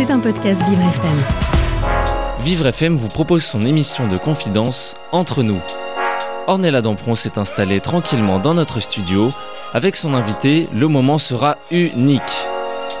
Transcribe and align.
C'est 0.00 0.10
un 0.10 0.18
podcast 0.18 0.66
Vivre 0.66 0.80
FM. 0.80 1.18
Vivre 2.42 2.66
FM 2.68 2.94
vous 2.94 3.08
propose 3.08 3.44
son 3.44 3.60
émission 3.60 4.08
de 4.08 4.16
confidence 4.16 4.96
Entre 5.12 5.42
nous. 5.42 5.58
Ornella 6.46 6.80
Dampron 6.80 7.14
s'est 7.14 7.38
installée 7.38 7.80
tranquillement 7.80 8.38
dans 8.38 8.54
notre 8.54 8.78
studio. 8.78 9.28
Avec 9.74 9.96
son 9.96 10.14
invité, 10.14 10.68
le 10.72 10.88
moment 10.88 11.18
sera 11.18 11.58
unique. 11.70 12.22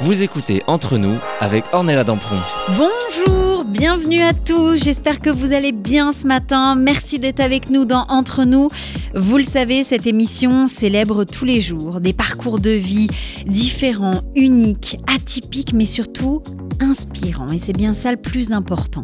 Vous 0.02 0.22
écoutez 0.22 0.62
Entre 0.66 0.98
nous 0.98 1.16
avec 1.40 1.64
Ornella 1.72 2.04
Dampron. 2.04 2.36
Bonjour, 2.76 3.64
bienvenue 3.64 4.20
à 4.20 4.34
tous. 4.34 4.76
J'espère 4.76 5.20
que 5.20 5.30
vous 5.30 5.54
allez 5.54 5.72
bien 5.72 6.12
ce 6.12 6.26
matin. 6.26 6.74
Merci 6.74 7.18
d'être 7.18 7.40
avec 7.40 7.70
nous 7.70 7.86
dans 7.86 8.04
Entre 8.10 8.44
nous. 8.44 8.68
Vous 9.14 9.38
le 9.38 9.44
savez, 9.44 9.84
cette 9.84 10.06
émission 10.06 10.66
célèbre 10.66 11.24
tous 11.24 11.46
les 11.46 11.62
jours 11.62 12.02
des 12.02 12.12
parcours 12.12 12.58
de 12.58 12.72
vie 12.72 13.08
différents, 13.46 14.20
uniques, 14.36 14.98
atypiques, 15.06 15.72
mais 15.72 15.86
surtout 15.86 16.42
inspirants. 16.80 17.48
Et 17.48 17.58
c'est 17.58 17.76
bien 17.76 17.94
ça 17.94 18.10
le 18.10 18.16
plus 18.16 18.52
important. 18.52 19.02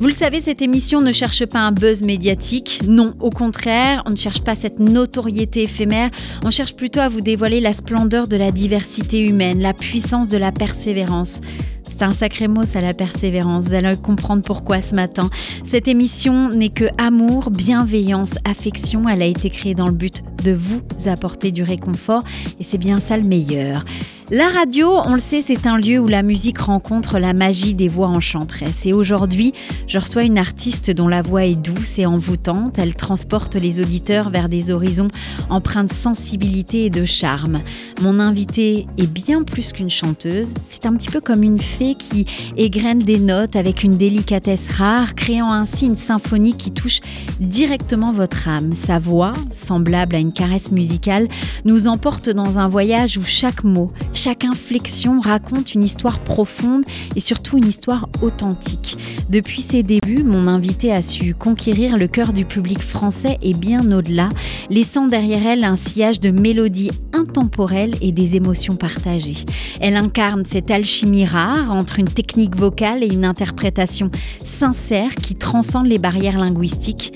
Vous 0.00 0.06
le 0.06 0.12
savez, 0.12 0.40
cette 0.40 0.62
émission 0.62 1.00
ne 1.00 1.12
cherche 1.12 1.44
pas 1.44 1.60
un 1.60 1.72
buzz 1.72 2.02
médiatique. 2.02 2.80
Non, 2.88 3.14
au 3.20 3.30
contraire, 3.30 4.02
on 4.06 4.10
ne 4.10 4.16
cherche 4.16 4.40
pas 4.40 4.56
cette 4.56 4.80
notoriété 4.80 5.62
éphémère. 5.62 6.10
On 6.44 6.50
cherche 6.50 6.74
plutôt 6.74 7.00
à 7.00 7.08
vous 7.08 7.20
dévoiler 7.20 7.60
la 7.60 7.72
splendeur 7.72 8.26
de 8.26 8.36
la 8.36 8.50
diversité 8.50 9.20
humaine, 9.20 9.60
la 9.60 9.74
puissance 9.74 10.28
de 10.28 10.38
la 10.38 10.52
persévérance. 10.52 11.40
C'est 11.82 12.02
un 12.02 12.12
sacré 12.12 12.48
mot, 12.48 12.64
ça, 12.64 12.80
la 12.80 12.94
persévérance. 12.94 13.66
Vous 13.66 13.74
allez 13.74 13.94
comprendre 13.96 14.42
pourquoi 14.42 14.80
ce 14.80 14.94
matin. 14.94 15.28
Cette 15.64 15.86
émission 15.86 16.48
n'est 16.48 16.70
que 16.70 16.86
amour, 16.96 17.50
bienveillance, 17.50 18.30
affection. 18.44 19.06
Elle 19.08 19.22
a 19.22 19.26
été 19.26 19.50
créée 19.50 19.74
dans 19.74 19.86
le 19.86 19.94
but 19.94 20.22
de 20.44 20.52
vous 20.52 20.80
apporter 21.06 21.52
du 21.52 21.62
réconfort 21.62 22.22
et 22.58 22.64
c'est 22.64 22.78
bien 22.78 22.98
ça 22.98 23.16
le 23.18 23.28
meilleur. 23.28 23.84
La 24.32 24.48
radio, 24.48 24.92
on 25.06 25.14
le 25.14 25.18
sait, 25.18 25.42
c'est 25.42 25.66
un 25.66 25.76
lieu 25.76 25.98
où 25.98 26.06
la 26.06 26.22
musique 26.22 26.58
rencontre 26.58 27.18
la 27.18 27.32
magie 27.32 27.74
des 27.74 27.88
voix 27.88 28.06
enchanteresses. 28.06 28.86
Et 28.86 28.92
aujourd'hui, 28.92 29.54
je 29.88 29.98
reçois 29.98 30.22
une 30.22 30.38
artiste 30.38 30.92
dont 30.92 31.08
la 31.08 31.20
voix 31.20 31.46
est 31.46 31.56
douce 31.56 31.98
et 31.98 32.06
envoûtante. 32.06 32.78
Elle 32.78 32.94
transporte 32.94 33.56
les 33.56 33.80
auditeurs 33.80 34.30
vers 34.30 34.48
des 34.48 34.70
horizons 34.70 35.08
empreints 35.48 35.82
de 35.82 35.92
sensibilité 35.92 36.84
et 36.84 36.90
de 36.90 37.04
charme. 37.04 37.62
Mon 38.02 38.20
invitée 38.20 38.86
est 38.98 39.12
bien 39.12 39.42
plus 39.42 39.72
qu'une 39.72 39.90
chanteuse. 39.90 40.54
C'est 40.68 40.86
un 40.86 40.94
petit 40.94 41.08
peu 41.08 41.20
comme 41.20 41.42
une 41.42 41.58
fée 41.58 41.96
qui 41.96 42.24
égrène 42.56 43.00
des 43.00 43.18
notes 43.18 43.56
avec 43.56 43.82
une 43.82 43.96
délicatesse 43.96 44.68
rare, 44.68 45.16
créant 45.16 45.52
ainsi 45.52 45.86
une 45.86 45.96
symphonie 45.96 46.56
qui 46.56 46.70
touche 46.70 47.00
directement 47.40 48.12
votre 48.12 48.46
âme. 48.46 48.74
Sa 48.76 49.00
voix, 49.00 49.32
semblable 49.50 50.14
à 50.14 50.20
une 50.20 50.32
caresse 50.32 50.70
musicale, 50.70 51.26
nous 51.64 51.88
emporte 51.88 52.30
dans 52.30 52.60
un 52.60 52.68
voyage 52.68 53.18
où 53.18 53.24
chaque 53.24 53.64
mot, 53.64 53.90
chaque 54.22 54.44
inflexion 54.44 55.18
raconte 55.18 55.74
une 55.74 55.82
histoire 55.82 56.18
profonde 56.18 56.84
et 57.16 57.20
surtout 57.20 57.56
une 57.56 57.66
histoire 57.66 58.06
authentique. 58.20 58.98
Depuis 59.30 59.62
ses 59.62 59.82
débuts, 59.82 60.24
mon 60.24 60.46
invité 60.46 60.92
a 60.92 61.00
su 61.00 61.34
conquérir 61.34 61.96
le 61.96 62.06
cœur 62.06 62.34
du 62.34 62.44
public 62.44 62.80
français 62.80 63.38
et 63.40 63.54
bien 63.54 63.90
au-delà, 63.90 64.28
laissant 64.68 65.06
derrière 65.06 65.46
elle 65.46 65.64
un 65.64 65.76
sillage 65.76 66.20
de 66.20 66.30
mélodies 66.30 66.90
intemporelles 67.14 67.94
et 68.02 68.12
des 68.12 68.36
émotions 68.36 68.76
partagées. 68.76 69.46
Elle 69.80 69.96
incarne 69.96 70.44
cette 70.44 70.70
alchimie 70.70 71.24
rare 71.24 71.72
entre 71.72 71.98
une 71.98 72.04
technique 72.04 72.56
vocale 72.56 73.02
et 73.02 73.10
une 73.10 73.24
interprétation 73.24 74.10
sincère 74.44 75.14
qui 75.14 75.34
transcende 75.34 75.86
les 75.86 75.98
barrières 75.98 76.38
linguistiques. 76.38 77.14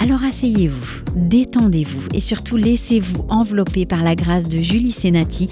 Alors 0.00 0.22
asseyez-vous, 0.22 1.02
détendez-vous 1.16 2.02
et 2.14 2.20
surtout 2.20 2.56
laissez-vous 2.56 3.26
envelopper 3.28 3.84
par 3.84 4.02
la 4.02 4.14
grâce 4.14 4.48
de 4.48 4.60
Julie 4.60 4.92
Senati 4.92 5.46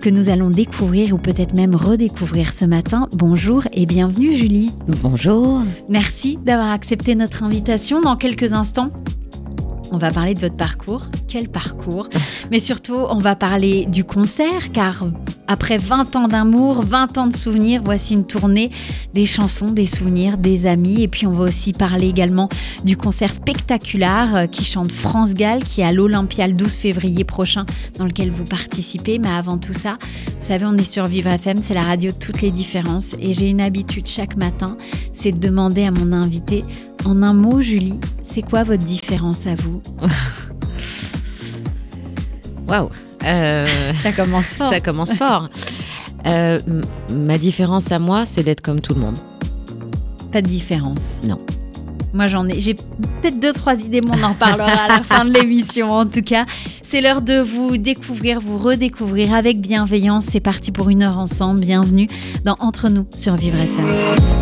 que 0.00 0.08
nous 0.08 0.30
allons 0.30 0.48
découvrir 0.48 1.14
ou 1.14 1.18
peut-être 1.18 1.54
même 1.54 1.74
redécouvrir 1.74 2.52
ce 2.52 2.64
matin. 2.64 3.08
Bonjour 3.12 3.64
et 3.72 3.84
bienvenue 3.84 4.34
Julie. 4.34 4.72
Bonjour. 5.02 5.62
Merci 5.88 6.38
d'avoir 6.44 6.70
accepté 6.70 7.14
notre 7.14 7.42
invitation. 7.42 8.00
Dans 8.00 8.16
quelques 8.16 8.54
instants, 8.54 8.90
on 9.92 9.98
va 9.98 10.10
parler 10.10 10.34
de 10.34 10.40
votre 10.40 10.56
parcours. 10.56 11.06
Quel 11.28 11.48
parcours 11.48 12.08
Mais 12.50 12.60
surtout, 12.60 12.96
on 12.96 13.18
va 13.18 13.36
parler 13.36 13.86
du 13.86 14.04
concert, 14.04 14.72
car 14.72 15.04
après 15.46 15.78
20 15.78 16.16
ans 16.16 16.28
d'amour, 16.28 16.82
20 16.82 17.18
ans 17.18 17.26
de 17.26 17.34
souvenirs, 17.34 17.82
voici 17.84 18.14
une 18.14 18.26
tournée 18.26 18.70
des 19.14 19.26
chansons, 19.26 19.66
des 19.66 19.86
souvenirs, 19.86 20.38
des 20.38 20.66
amis. 20.66 21.02
Et 21.02 21.08
puis, 21.08 21.26
on 21.26 21.32
va 21.32 21.44
aussi 21.44 21.72
parler 21.72 22.08
également 22.08 22.48
du 22.84 22.96
concert 22.96 23.32
spectaculaire 23.32 24.36
euh, 24.36 24.46
qui 24.46 24.64
chante 24.64 24.92
France 24.92 25.34
Gall, 25.34 25.64
qui 25.64 25.80
est 25.80 25.84
à 25.84 25.92
l'Olympia 25.92 26.46
le 26.46 26.54
12 26.54 26.76
février 26.76 27.24
prochain, 27.24 27.66
dans 27.98 28.04
lequel 28.04 28.30
vous 28.30 28.44
participez. 28.44 29.18
Mais 29.18 29.28
avant 29.28 29.58
tout 29.58 29.74
ça, 29.74 29.98
vous 30.26 30.46
savez, 30.46 30.66
on 30.66 30.76
est 30.76 30.90
sur 30.90 31.06
Vivre 31.06 31.30
FM, 31.30 31.56
c'est 31.56 31.74
la 31.74 31.82
radio 31.82 32.10
de 32.12 32.16
toutes 32.16 32.42
les 32.42 32.50
différences. 32.50 33.14
Et 33.20 33.32
j'ai 33.32 33.48
une 33.48 33.60
habitude 33.60 34.06
chaque 34.06 34.36
matin, 34.36 34.76
c'est 35.12 35.32
de 35.32 35.38
demander 35.38 35.84
à 35.84 35.90
mon 35.90 36.12
invité 36.12 36.64
en 37.04 37.22
un 37.22 37.34
mot, 37.34 37.62
Julie, 37.62 37.98
c'est 38.22 38.42
quoi 38.42 38.64
votre 38.64 38.84
différence 38.84 39.46
à 39.46 39.54
vous 39.54 39.80
Waouh 42.68 42.90
euh, 43.24 43.92
Ça 44.02 44.12
commence 44.12 44.52
fort. 44.52 44.70
Ça 44.70 44.80
commence 44.80 45.14
fort. 45.14 45.48
Euh, 46.26 46.58
ma 47.14 47.38
différence 47.38 47.90
à 47.92 47.98
moi, 47.98 48.26
c'est 48.26 48.42
d'être 48.42 48.60
comme 48.60 48.80
tout 48.80 48.94
le 48.94 49.00
monde. 49.00 49.18
Pas 50.32 50.42
de 50.42 50.46
différence. 50.46 51.20
Non. 51.26 51.40
Moi, 52.12 52.26
j'en 52.26 52.48
ai. 52.48 52.60
J'ai 52.60 52.74
peut-être 52.74 53.38
deux, 53.40 53.52
trois 53.52 53.74
idées, 53.74 54.00
mais 54.00 54.12
on 54.20 54.22
en 54.22 54.34
parlera 54.34 54.70
à 54.70 54.88
la 54.88 55.02
fin 55.04 55.24
de 55.24 55.32
l'émission. 55.32 55.88
En 55.88 56.06
tout 56.06 56.22
cas, 56.22 56.44
c'est 56.82 57.00
l'heure 57.00 57.22
de 57.22 57.40
vous 57.40 57.76
découvrir, 57.76 58.40
vous 58.40 58.58
redécouvrir 58.58 59.32
avec 59.32 59.60
bienveillance. 59.60 60.26
C'est 60.28 60.40
parti 60.40 60.72
pour 60.72 60.90
une 60.90 61.02
heure 61.02 61.18
ensemble. 61.18 61.60
Bienvenue 61.60 62.08
dans 62.44 62.56
Entre 62.60 62.88
nous 62.88 63.06
sur 63.14 63.36
Vivre 63.36 63.58
FM. 63.58 64.39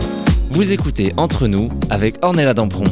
Vous 0.50 0.72
écoutez 0.72 1.12
Entre 1.16 1.46
nous 1.46 1.70
avec 1.90 2.16
Ornella 2.22 2.54
Dampron. 2.54 2.84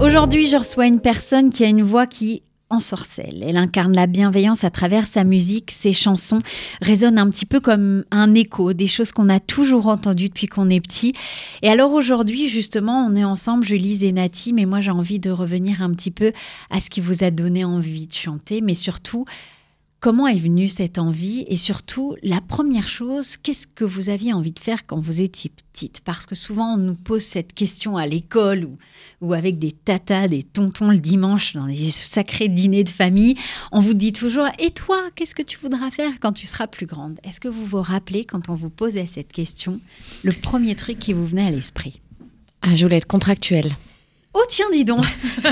Aujourd'hui, 0.00 0.48
je 0.48 0.56
reçois 0.56 0.86
une 0.86 1.00
personne 1.00 1.50
qui 1.50 1.64
a 1.64 1.68
une 1.68 1.82
voix 1.82 2.06
qui 2.06 2.42
ensorcelle. 2.70 3.44
Elle 3.46 3.56
incarne 3.56 3.94
la 3.94 4.08
bienveillance 4.08 4.64
à 4.64 4.70
travers 4.70 5.06
sa 5.06 5.22
musique. 5.22 5.70
Ses 5.70 5.92
chansons 5.92 6.40
résonnent 6.82 7.18
un 7.18 7.30
petit 7.30 7.46
peu 7.46 7.60
comme 7.60 8.04
un 8.10 8.34
écho, 8.34 8.72
des 8.72 8.88
choses 8.88 9.12
qu'on 9.12 9.28
a 9.28 9.38
toujours 9.38 9.86
entendues 9.86 10.28
depuis 10.28 10.48
qu'on 10.48 10.68
est 10.68 10.80
petit. 10.80 11.12
Et 11.62 11.70
alors 11.70 11.92
aujourd'hui, 11.92 12.48
justement, 12.48 13.06
on 13.06 13.14
est 13.14 13.24
ensemble, 13.24 13.64
je 13.64 13.76
lis 13.76 13.98
Zenati, 13.98 14.52
mais 14.52 14.66
moi 14.66 14.80
j'ai 14.80 14.90
envie 14.90 15.20
de 15.20 15.30
revenir 15.30 15.82
un 15.82 15.92
petit 15.92 16.10
peu 16.10 16.32
à 16.70 16.80
ce 16.80 16.90
qui 16.90 17.00
vous 17.00 17.22
a 17.22 17.30
donné 17.30 17.64
envie 17.64 18.08
de 18.08 18.12
chanter, 18.12 18.60
mais 18.60 18.74
surtout 18.74 19.24
Comment 19.98 20.26
est 20.26 20.38
venue 20.38 20.68
cette 20.68 20.98
envie 20.98 21.46
Et 21.48 21.56
surtout, 21.56 22.16
la 22.22 22.42
première 22.42 22.86
chose, 22.86 23.38
qu'est-ce 23.42 23.66
que 23.66 23.84
vous 23.84 24.10
aviez 24.10 24.34
envie 24.34 24.52
de 24.52 24.58
faire 24.58 24.86
quand 24.86 25.00
vous 25.00 25.22
étiez 25.22 25.50
petite? 25.50 26.02
Parce 26.04 26.26
que 26.26 26.34
souvent, 26.34 26.74
on 26.74 26.76
nous 26.76 26.94
pose 26.94 27.22
cette 27.22 27.54
question 27.54 27.96
à 27.96 28.06
l'école 28.06 28.64
ou, 28.64 28.76
ou 29.22 29.32
avec 29.32 29.58
des 29.58 29.72
tatas, 29.72 30.28
des 30.28 30.42
tontons 30.42 30.90
le 30.90 30.98
dimanche 30.98 31.54
dans 31.54 31.66
des 31.66 31.90
sacrés 31.90 32.48
dîners 32.48 32.84
de 32.84 32.90
famille. 32.90 33.36
On 33.72 33.80
vous 33.80 33.94
dit 33.94 34.12
toujours 34.12 34.46
Et 34.58 34.70
toi, 34.70 35.02
qu'est-ce 35.14 35.34
que 35.34 35.42
tu 35.42 35.58
voudras 35.58 35.90
faire 35.90 36.12
quand 36.20 36.32
tu 36.32 36.46
seras 36.46 36.66
plus 36.66 36.86
grande? 36.86 37.18
Est-ce 37.24 37.40
que 37.40 37.48
vous 37.48 37.64
vous 37.64 37.82
rappelez, 37.82 38.26
quand 38.26 38.50
on 38.50 38.54
vous 38.54 38.70
posait 38.70 39.06
cette 39.06 39.32
question, 39.32 39.80
le 40.22 40.32
premier 40.32 40.74
truc 40.74 40.98
qui 40.98 41.14
vous 41.14 41.26
venait 41.26 41.46
à 41.46 41.50
l'esprit? 41.50 42.02
Ah, 42.60 42.74
je 42.74 42.84
voulais 42.84 42.98
être 42.98 43.06
contractuelle. 43.06 43.74
Oh 44.38 44.42
tiens, 44.50 44.66
dis 44.70 44.84
donc. 44.84 45.02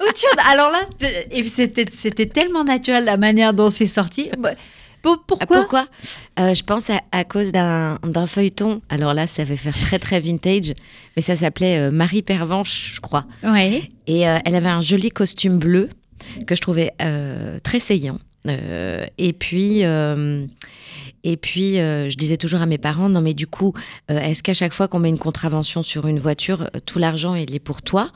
oh 0.00 0.10
tiens, 0.14 0.30
alors 0.50 0.70
là, 0.70 0.84
c'était, 1.46 2.26
tellement 2.26 2.62
naturel 2.62 3.06
la 3.06 3.16
manière 3.16 3.54
dont 3.54 3.70
c'est 3.70 3.86
sorti. 3.86 4.28
Bah, 4.38 4.50
pourquoi 5.00 5.46
Pourquoi? 5.46 5.86
Euh, 6.38 6.52
Je 6.52 6.62
pense 6.62 6.90
à, 6.90 7.24
cause 7.24 7.52
d'un, 7.52 7.98
feuilleton. 8.26 8.82
Alors 8.90 9.14
là, 9.14 9.26
ça 9.26 9.44
va 9.44 9.56
faire 9.56 9.74
très 9.74 9.98
très 9.98 10.20
vintage, 10.20 10.74
mais 11.16 11.22
ça 11.22 11.36
s'appelait 11.36 11.78
euh, 11.78 11.90
Marie 11.90 12.20
Pervenche, 12.20 12.92
je 12.96 13.00
crois. 13.00 13.24
Ouais. 13.42 13.90
Et 14.06 14.28
euh, 14.28 14.36
elle 14.44 14.56
avait 14.56 14.68
un 14.68 14.82
joli 14.82 15.08
costume 15.08 15.56
bleu 15.56 15.88
que 16.46 16.54
je 16.54 16.60
trouvais 16.60 16.92
très 17.62 17.78
saillant. 17.78 18.18
et 18.46 19.32
puis 19.32 19.84
et 21.22 21.36
puis, 21.36 21.78
euh, 21.78 22.08
je 22.08 22.16
disais 22.16 22.36
toujours 22.38 22.62
à 22.62 22.66
mes 22.66 22.78
parents, 22.78 23.08
non 23.08 23.20
mais 23.20 23.34
du 23.34 23.46
coup, 23.46 23.74
euh, 24.10 24.18
est-ce 24.18 24.42
qu'à 24.42 24.54
chaque 24.54 24.72
fois 24.72 24.88
qu'on 24.88 24.98
met 24.98 25.10
une 25.10 25.18
contravention 25.18 25.82
sur 25.82 26.06
une 26.06 26.18
voiture, 26.18 26.62
euh, 26.62 26.80
tout 26.86 26.98
l'argent, 26.98 27.34
il 27.34 27.54
est 27.54 27.60
pour 27.60 27.82
toi? 27.82 28.10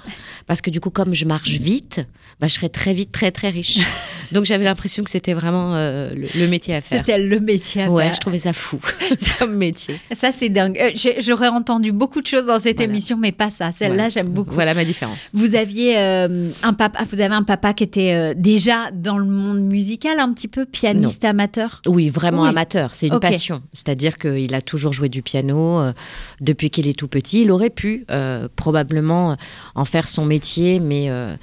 Parce 0.47 0.63
que 0.63 0.71
du 0.71 0.81
coup, 0.81 0.91
comme 0.91 1.15
je 1.15 1.27
marche 1.27 1.51
vite, 1.51 2.01
bah, 2.41 2.47
je 2.47 2.55
serais 2.55 2.71
très 2.71 2.95
vite 2.95 3.13
très 3.13 3.31
très 3.31 3.51
riche. 3.51 3.81
Donc 4.33 4.47
j'avais 4.47 4.65
l'impression 4.65 5.05
que 5.05 5.11
c'était 5.11 5.35
vraiment 5.35 5.75
le, 5.75 6.47
métier 6.49 6.75
à 6.75 6.81
faire. 6.81 7.05
C'était 7.05 7.19
le 7.19 7.41
métier 7.41 7.83
à 7.83 7.85
faire. 7.85 7.93
Ouais, 7.93 8.13
je 8.13 8.19
trouvais 8.19 8.39
ça 8.39 8.55
fou 8.55 8.81
comme 9.39 9.55
métier. 9.55 10.01
Ça, 10.13 10.33
c'est 10.33 10.49
dingue. 10.49 10.81
J'aurais 11.19 11.49
entendu 11.49 11.93
beaucoup 11.93 12.23
de 12.23 12.27
choses 12.27 12.47
dans 12.47 12.59
cette 12.59 12.81
émission, 12.81 13.19
mais 13.19 13.33
pas 13.33 13.51
ça. 13.51 13.71
Celle-là, 13.71 14.09
j'aime 14.09 14.29
beaucoup. 14.29 14.55
Voilà 14.55 14.73
ma 14.73 14.85
différence. 14.85 15.19
Vous 15.35 15.55
aviez 15.55 15.97
un 15.97 16.73
papa, 16.73 17.05
vous 17.11 17.21
avez 17.21 17.35
un 17.35 17.43
papa 17.43 17.75
qui 17.75 17.85
était 17.85 18.35
déjà 18.35 18.91
dans 18.93 19.19
le 19.19 19.27
monde 19.27 19.61
musical, 19.61 20.19
un 20.19 20.33
petit 20.33 20.49
peu 20.49 20.65
pianiste 20.65 21.25
amateur? 21.25 21.83
Oui, 21.87 22.09
vraiment 22.09 22.45
amateur 22.45 22.94
c'est 22.95 23.09
une 23.09 23.21
passion. 23.21 23.63
C'est-à-dire 23.73 24.19
qu'il 24.19 24.55
a 24.55 24.63
toujours 24.63 24.93
joué 24.93 25.09
du 25.09 25.23
piano 25.23 25.81
euh, 25.81 25.93
depuis 26.41 26.71
qu'il 26.71 26.89
est 26.89 26.99
tout 26.99 27.09
petit. 27.09 27.43
Il 27.43 27.51
aurait 27.51 27.71
pu 27.71 28.05
euh, 28.11 28.49
probablement 28.57 29.37
en 29.75 29.85
faire 29.85 30.09
son 30.09 30.25
métier, 30.25 30.81
mais, 30.81 31.11
euh, 31.11 31.37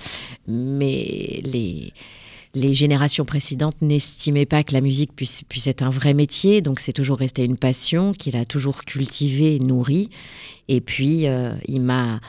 mais 0.48 1.42
les 1.44 1.94
les 2.54 2.74
générations 2.74 3.26
précédentes 3.26 3.82
n'estimaient 3.82 4.46
pas 4.46 4.64
que 4.64 4.74
la 4.74 4.82
musique 4.82 5.16
puisse, 5.16 5.44
puisse 5.44 5.68
être 5.68 5.84
un 5.84 5.90
vrai 5.90 6.14
métier. 6.14 6.62
Donc 6.62 6.80
c'est 6.80 6.94
toujours 6.94 7.18
resté 7.18 7.44
une 7.44 7.58
passion 7.58 8.14
qu'il 8.14 8.36
a 8.36 8.46
toujours 8.46 8.84
cultivée, 8.84 9.60
nourrie. 9.60 10.10
Et 10.68 10.82
puis 10.82 11.28
euh, 11.28 11.54
il 11.68 11.82
m'a 11.82 12.20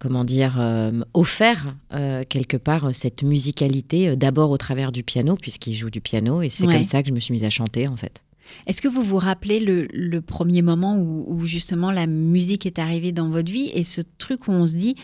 comment 0.00 0.24
dire, 0.24 0.56
euh, 0.58 1.00
offert 1.14 1.74
euh, 1.94 2.24
quelque 2.28 2.58
part 2.58 2.94
cette 2.94 3.22
musicalité, 3.22 4.16
d'abord 4.16 4.50
au 4.50 4.58
travers 4.58 4.92
du 4.92 5.02
piano, 5.02 5.34
puisqu'il 5.34 5.74
joue 5.74 5.88
du 5.88 6.02
piano, 6.02 6.42
et 6.42 6.50
c'est 6.50 6.66
comme 6.66 6.84
ça 6.84 7.02
que 7.02 7.08
je 7.08 7.14
me 7.14 7.20
suis 7.20 7.32
mise 7.32 7.44
à 7.44 7.48
chanter 7.48 7.88
en 7.88 7.96
fait. 7.96 8.22
Est-ce 8.66 8.80
que 8.80 8.88
vous 8.88 9.02
vous 9.02 9.18
rappelez 9.18 9.60
le, 9.60 10.20
premier 10.20 10.62
moment 10.62 10.96
où, 10.98 11.44
justement 11.44 11.90
la 11.90 12.06
musique 12.06 12.66
est 12.66 12.78
arrivée 12.78 13.12
dans 13.12 13.28
votre 13.28 13.50
vie 13.50 13.70
et 13.74 13.84
ce 13.84 14.00
truc 14.18 14.48
où 14.48 14.52
on 14.52 14.66
se 14.66 14.76
dit, 14.76 14.96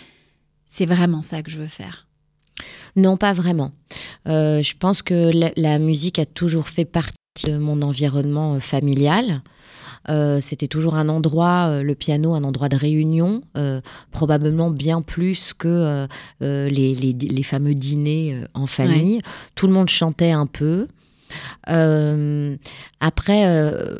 c'est 0.66 0.86
vraiment 0.86 1.22
ça 1.22 1.42
que 1.42 1.50
je 1.50 1.58
veux 1.58 1.66
faire? 1.66 2.06
Non, 2.96 3.16
pas 3.16 3.32
vraiment. 3.32 3.72
Euh, 4.28 4.62
je 4.62 4.74
pense 4.78 5.02
que 5.02 5.30
la, 5.56 5.78
musique 5.78 6.18
a 6.18 6.26
toujours 6.26 6.68
fait 6.68 6.84
partie 6.84 7.16
de 7.44 7.56
mon 7.56 7.82
environnement 7.82 8.54
euh, 8.54 8.60
familial. 8.60 9.42
Euh, 10.08 10.40
c'était 10.40 10.66
toujours 10.66 10.94
un 10.94 11.08
endroit, 11.08 11.82
le 11.82 11.94
piano, 11.94 12.34
un 12.34 12.42
endroit 12.42 12.68
de 12.70 12.76
réunion, 12.76 13.42
probablement 14.10 14.70
bien 14.70 15.02
plus 15.02 15.52
que 15.52 16.06
les, 16.40 17.42
fameux 17.42 17.74
dîners 17.74 18.44
en 18.54 18.66
famille. 18.66 19.20
Tout 19.54 19.66
le 19.66 19.74
monde 19.74 19.90
chantait 19.90 20.30
un 20.30 20.46
peu. 20.46 20.88
Euh, 21.68 22.56
après, 23.00 23.46
euh, 23.46 23.96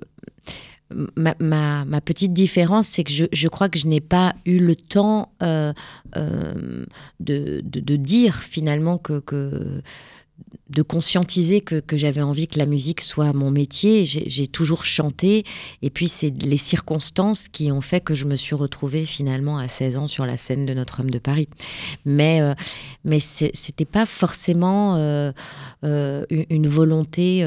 ma, 1.17 2.01
petite 2.05 2.33
différence, 2.33 2.89
c'est 2.89 3.05
que 3.05 3.13
je, 3.13 3.49
crois 3.49 3.69
que 3.69 3.79
je 3.79 3.87
n'ai 3.87 4.01
pas 4.01 4.35
eu 4.47 4.59
le 4.59 4.75
temps 4.77 5.33
euh, 5.43 5.73
de, 7.21 7.97
dire 7.97 8.37
finalement 8.37 8.99
que 8.99 9.83
de 10.71 10.83
conscientiser 10.83 11.61
que, 11.61 11.83
j'avais 11.97 12.23
envie 12.23 12.47
que 12.47 12.59
la 12.59 12.67
musique 12.67 13.01
soit 13.01 13.33
mon 13.33 13.51
métier. 13.51 14.07
J'ai 14.07 14.47
toujours 14.47 14.85
chanté. 14.85 15.45
Et 15.83 15.91
puis, 15.91 16.09
c'est 16.09 16.31
les 16.31 16.57
circonstances 16.57 17.49
qui 17.49 17.73
ont 17.73 17.81
fait 17.81 18.01
que 18.01 18.15
je 18.15 18.25
me 18.25 18.37
suis 18.37 18.55
retrouvée 18.55 19.05
finalement 19.05 19.59
à 19.59 19.67
16 19.67 19.97
ans 19.97 20.09
sur 20.09 20.27
la 20.27 20.37
scène 20.37 20.67
de 20.67 20.75
Notre-Dame 20.75 21.11
de 21.11 21.19
Paris. 21.19 21.49
Mais, 22.05 22.41
euh, 22.41 22.55
mais 23.05 23.19
c'était 23.19 23.85
pas 23.85 24.07
forcément 24.07 24.95
euh, 24.97 25.33
euh, 25.85 26.25
une 26.31 26.69
volonté 26.69 27.45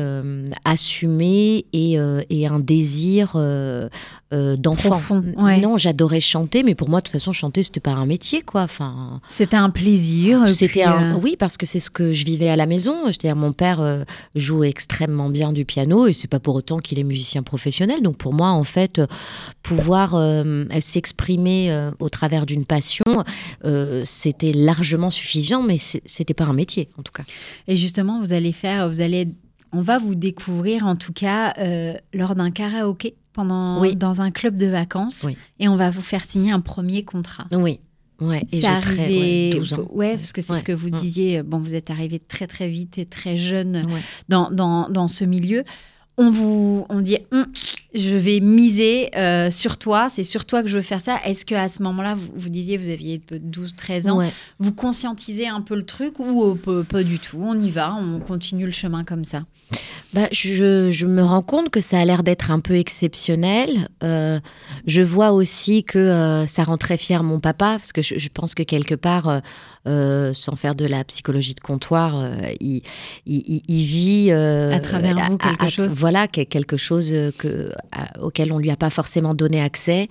assumée 0.66 1.66
et, 1.72 1.98
et, 2.30 2.48
un 2.48 2.60
désir 2.60 3.38
d'enfant. 4.32 5.22
Non, 5.38 5.78
j'adorais 5.78 6.20
chanter, 6.20 6.64
mais 6.64 6.76
pour 6.76 6.90
moi, 6.90 7.00
de 7.00 7.06
toute 7.06 7.14
façon, 7.14 7.32
chanter, 7.32 7.64
c'était 7.64 7.80
pas 7.80 7.92
un 7.92 8.06
métier, 8.06 8.42
quoi. 8.42 8.64
Enfin, 8.64 9.22
c'était 9.30 9.56
un 9.56 9.70
plaisir. 9.70 10.50
C'était 10.50 10.84
un... 10.84 11.16
Oui, 11.16 11.38
parce 11.40 11.56
que 11.56 11.66
c'est 11.66 11.80
ce 11.80 11.90
que 11.90 12.12
je 12.12 12.26
vivais 12.26 12.50
à 12.50 12.58
la 12.58 12.66
maison. 12.66 12.83
C'est-à-dire, 12.84 13.36
mon 13.36 13.54
père 13.54 13.80
euh, 13.80 14.04
joue 14.36 14.64
extrêmement 14.64 15.30
bien 15.30 15.54
du 15.54 15.66
piano 15.66 16.08
et 16.08 16.14
c'est 16.14 16.28
pas 16.28 16.40
pour 16.40 16.56
autant 16.56 16.80
qu'il 16.80 17.00
est 17.00 17.04
musicien 17.04 17.44
professionnel. 17.44 18.02
Donc, 18.02 18.18
pour 18.18 18.34
moi, 18.34 18.50
en 18.50 18.64
fait, 18.64 19.02
pouvoir 19.62 20.16
euh, 20.16 20.66
s'exprimer 20.80 21.72
euh, 21.72 21.92
au 22.00 22.10
travers 22.10 22.46
d'une 22.46 22.66
passion, 22.66 23.04
c'était 24.04 24.54
largement 24.54 25.10
suffisant, 25.10 25.64
mais 25.64 25.78
c'était 25.78 26.34
pas 26.34 26.46
un 26.46 26.54
métier, 26.54 26.90
en 26.98 27.04
tout 27.04 27.12
cas. 27.12 27.24
Et 27.68 27.76
justement, 27.76 28.20
vous 28.20 28.34
allez 28.34 28.52
faire, 28.52 28.90
vous 28.90 29.02
allez, 29.02 29.28
on 29.72 29.82
va 29.82 29.98
vous 29.98 30.16
découvrir, 30.16 30.86
en 30.86 30.96
tout 30.96 31.14
cas, 31.14 31.54
lors 32.14 32.36
d'un 32.36 32.52
karaoké 32.52 33.16
pendant 33.34 33.84
dans 33.96 34.22
un 34.22 34.32
club 34.32 34.58
de 34.58 34.68
vacances, 34.68 35.26
et 35.60 35.68
on 35.68 35.76
va 35.76 35.90
vous 35.90 36.02
faire 36.02 36.26
signer 36.26 36.52
un 36.52 36.60
premier 36.60 37.04
contrat. 37.04 37.48
Oui. 37.52 37.80
Ouais, 38.24 38.44
c'est 38.52 38.66
arrivé. 38.66 39.62
Ouais, 39.92 40.16
parce 40.16 40.32
que 40.32 40.42
c'est 40.42 40.56
ce 40.56 40.64
que 40.64 40.72
vous 40.72 40.90
disiez. 40.90 41.44
Bon, 41.44 41.60
vous 41.60 41.76
êtes 41.76 41.90
arrivé 41.90 42.20
très 42.20 42.48
très 42.48 42.70
vite 42.70 42.98
et 42.98 43.06
très 43.06 43.38
jeune 43.38 43.84
dans, 44.30 44.50
dans, 44.52 44.90
dans, 44.90 45.08
ce 45.08 45.26
milieu. 45.26 45.64
On 46.16 46.30
vous, 46.30 46.86
on 46.90 47.02
dit, 47.02 47.18
hum, 47.32 47.48
je 47.96 48.16
vais 48.16 48.40
miser 48.40 49.10
euh, 49.18 49.50
sur 49.50 49.78
toi, 49.78 50.10
c'est 50.12 50.24
sur 50.24 50.46
toi 50.46 50.62
que 50.62 50.68
je 50.68 50.76
veux 50.78 50.84
faire 50.84 51.02
ça. 51.02 51.20
Est-ce 51.26 51.44
que 51.44 51.56
à 51.56 51.70
ce 51.70 51.82
moment-là, 51.82 52.14
vous, 52.14 52.30
vous, 52.36 52.50
disiez, 52.50 52.78
vous 52.78 52.90
aviez 52.90 53.20
12-13 53.32 54.10
ans, 54.10 54.32
vous 54.60 54.74
conscientisez 54.74 55.48
un 55.48 55.62
peu 55.62 55.76
le 55.76 55.86
truc 55.86 56.20
ou 56.20 56.56
euh, 56.68 56.84
pas, 56.84 57.04
du 57.04 57.18
tout 57.18 57.40
On 57.42 57.60
y 57.60 57.72
va, 57.72 57.96
on 57.96 58.20
continue 58.20 58.66
le 58.66 58.72
chemin 58.72 59.04
comme 59.04 59.24
ça? 59.24 59.46
Bah, 60.14 60.28
je, 60.32 60.92
je, 60.92 61.06
me 61.08 61.24
rends 61.24 61.42
compte 61.42 61.72
que 61.72 61.82
ça 61.82 62.00
a 62.00 62.06
l'air 62.06 62.22
d'être 62.22 62.52
un 62.52 62.60
peu 62.60 62.76
exceptionnel. 62.76 63.90
Euh, 64.04 64.40
je 64.86 65.02
vois 65.02 65.32
aussi 65.32 65.84
que 65.84 66.46
ça 66.48 66.64
rend 66.64 66.78
très 66.78 66.98
fier 66.98 67.24
mon 67.24 67.40
papa, 67.40 67.78
parce 67.80 67.92
que 67.92 68.04
je, 68.04 68.20
je 68.20 68.30
pense 68.32 68.54
que 68.54 68.62
quelque 68.62 68.94
part, 68.94 69.42
sans 69.86 70.56
faire 70.56 70.76
de 70.76 70.86
la 70.86 71.04
psychologie 71.04 71.56
de 71.56 71.60
comptoir, 71.60 72.30
il, 72.60 72.82
il, 73.26 73.62
il, 73.68 73.84
vit 73.84 74.32
à 74.32 74.80
travers 74.80 75.16
vous 75.30 75.38
quelque 75.38 75.70
chose. 75.70 76.00
Voilà, 76.00 76.28
quelque 76.28 76.78
chose 76.78 77.14
que 77.38 77.72
auquel 78.22 78.52
on 78.52 78.58
lui 78.58 78.72
a 78.72 78.76
pas 78.76 78.90
forcément 78.90 79.34
donné 79.34 79.62
accès. 79.62 80.08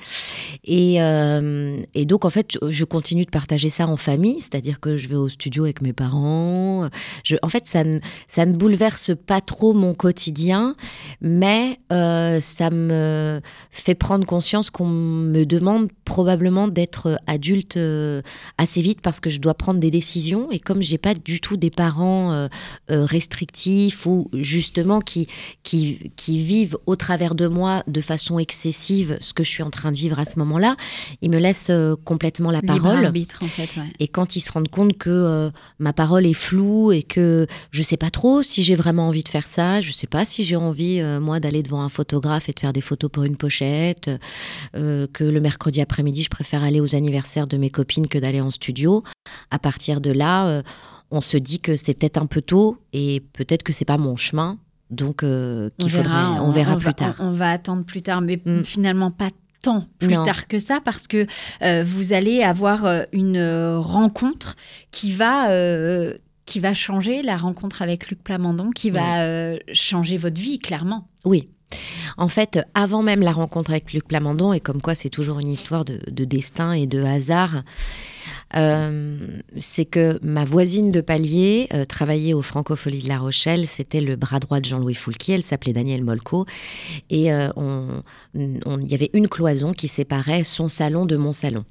Et, 0.65 1.03
euh, 1.03 1.77
et, 1.95 2.05
donc, 2.05 2.25
en 2.25 2.31
fait, 2.31 2.59
je 2.67 2.85
continue 2.85 3.25
de 3.25 3.31
partager 3.31 3.69
ça 3.69 3.87
en 3.87 3.97
famille, 3.97 4.41
c'est-à-dire 4.41 4.81
que 4.81 4.97
je 4.97 5.09
vais 5.09 5.17
au 5.17 5.29
studio 5.29 5.65
avec 5.65 5.83
mes 5.83 5.93
parents. 5.93 6.89
Je, 7.25 7.37
en 7.43 7.49
fait, 7.49 7.67
ça 7.67 7.85
ne, 7.85 7.99
ça 8.29 8.47
ne 8.47 8.55
bouleverse 8.55 9.13
pas 9.27 9.41
trop 9.41 9.73
mon 9.73 9.95
quotidien, 9.95 10.77
mais 11.21 11.79
euh, 11.93 12.41
ça 12.41 12.71
me 12.71 13.41
fait 13.71 13.95
prendre 13.95 14.27
conscience 14.27 14.71
qu'on 14.71 14.87
me 14.87 15.45
demande 15.45 15.89
probablement 16.05 16.69
d'être 16.69 17.19
adulte 17.27 17.77
euh, 17.77 18.23
assez 18.59 18.83
vite 18.83 19.01
parce 19.01 19.21
que 19.21 19.31
je 19.31 19.39
dois 19.39 19.55
prendre 19.63 19.81
des 19.81 19.91
décisions. 19.91 20.51
Et 20.51 20.59
comme 20.59 20.83
j'ai 20.83 20.99
pas 20.99 21.15
du 21.15 21.41
tout 21.41 21.57
des 21.57 21.71
parents 21.71 22.49
restrictifs 22.89 24.07
ou 24.07 24.29
justement 24.33 25.01
qui, 25.01 25.29
qui, 25.63 26.11
qui 26.17 26.39
vivent 26.43 26.77
au 26.87 26.97
travers 26.97 27.35
de 27.35 27.47
moi 27.47 27.83
de 27.87 28.01
façon 28.01 28.39
excessive 28.39 29.19
ce 29.21 29.33
que 29.33 29.45
je 29.45 29.49
suis 29.49 29.63
en 29.63 29.71
train 29.71 29.93
de 29.93 29.97
vivre 29.97 30.19
à 30.19 30.25
ce 30.25 30.39
moment-là. 30.39 30.77
Ils 31.21 31.31
me 31.31 31.39
laissent 31.39 31.71
euh, 31.71 31.95
complètement 32.05 32.51
la 32.51 32.63
parole. 32.63 33.05
Arbitre, 33.05 33.43
en 33.43 33.47
fait, 33.47 33.71
Et 33.99 34.09
quand 34.09 34.37
ils 34.37 34.41
se 34.41 34.53
rendent 34.53 34.69
compte 34.69 34.97
que 34.99 35.11
euh, 35.11 35.51
ma 35.79 35.93
parole 35.93 36.27
est 36.27 36.35
floue 36.35 36.93
et 36.93 37.03
que 37.03 37.47
je 37.71 37.83
sais 37.83 37.97
pas 37.97 38.11
trop 38.11 38.43
si 38.43 38.63
j'ai 38.63 38.75
vraiment 38.75 39.09
envie 39.09 39.23
de 39.23 39.29
faire 39.29 39.47
ça, 39.47 39.81
je 39.81 39.93
sais 39.93 40.07
pas 40.07 40.25
si 40.25 40.43
j'ai 40.43 40.57
envie, 40.57 41.01
euh, 41.01 41.21
moi, 41.21 41.41
d'aller 41.41 41.63
devant 41.63 41.83
un 41.83 41.89
photographe 41.89 42.49
et 42.49 42.53
de 42.53 42.61
faire 42.61 42.73
des 42.73 42.81
photos 42.81 43.11
pour 43.11 43.25
une 43.25 43.37
pochette, 43.37 44.11
que 44.73 45.25
le 45.25 45.41
mercredi 45.41 45.81
après-midi, 45.81 46.23
je 46.23 46.31
préfère 46.31 46.63
aller 46.63 46.81
aux 46.81 46.95
anniversaires 46.95 47.47
de 47.47 47.57
mes 47.57 47.71
copines 47.71 48.09
que 48.09 48.19
d'aller 48.19 48.41
en 48.41 48.51
studio. 48.51 49.03
À 49.53 49.59
partir 49.59 50.01
de 50.01 50.11
là, 50.11 50.63
on 51.11 51.21
se 51.21 51.37
dit 51.37 51.61
que 51.61 51.77
c'est 51.77 51.95
peut-être 51.95 52.17
un 52.17 52.27
peu 52.27 52.43
tôt 52.43 52.79
et 52.93 53.23
peut-être 53.35 53.63
que 53.63 53.73
c'est 53.73 53.85
pas 53.85 53.99
mon 53.99 54.17
chemin 54.17 54.59
donc, 54.93 55.23
euh, 55.23 55.71
qu'il 55.79 55.91
faudra, 55.91 56.43
on, 56.43 56.51
verra 56.51 56.77
plus 56.77 56.93
tard. 56.93 57.17
On, 57.19 57.33
va 57.33 57.51
attendre 57.51 57.83
plus 57.83 58.03
tard, 58.03 58.21
mais 58.21 58.41
mm. 58.45 58.63
finalement 58.63 59.11
pas 59.11 59.31
tant 59.63 59.87
plus 59.99 60.13
tard 60.25 60.49
que 60.49 60.59
ça, 60.59 60.81
parce 60.85 61.07
que 61.07 61.27
euh, 61.63 61.83
vous 61.83 62.13
allez 62.13 62.43
avoir 62.43 62.85
euh, 62.85 63.03
une 63.13 63.43
rencontre 63.77 64.57
qui 64.91 65.13
va 65.13 65.49
qui 66.45 66.61
va 66.61 66.75
changer, 66.75 67.23
la 67.23 67.39
rencontre 67.39 67.81
avec 67.81 68.11
Luc 68.11 68.23
Plamondon, 68.23 68.71
qui 68.71 68.91
va 68.91 69.57
changer 69.73 70.19
votre 70.19 70.41
vie, 70.41 70.59
clairement. 70.59 71.09
Oui. 71.25 71.49
En 72.19 72.29
fait, 72.29 72.61
avant 72.75 73.03
même 73.03 73.21
la 73.21 73.33
rencontre 73.33 73.71
avec 73.71 73.95
Luc 73.95 74.07
Plamondon, 74.07 74.53
et 74.53 74.61
comme 74.61 74.83
quoi 74.83 74.95
c'est 74.95 75.09
toujours 75.09 75.39
une 75.39 75.49
histoire 75.49 75.87
de, 75.87 76.01
de 76.11 76.25
destin 76.27 76.73
et 76.73 76.87
de 76.87 77.03
hasard, 77.03 77.55
euh, 77.57 77.61
c'est 78.53 79.85
que 79.85 80.19
ma 80.23 80.45
voisine 80.45 80.93
de 80.93 81.01
palier 81.01 81.69
euh, 81.73 81.85
travaillait 81.85 82.35
au 82.35 82.43
Francofolie 82.43 83.01
de 83.01 83.09
La 83.09 83.19
Rochelle. 83.19 83.67
C'était 83.67 84.01
le 84.01 84.17
bras 84.17 84.41
droit 84.41 84.61
de 84.61 84.65
Jean-Louis 84.65 84.95
Foulquier. 84.95 85.35
Elle 85.35 85.43
s'appelait 85.43 85.73
Danielle 85.73 86.05
Molko. 86.05 86.47
Et 87.11 87.33
euh, 87.33 87.49
il 88.35 88.87
y 88.87 88.95
avait 88.95 89.11
une 89.15 89.29
cloison 89.29 89.73
qui 89.73 89.89
séparait 89.89 90.45
son 90.45 90.69
salon 90.69 91.07
de 91.07 91.17
mon 91.17 91.33
salon. 91.33 91.65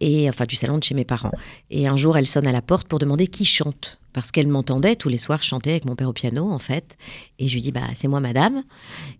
Et 0.00 0.28
enfin, 0.28 0.44
du 0.44 0.56
salon 0.56 0.78
de 0.78 0.84
chez 0.84 0.94
mes 0.94 1.04
parents. 1.04 1.32
Et 1.70 1.86
un 1.86 1.96
jour, 1.96 2.16
elle 2.16 2.26
sonne 2.26 2.46
à 2.46 2.52
la 2.52 2.62
porte 2.62 2.86
pour 2.86 2.98
demander 2.98 3.26
qui 3.26 3.44
chante 3.44 3.98
parce 4.12 4.32
qu'elle 4.32 4.48
m'entendait 4.48 4.96
tous 4.96 5.08
les 5.08 5.18
soirs 5.18 5.42
chanter 5.42 5.70
avec 5.70 5.84
mon 5.84 5.94
père 5.94 6.08
au 6.08 6.12
piano 6.12 6.50
en 6.50 6.58
fait 6.58 6.96
et 7.38 7.46
je 7.46 7.54
lui 7.54 7.62
dis 7.62 7.70
bah 7.70 7.86
c'est 7.94 8.08
moi 8.08 8.18
madame 8.18 8.64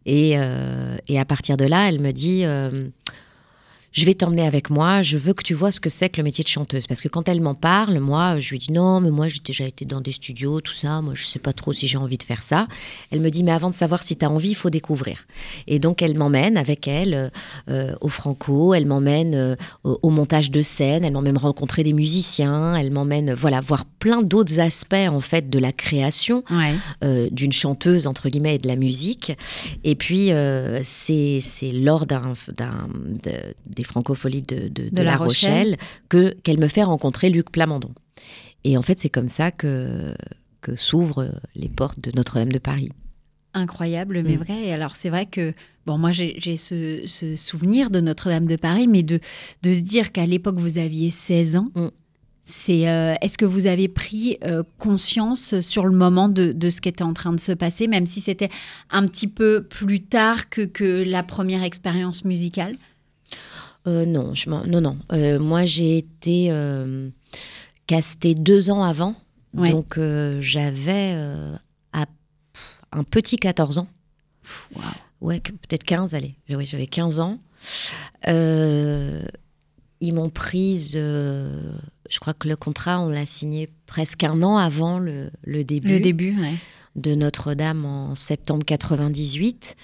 et, 0.04 0.32
et 1.06 1.20
à 1.20 1.24
partir 1.24 1.56
de 1.56 1.64
là 1.64 1.88
elle 1.88 2.00
me 2.00 2.10
dit 2.10 2.44
je 3.92 4.04
vais 4.04 4.14
t'emmener 4.14 4.46
avec 4.46 4.70
moi, 4.70 5.02
je 5.02 5.18
veux 5.18 5.34
que 5.34 5.42
tu 5.42 5.54
vois 5.54 5.72
ce 5.72 5.80
que 5.80 5.90
c'est 5.90 6.08
que 6.08 6.18
le 6.18 6.22
métier 6.22 6.44
de 6.44 6.48
chanteuse. 6.48 6.86
Parce 6.86 7.00
que 7.02 7.08
quand 7.08 7.28
elle 7.28 7.40
m'en 7.40 7.54
parle, 7.54 7.98
moi, 7.98 8.38
je 8.38 8.50
lui 8.50 8.58
dis 8.58 8.72
non, 8.72 9.00
mais 9.00 9.10
moi, 9.10 9.28
j'ai 9.28 9.40
déjà 9.44 9.64
été 9.64 9.84
dans 9.84 10.00
des 10.00 10.12
studios, 10.12 10.60
tout 10.60 10.72
ça, 10.72 11.00
moi, 11.02 11.14
je 11.16 11.24
sais 11.24 11.38
pas 11.38 11.52
trop 11.52 11.72
si 11.72 11.88
j'ai 11.88 11.98
envie 11.98 12.18
de 12.18 12.22
faire 12.22 12.42
ça. 12.42 12.68
Elle 13.10 13.20
me 13.20 13.30
dit, 13.30 13.42
mais 13.42 13.52
avant 13.52 13.68
de 13.68 13.74
savoir 13.74 14.02
si 14.02 14.16
tu 14.16 14.24
as 14.24 14.30
envie, 14.30 14.50
il 14.50 14.54
faut 14.54 14.70
découvrir. 14.70 15.26
Et 15.66 15.78
donc, 15.78 16.02
elle 16.02 16.16
m'emmène 16.16 16.56
avec 16.56 16.86
elle 16.86 17.14
euh, 17.14 17.28
euh, 17.68 17.94
au 18.00 18.08
Franco, 18.08 18.74
elle 18.74 18.86
m'emmène 18.86 19.34
euh, 19.34 19.56
au, 19.82 20.10
montage 20.10 20.50
de 20.50 20.62
scène, 20.62 21.04
elle 21.04 21.12
m'emmène 21.12 21.38
rencontrer 21.38 21.82
des 21.82 21.92
musiciens, 21.92 22.74
elle 22.74 22.90
m'emmène, 22.90 23.32
voilà, 23.32 23.60
voir 23.60 23.84
plein 23.84 24.22
d'autres 24.22 24.60
aspects, 24.60 24.94
en 24.94 25.20
fait, 25.20 25.50
de 25.50 25.58
la 25.58 25.72
création 25.72 26.44
d'une 27.32 27.52
chanteuse, 27.52 28.06
entre 28.06 28.28
guillemets, 28.28 28.56
et 28.56 28.58
de 28.58 28.68
la 28.68 28.76
musique. 28.76 29.32
Et 29.84 29.94
puis, 29.94 30.30
c'est 30.82 31.72
lors 31.72 32.06
d'un 32.06 32.34
francopholies 33.84 34.42
de, 34.42 34.68
de, 34.68 35.02
La, 35.02 35.16
Rochelle, 35.16 35.76
que 36.08 36.34
qu'elle 36.42 36.58
me 36.58 36.68
fait 36.68 36.82
rencontrer 36.84 37.30
Luc 37.30 37.50
Plamondon. 37.50 37.92
Et 38.64 38.76
en 38.76 38.82
fait, 38.82 38.98
c'est 38.98 39.08
comme 39.10 39.28
ça 39.28 39.50
que 39.50 40.14
que 40.60 40.76
s'ouvrent 40.76 41.30
les 41.54 41.68
portes 41.70 42.00
de 42.00 42.10
Notre-Dame 42.14 42.52
de 42.52 42.58
Paris. 42.58 42.90
Incroyable, 43.54 44.22
mais 44.22 44.36
Mm. 44.36 44.40
vrai. 44.40 44.64
Et 44.66 44.72
alors, 44.72 44.94
c'est 44.94 45.08
vrai 45.10 45.26
que, 45.26 45.54
bon, 45.86 45.98
moi, 45.98 46.12
j'ai 46.12 46.56
ce 46.56 47.34
souvenir 47.36 47.90
de 47.90 48.00
Notre-Dame 48.00 48.46
de 48.46 48.56
Paris, 48.56 48.86
mais 48.86 49.02
de, 49.02 49.18
de 49.62 49.74
se 49.74 49.80
dire 49.80 50.12
qu'à 50.12 50.26
l'époque, 50.26 50.58
vous 50.58 50.78
aviez 50.78 51.10
16 51.10 51.56
ans, 51.56 51.70
Mm. 51.74 51.88
c'est. 52.44 52.88
euh, 52.88 53.14
Est-ce 53.22 53.38
que 53.38 53.44
vous 53.46 53.66
avez 53.66 53.88
pris 53.88 54.36
euh, 54.44 54.62
conscience 54.78 55.60
sur 55.62 55.86
le 55.86 55.96
moment 55.96 56.28
de, 56.28 56.52
de 56.52 56.70
ce 56.70 56.80
qui 56.80 56.88
était 56.90 57.02
en 57.02 57.12
train 57.14 57.32
de 57.32 57.40
se 57.40 57.52
passer, 57.52 57.88
même 57.88 58.06
si 58.06 58.20
c'était 58.20 58.50
un 58.90 59.06
petit 59.06 59.26
peu 59.26 59.62
plus 59.68 60.00
tard 60.02 60.48
que, 60.50 60.60
que 60.62 61.02
la 61.04 61.22
première 61.24 61.62
expérience 61.64 62.24
musicale? 62.24 62.76
Euh, 63.90 64.06
non, 64.06 64.34
je 64.34 64.48
non, 64.48 64.80
non. 64.80 64.98
Euh, 65.12 65.38
moi, 65.38 65.64
j'ai 65.64 65.98
été 65.98 66.46
euh, 66.50 67.10
castée 67.86 68.34
deux 68.34 68.70
ans 68.70 68.82
avant. 68.82 69.14
Ouais. 69.54 69.70
Donc, 69.70 69.98
euh, 69.98 70.38
j'avais 70.40 71.16
un 72.92 73.04
petit 73.04 73.36
14 73.36 73.78
ans. 73.78 73.88
Waouh. 74.74 74.84
Ouais, 75.20 75.40
peut-être 75.40 75.84
15, 75.84 76.14
allez. 76.14 76.34
Oui, 76.48 76.66
j'avais 76.66 76.86
15 76.86 77.20
ans. 77.20 77.38
Ils 78.26 80.14
m'ont 80.14 80.30
prise, 80.30 80.92
je 80.94 82.18
crois 82.20 82.32
que 82.34 82.48
le 82.48 82.56
contrat, 82.56 83.00
on 83.00 83.10
l'a 83.10 83.26
signé 83.26 83.68
presque 83.86 84.24
un 84.24 84.42
an 84.42 84.56
avant 84.56 84.98
le, 84.98 85.30
le 85.44 85.62
début 85.62 85.88
Le 85.88 86.00
début, 86.00 86.40
ouais. 86.40 86.54
De 86.96 87.14
Notre-Dame 87.14 87.84
en 87.86 88.14
septembre 88.14 88.64
98. 88.64 89.76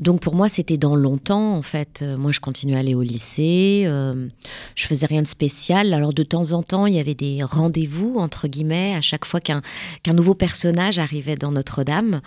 Donc 0.00 0.20
pour 0.20 0.34
moi, 0.34 0.48
c'était 0.48 0.78
dans 0.78 0.96
longtemps, 0.96 1.54
en 1.56 1.62
fait. 1.62 2.00
Euh, 2.02 2.16
Moi, 2.16 2.32
je 2.32 2.40
continuais 2.40 2.76
à 2.76 2.80
aller 2.80 2.94
au 2.94 3.02
lycée. 3.02 3.84
euh, 3.86 4.28
je 4.74 4.86
faisais 4.86 5.06
rien 5.06 5.22
de 5.22 5.26
spécial. 5.26 5.92
Alors 5.92 6.12
de 6.14 6.22
temps 6.22 6.52
en 6.52 6.62
temps, 6.62 6.86
il 6.86 6.94
y 6.94 6.98
avait 7.00 7.14
des 7.14 7.42
rendez-vous, 7.42 8.14
entre 8.18 8.48
guillemets, 8.48 8.94
à 8.94 9.00
chaque 9.00 9.24
fois 9.24 9.40
qu'un 9.40 9.60
nouveau 10.06 10.34
personnage 10.34 10.98
arrivait 10.98 11.36
dans 11.36 11.52
Notre-Dame. 11.52 12.20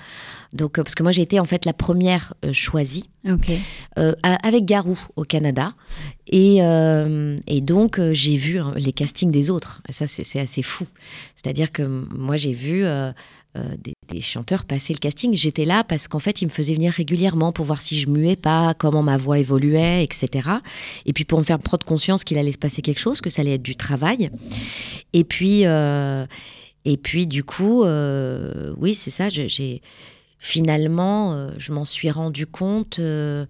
Donc, 0.53 0.77
euh, 0.77 0.83
parce 0.83 0.95
que 0.95 1.03
moi, 1.03 1.11
j'ai 1.11 1.23
été 1.23 1.39
en 1.39 1.45
fait 1.45 1.65
la 1.65 1.73
première 1.73 2.33
euh, 2.45 2.53
choisie 2.53 3.09
euh, 3.97 4.13
avec 4.23 4.63
Garou 4.65 4.97
au 5.15 5.23
Canada. 5.23 5.73
Et, 6.27 6.59
euh, 6.61 7.35
et 7.47 7.61
donc, 7.61 7.99
j'ai 8.11 8.35
vu 8.37 8.59
hein, 8.59 8.73
les 8.77 8.93
castings 8.93 9.31
des 9.31 9.49
autres. 9.49 9.81
Et 9.89 9.91
ça, 9.93 10.07
c'est 10.07 10.39
assez 10.39 10.61
fou. 10.63 10.85
C'est-à-dire 11.35 11.71
que 11.71 11.83
moi, 11.83 12.37
j'ai 12.37 12.53
vu 12.53 12.85
des, 13.55 13.93
des 14.09 14.21
chanteurs 14.21 14.65
passer 14.65 14.93
le 14.93 14.99
casting. 14.99 15.35
J'étais 15.35 15.65
là 15.65 15.83
parce 15.83 16.07
qu'en 16.07 16.19
fait, 16.19 16.43
ils 16.43 16.45
me 16.45 16.51
faisaient 16.51 16.75
venir 16.75 16.93
régulièrement 16.93 17.51
pour 17.51 17.65
voir 17.65 17.81
si 17.81 17.97
je 17.99 18.07
muais 18.07 18.35
pas, 18.35 18.75
comment 18.77 19.01
ma 19.01 19.17
voix 19.17 19.39
évoluait, 19.39 20.03
etc. 20.03 20.49
Et 21.07 21.13
puis 21.13 21.25
pour 21.25 21.39
me 21.39 21.43
faire 21.43 21.57
prendre 21.57 21.85
conscience 21.85 22.23
qu'il 22.23 22.37
allait 22.37 22.51
se 22.51 22.59
passer 22.59 22.83
quelque 22.83 22.99
chose, 22.99 23.19
que 23.19 23.31
ça 23.31 23.41
allait 23.41 23.55
être 23.55 23.63
du 23.63 23.75
travail. 23.75 24.29
Et 25.13 25.23
puis, 25.23 25.65
euh, 25.65 26.27
et 26.85 26.97
puis 26.97 27.27
du 27.27 27.43
coup, 27.43 27.83
euh, 27.83 28.73
oui, 28.77 28.95
c'est 28.95 29.11
ça. 29.11 29.29
J'ai 29.29 29.81
finalement, 30.39 31.33
euh, 31.33 31.49
je 31.57 31.73
m'en 31.73 31.85
suis 31.85 32.09
rendu 32.09 32.47
compte 32.47 32.99
euh, 32.99 33.45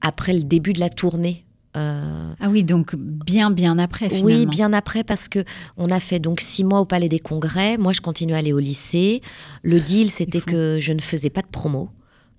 après 0.00 0.32
le 0.32 0.42
début 0.42 0.72
de 0.72 0.80
la 0.80 0.90
tournée. 0.90 1.45
Euh, 1.76 2.32
Ah 2.40 2.48
oui, 2.48 2.64
donc 2.64 2.94
bien, 2.96 3.50
bien 3.50 3.78
après, 3.78 4.08
finalement. 4.08 4.26
oui, 4.26 4.46
bien 4.46 4.72
après, 4.72 5.04
parce 5.04 5.28
que 5.28 5.44
on 5.76 5.90
a 5.90 6.00
fait 6.00 6.18
donc 6.18 6.40
six 6.40 6.64
mois 6.64 6.80
au 6.80 6.84
Palais 6.84 7.08
des 7.08 7.18
Congrès. 7.18 7.76
Moi, 7.76 7.92
je 7.92 8.00
continuais 8.00 8.34
à 8.34 8.38
aller 8.38 8.52
au 8.52 8.58
lycée. 8.58 9.22
Le 9.62 9.80
deal, 9.80 10.10
c'était 10.10 10.40
que 10.40 10.78
je 10.80 10.92
ne 10.92 11.00
faisais 11.00 11.30
pas 11.30 11.42
de 11.42 11.48
promo 11.48 11.90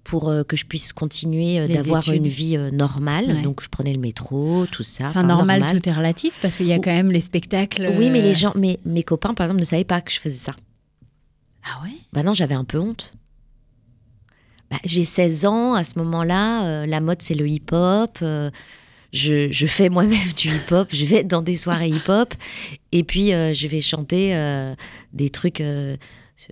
pour 0.03 0.29
euh, 0.29 0.43
que 0.43 0.55
je 0.55 0.65
puisse 0.65 0.93
continuer 0.93 1.59
euh, 1.59 1.67
d'avoir 1.67 2.07
une 2.07 2.27
vie 2.27 2.55
euh, 2.55 2.71
normale. 2.71 3.25
Ouais. 3.27 3.41
Donc, 3.41 3.61
je 3.61 3.67
prenais 3.69 3.93
le 3.93 3.99
métro, 3.99 4.65
tout 4.71 4.83
ça. 4.83 5.07
Enfin, 5.07 5.23
normal, 5.23 5.65
tout 5.69 5.87
est 5.87 5.91
relatif, 5.93 6.39
parce 6.41 6.57
qu'il 6.57 6.67
y 6.67 6.73
a 6.73 6.77
quand 6.79 6.93
même 6.93 7.11
les 7.11 7.21
spectacles. 7.21 7.93
Oui, 7.97 8.09
mais 8.09 8.21
les 8.21 8.33
gens, 8.33 8.53
mes, 8.55 8.79
mes 8.85 9.03
copains, 9.03 9.33
par 9.33 9.45
exemple, 9.45 9.59
ne 9.59 9.65
savaient 9.65 9.83
pas 9.83 10.01
que 10.01 10.11
je 10.11 10.19
faisais 10.19 10.35
ça. 10.35 10.53
Ah 11.63 11.83
ouais? 11.83 11.91
Bah 12.13 12.23
non, 12.23 12.33
j'avais 12.33 12.55
un 12.55 12.63
peu 12.63 12.79
honte. 12.79 13.13
Bah, 14.71 14.77
j'ai 14.85 15.03
16 15.03 15.45
ans, 15.45 15.73
à 15.73 15.83
ce 15.83 15.99
moment-là, 15.99 16.85
la 16.85 17.01
mode 17.01 17.21
c'est 17.21 17.35
le 17.35 17.47
hip-hop. 17.47 18.19
Je, 19.13 19.51
je 19.51 19.65
fais 19.67 19.89
moi-même 19.89 20.31
du 20.35 20.49
hip-hop, 20.49 20.89
je 20.91 21.05
vais 21.05 21.23
dans 21.23 21.41
des 21.41 21.55
soirées 21.55 21.89
hip-hop, 21.89 22.33
et 22.91 23.03
puis 23.03 23.33
euh, 23.33 23.53
je 23.53 23.67
vais 23.67 23.81
chanter 23.81 24.35
euh, 24.35 24.73
des 25.13 25.29
trucs 25.29 25.61
euh, 25.61 25.95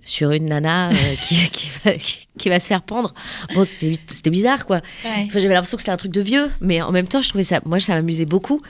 sur 0.04 0.30
une 0.32 0.46
nana 0.46 0.90
qui, 1.22 1.48
qui, 1.50 1.68
va, 1.84 1.92
qui- 1.94 2.28
qui 2.38 2.48
va 2.50 2.60
se 2.60 2.66
faire 2.66 2.82
pendre. 2.82 3.14
Bon, 3.54 3.64
c'était 3.64 4.28
bizarre, 4.30 4.66
quoi. 4.66 4.82
Enfin, 5.26 5.38
J'avais 5.38 5.54
l'impression 5.54 5.76
que 5.78 5.82
c'était 5.82 5.92
un 5.92 5.96
truc 5.96 6.12
de 6.12 6.20
vieux, 6.20 6.50
mais 6.60 6.82
en 6.82 6.92
même 6.92 7.08
temps, 7.08 7.22
je 7.22 7.30
trouvais 7.30 7.44
ça. 7.44 7.60
Moi, 7.64 7.80
ça 7.80 7.94
m'amusait 7.94 8.26
beaucoup. 8.26 8.60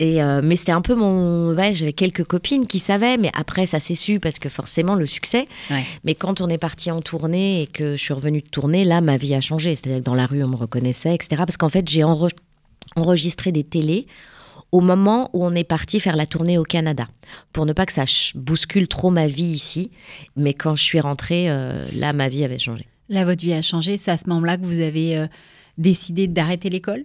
Et 0.00 0.20
mais 0.42 0.56
c'était 0.56 0.72
un 0.72 0.80
peu 0.82 0.96
mon. 0.96 1.54
Ouais, 1.54 1.72
j'avais 1.72 1.92
quelques 1.92 2.24
copines 2.24 2.66
qui 2.66 2.80
savaient, 2.80 3.16
mais 3.16 3.30
après, 3.32 3.64
ça 3.66 3.78
s'est 3.78 3.94
su 3.94 4.18
parce 4.18 4.40
que 4.40 4.48
forcément, 4.48 4.94
le 4.96 5.06
succès. 5.06 5.46
Ouais. 5.70 5.84
Mais 6.02 6.16
quand 6.16 6.40
on 6.40 6.48
est 6.48 6.58
parti 6.58 6.90
en 6.90 7.00
tournée 7.00 7.62
et 7.62 7.66
que 7.68 7.96
je 7.96 8.02
suis 8.02 8.12
revenue 8.12 8.40
de 8.42 8.48
tournée, 8.48 8.84
là, 8.84 9.00
ma 9.00 9.16
vie 9.16 9.34
a 9.34 9.40
changé. 9.40 9.76
C'est-à-dire 9.76 10.00
que 10.00 10.04
dans 10.04 10.16
la 10.16 10.26
rue, 10.26 10.42
on 10.42 10.48
me 10.48 10.56
reconnaissait, 10.56 11.14
etc. 11.14 11.36
Parce 11.46 11.56
qu'en 11.56 11.68
fait, 11.68 11.88
j'ai 11.88 12.02
enre- 12.02 12.30
enregistré 12.94 13.52
des 13.52 13.64
télés 13.64 14.06
au 14.72 14.80
moment 14.80 15.30
où 15.32 15.44
on 15.44 15.52
est 15.54 15.64
parti 15.64 16.00
faire 16.00 16.16
la 16.16 16.26
tournée 16.26 16.58
au 16.58 16.64
Canada, 16.64 17.06
pour 17.52 17.66
ne 17.66 17.72
pas 17.72 17.86
que 17.86 17.92
ça 17.92 18.04
bouscule 18.34 18.88
trop 18.88 19.10
ma 19.10 19.26
vie 19.26 19.44
ici. 19.44 19.90
Mais 20.36 20.54
quand 20.54 20.76
je 20.76 20.82
suis 20.82 21.00
rentrée, 21.00 21.48
euh, 21.50 21.84
là, 21.98 22.12
ma 22.12 22.28
vie 22.28 22.44
avait 22.44 22.58
changé. 22.58 22.86
Là, 23.08 23.24
votre 23.24 23.44
vie 23.44 23.52
a 23.52 23.62
changé. 23.62 23.96
C'est 23.96 24.10
à 24.10 24.16
ce 24.16 24.28
moment-là 24.28 24.56
que 24.56 24.64
vous 24.64 24.80
avez 24.80 25.16
euh, 25.16 25.26
décidé 25.78 26.26
d'arrêter 26.26 26.68
l'école? 26.68 27.04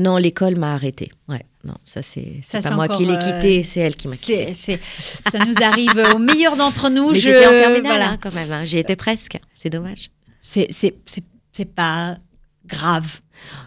Non, 0.00 0.16
l'école 0.16 0.56
m'a 0.56 0.72
arrêtée. 0.74 1.10
Ouais, 1.28 1.42
non, 1.64 1.74
ça 1.84 2.00
c'est 2.00 2.40
pas 2.62 2.70
moi 2.74 2.88
qui 2.88 3.04
l'ai 3.04 3.12
euh, 3.14 3.18
quitté, 3.18 3.62
c'est 3.64 3.80
elle 3.80 3.96
qui 3.96 4.06
m'a 4.08 4.16
quitté. 4.16 4.54
Ça 4.54 5.44
nous 5.44 5.54
arrive 5.62 6.00
au 6.14 6.18
meilleur 6.18 6.56
d'entre 6.56 6.88
nous. 6.90 7.10
Mais 7.10 7.18
je- 7.18 7.26
j'étais 7.26 7.46
en 7.46 7.50
terminale 7.50 7.82
voilà. 7.82 8.10
hein, 8.12 8.18
quand 8.20 8.32
même. 8.34 8.50
hein. 8.52 8.64
J'y 8.64 8.78
étais 8.78 8.96
presque. 8.96 9.36
C'est 9.52 9.68
dommage. 9.68 10.10
C'est, 10.40 10.68
c'est, 10.70 10.94
c'est, 11.06 11.24
c'est 11.52 11.64
pas 11.74 12.18
grave. 12.68 13.20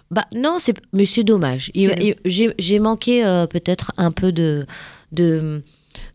Bah 0.10 0.26
non, 0.34 0.58
c'est 0.60 0.76
mais 0.94 1.06
c'est 1.06 1.24
dommage. 1.24 1.72
J'ai 2.26 2.54
j'ai 2.60 2.80
manqué 2.80 3.26
euh, 3.26 3.48
peut-être 3.48 3.92
un 3.98 4.12
peu 4.12 4.32
de 4.32 4.66
de 5.12 5.64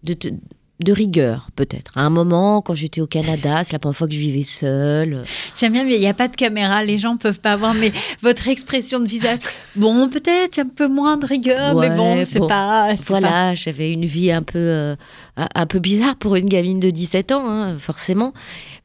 de, 0.03 0.15
de- 0.15 0.35
de 0.81 0.93
rigueur 0.93 1.49
peut-être. 1.57 1.97
À 1.97 2.03
un 2.03 2.11
moment, 2.11 2.61
quand 2.61 2.75
j'étais 2.75 3.01
au 3.01 3.07
Canada, 3.07 3.65
c'est 3.65 3.73
la 3.73 3.79
première 3.79 3.97
fois 3.97 4.07
que 4.07 4.13
je 4.13 4.19
vivais 4.19 4.43
seule. 4.43 5.25
J'aime 5.59 5.73
bien, 5.73 5.85
mais 5.85 5.95
il 5.95 6.01
n'y 6.01 6.07
a 6.07 6.15
pas 6.15 6.29
de 6.29 6.37
caméra, 6.37 6.85
les 6.85 6.99
gens 6.99 7.17
peuvent 7.17 7.41
pas 7.41 7.57
voir, 7.57 7.73
mais 7.75 7.93
votre 8.21 8.49
expression 8.49 9.01
de 9.01 9.07
visage, 9.07 9.39
bon, 9.75 10.09
peut-être, 10.09 10.57
il 10.57 10.61
y 10.61 10.63
a 10.63 10.67
un 10.67 10.69
peu 10.69 10.89
moins 10.89 11.17
de 11.17 11.25
rigueur, 11.25 11.75
mais 11.77 11.91
bon, 11.97 12.25
c'est 12.25 12.41
bon. 12.41 12.47
pas. 12.47 12.95
Voilà, 13.07 13.55
j'avais 13.55 13.93
une 13.93 14.05
vie 14.05 14.31
un 14.31 14.43
peu 14.43 14.59
euh, 14.59 14.97
un 15.37 15.67
peu 15.67 15.79
bizarre 15.79 16.17
pour 16.17 16.37
une 16.37 16.49
gamine 16.49 16.81
de 16.81 16.91
17 16.91 17.33
ans, 17.33 17.49
hein, 17.49 17.79
forcément. 17.79 18.35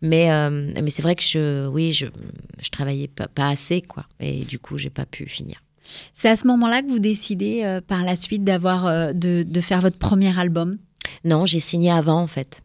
Mais 0.01 0.31
euh, 0.31 0.71
mais 0.81 0.89
c'est 0.89 1.01
vrai 1.01 1.15
que 1.15 1.23
je 1.23 1.67
oui, 1.67 1.91
je 1.91 2.05
je 2.61 2.69
travaillais 2.69 3.09
pas, 3.09 3.27
pas 3.27 3.49
assez 3.49 3.81
quoi, 3.81 4.05
et 4.19 4.45
du 4.45 4.59
coup 4.59 4.77
j'ai 4.77 4.89
pas 4.89 5.05
pu 5.05 5.27
finir. 5.27 5.57
C'est 6.13 6.29
à 6.29 6.37
ce 6.37 6.47
moment-là 6.47 6.83
que 6.83 6.87
vous 6.87 6.99
décidez 6.99 7.63
euh, 7.65 7.81
par 7.81 8.03
la 8.03 8.15
suite 8.15 8.45
d'avoir, 8.45 9.13
de, 9.13 9.43
de 9.43 9.61
faire 9.61 9.81
votre 9.81 9.97
premier 9.97 10.37
album? 10.39 10.77
Non, 11.23 11.45
j'ai 11.45 11.59
signé 11.59 11.91
avant 11.91 12.21
en 12.21 12.27
fait. 12.27 12.61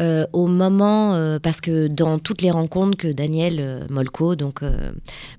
Euh, 0.00 0.26
au 0.32 0.46
moment, 0.46 1.14
euh, 1.14 1.38
parce 1.38 1.60
que 1.60 1.86
dans 1.88 2.18
toutes 2.18 2.42
les 2.42 2.50
rencontres 2.50 2.96
que 2.96 3.08
Daniel 3.08 3.56
euh, 3.60 3.84
Molko 3.90 4.34
donc, 4.34 4.62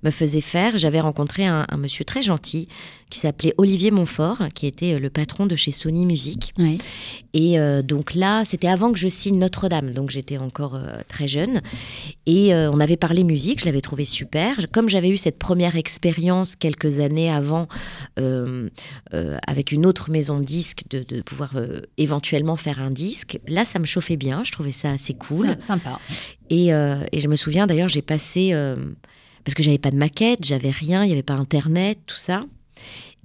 me 0.04 0.12
faisait 0.12 0.42
faire, 0.42 0.78
j'avais 0.78 1.00
rencontré 1.00 1.46
un, 1.46 1.66
un 1.68 1.78
monsieur 1.78 2.06
très 2.06 2.22
gentil 2.22 2.68
qui 3.10 3.20
s'appelait 3.20 3.54
Olivier 3.58 3.92
Montfort, 3.92 4.44
qui 4.56 4.68
était 4.68 4.98
le 4.98 5.10
patron 5.10 5.46
de 5.46 5.56
chez 5.58 5.72
Sony 5.72 6.06
Music. 6.06 6.54
Oui. 6.58 6.78
Et 7.34 7.58
donc 7.84 8.14
là, 8.14 8.44
c'était 8.46 8.70
avant 8.70 8.94
que 8.94 8.98
je 8.98 9.10
signe 9.10 9.38
Notre-Dame, 9.38 9.92
donc 9.92 10.12
j'étais 10.12 10.38
encore 10.38 10.80
très 11.10 11.28
jeune. 11.28 11.62
Et 12.26 12.54
on 12.54 12.80
avait 12.80 12.96
parlé 12.96 13.26
musique, 13.26 13.60
je 13.60 13.66
l'avais 13.66 13.82
trouvé 13.82 14.06
super. 14.06 14.56
Comme 14.72 14.88
j'avais 14.88 15.10
eu 15.10 15.18
cette 15.18 15.40
première 15.40 15.76
expérience 15.76 16.56
quelques 16.56 17.00
années 17.00 17.30
avant 17.30 17.68
avec 18.18 19.74
une 19.74 19.86
autre 19.86 20.10
maison 20.10 20.40
de 20.40 20.46
disques, 20.46 20.84
de, 20.90 21.04
de 21.04 21.22
pouvoir 21.22 21.56
éventuellement 21.98 22.56
faire 22.56 22.80
un 22.80 22.92
disque, 22.92 23.40
là, 23.46 23.66
ça 23.66 23.78
me 23.80 23.86
chauffait 23.86 24.01
bien, 24.18 24.44
je 24.44 24.52
trouvais 24.52 24.72
ça 24.72 24.92
assez 24.92 25.14
cool. 25.14 25.56
Sy- 25.60 25.66
Sympa. 25.68 26.00
Et, 26.50 26.74
euh, 26.74 27.04
et 27.12 27.22
je 27.22 27.28
me 27.28 27.36
souviens 27.36 27.68
d'ailleurs, 27.68 27.90
j'ai 27.90 28.02
passé. 28.02 28.50
euh, 28.54 28.76
parce 29.44 29.56
que 29.56 29.64
j'avais 29.64 29.78
pas 29.80 29.90
de 29.92 29.96
maquette, 29.98 30.46
j'avais 30.46 30.70
rien, 30.70 31.04
il 31.04 31.08
n'y 31.08 31.14
avait 31.14 31.24
pas 31.24 31.34
internet, 31.34 32.00
tout 32.06 32.16
ça. 32.16 32.44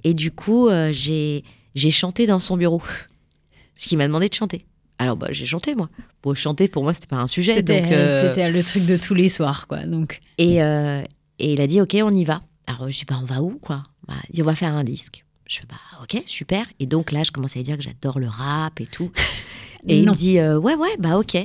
Et 0.05 0.15
du 0.15 0.31
coup, 0.31 0.69
euh, 0.69 0.91
j'ai 0.93 1.45
j'ai 1.75 1.91
chanté 1.91 2.27
dans 2.27 2.39
son 2.39 2.57
bureau. 2.57 2.81
Parce 3.75 3.87
qu'il 3.89 3.99
m'a 3.99 4.07
demandé 4.07 4.29
de 4.31 4.35
chanter. 4.35 4.65
Alors, 4.99 5.17
bah, 5.19 5.27
j'ai 5.31 5.45
chanté, 5.45 5.75
moi. 5.75 5.91
Bon, 6.23 6.33
chanter, 6.33 6.69
pour 6.69 6.83
moi, 6.83 6.95
c'était 6.95 7.07
pas 7.09 7.17
un 7.19 7.27
sujet. 7.27 7.53
C'était, 7.53 7.83
donc, 7.83 7.91
c'était 8.21 8.51
le 8.51 8.63
truc 8.65 8.87
de 8.87 8.97
tous 8.97 9.13
les 9.13 9.29
soirs, 9.29 9.67
quoi. 9.69 9.85
Donc, 9.85 10.21
et, 10.39 10.57
et 10.57 11.53
il 11.53 11.61
a 11.61 11.67
dit, 11.67 11.83
OK, 11.83 11.95
on 12.03 12.15
y 12.15 12.25
va. 12.25 12.41
Alors, 12.67 12.91
je 12.91 12.97
dis, 13.01 13.05
bah, 13.05 13.19
on 13.21 13.27
va 13.27 13.43
où, 13.43 13.59
quoi? 13.61 13.83
Bah, 14.09 14.15
Il 14.31 14.37
dit, 14.37 14.43
on 14.43 14.47
va 14.47 14.55
faire 14.55 14.73
un 14.73 14.85
disque. 14.85 15.27
Je 15.47 15.57
fais, 15.59 15.67
bah, 15.69 15.77
OK, 16.03 16.23
super. 16.25 16.65
Et 16.81 16.87
donc, 16.87 17.13
là, 17.13 17.23
je 17.23 17.31
commençais 17.31 17.59
à 17.59 17.61
lui 17.61 17.65
dire 17.65 17.77
que 17.77 17.83
j'adore 17.83 18.19
le 18.19 18.29
rap 18.29 18.81
et 18.81 18.87
tout. 18.87 19.13
Et 19.87 20.01
il 20.01 20.09
me 20.09 20.15
dit, 20.15 20.39
euh, 20.39 20.59
ouais, 20.59 20.75
ouais, 20.75 20.97
bah, 20.99 21.19
OK. 21.19 21.37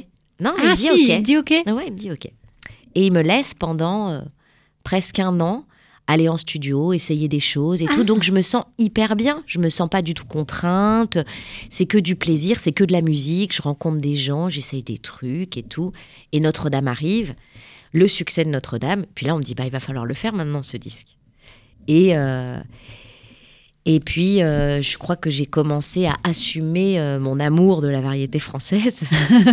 Non, 0.42 0.54
il 0.58 0.68
ah 0.68 0.76
dit, 0.76 0.82
si, 0.82 0.90
OK. 0.90 1.10
il 1.10 1.24
dit 1.24 1.38
ok. 1.38 1.54
Ah 1.68 1.74
ouais, 1.76 1.88
il 1.88 1.94
me 1.94 1.98
dit 1.98 2.12
OK. 2.12 2.26
Et 2.96 3.06
il 3.06 3.14
me 3.14 3.22
laisse 3.22 3.54
pendant 3.54 4.10
euh, 4.10 4.22
presque 4.84 5.20
un 5.20 5.40
an 5.40 5.66
aller 6.08 6.28
en 6.28 6.36
studio, 6.36 6.94
essayer 6.94 7.30
des 7.30 7.40
choses 7.40 7.82
et 7.82 7.86
tout. 7.86 8.04
Donc 8.04 8.24
je 8.24 8.32
me 8.32 8.42
sens 8.42 8.66
hyper 8.78 9.16
bien. 9.16 9.44
Je 9.46 9.60
me 9.60 9.70
sens 9.70 9.88
pas 9.88 10.02
du 10.02 10.14
tout 10.14 10.26
contrainte. 10.26 11.18
C'est 11.70 11.86
que 11.86 11.98
du 11.98 12.16
plaisir, 12.16 12.60
c'est 12.60 12.72
que 12.72 12.84
de 12.84 12.92
la 12.92 13.02
musique. 13.02 13.56
Je 13.56 13.62
rencontre 13.62 14.02
des 14.02 14.16
gens, 14.16 14.50
j'essaye 14.50 14.84
des 14.84 14.98
trucs 14.98 15.58
et 15.58 15.64
tout. 15.64 15.94
Et 16.32 16.40
Notre-Dame 16.40 16.88
arrive, 16.88 17.36
le 17.94 18.08
succès 18.08 18.44
de 18.44 18.50
Notre-Dame. 18.50 19.06
Puis 19.16 19.26
là, 19.26 19.36
on 19.36 19.38
me 19.38 19.44
dit 19.44 19.56
bah 19.56 19.66
il 19.66 19.72
va 19.72 19.80
falloir 19.80 20.06
le 20.06 20.14
faire 20.14 20.34
maintenant 20.34 20.64
ce 20.64 20.76
disque. 20.76 21.18
Et 21.88 22.18
euh, 22.18 22.60
et 23.86 24.00
puis, 24.00 24.44
euh, 24.44 24.82
je 24.82 24.98
crois 24.98 25.16
que 25.16 25.32
j'ai 25.32 25.48
commencé 25.48 26.06
à 26.06 26.16
assumer 26.24 27.00
euh, 27.00 27.20
mon 27.20 27.40
amour 27.40 27.82
de 27.82 27.88
la 27.88 28.00
variété 28.00 28.38
française. 28.38 29.04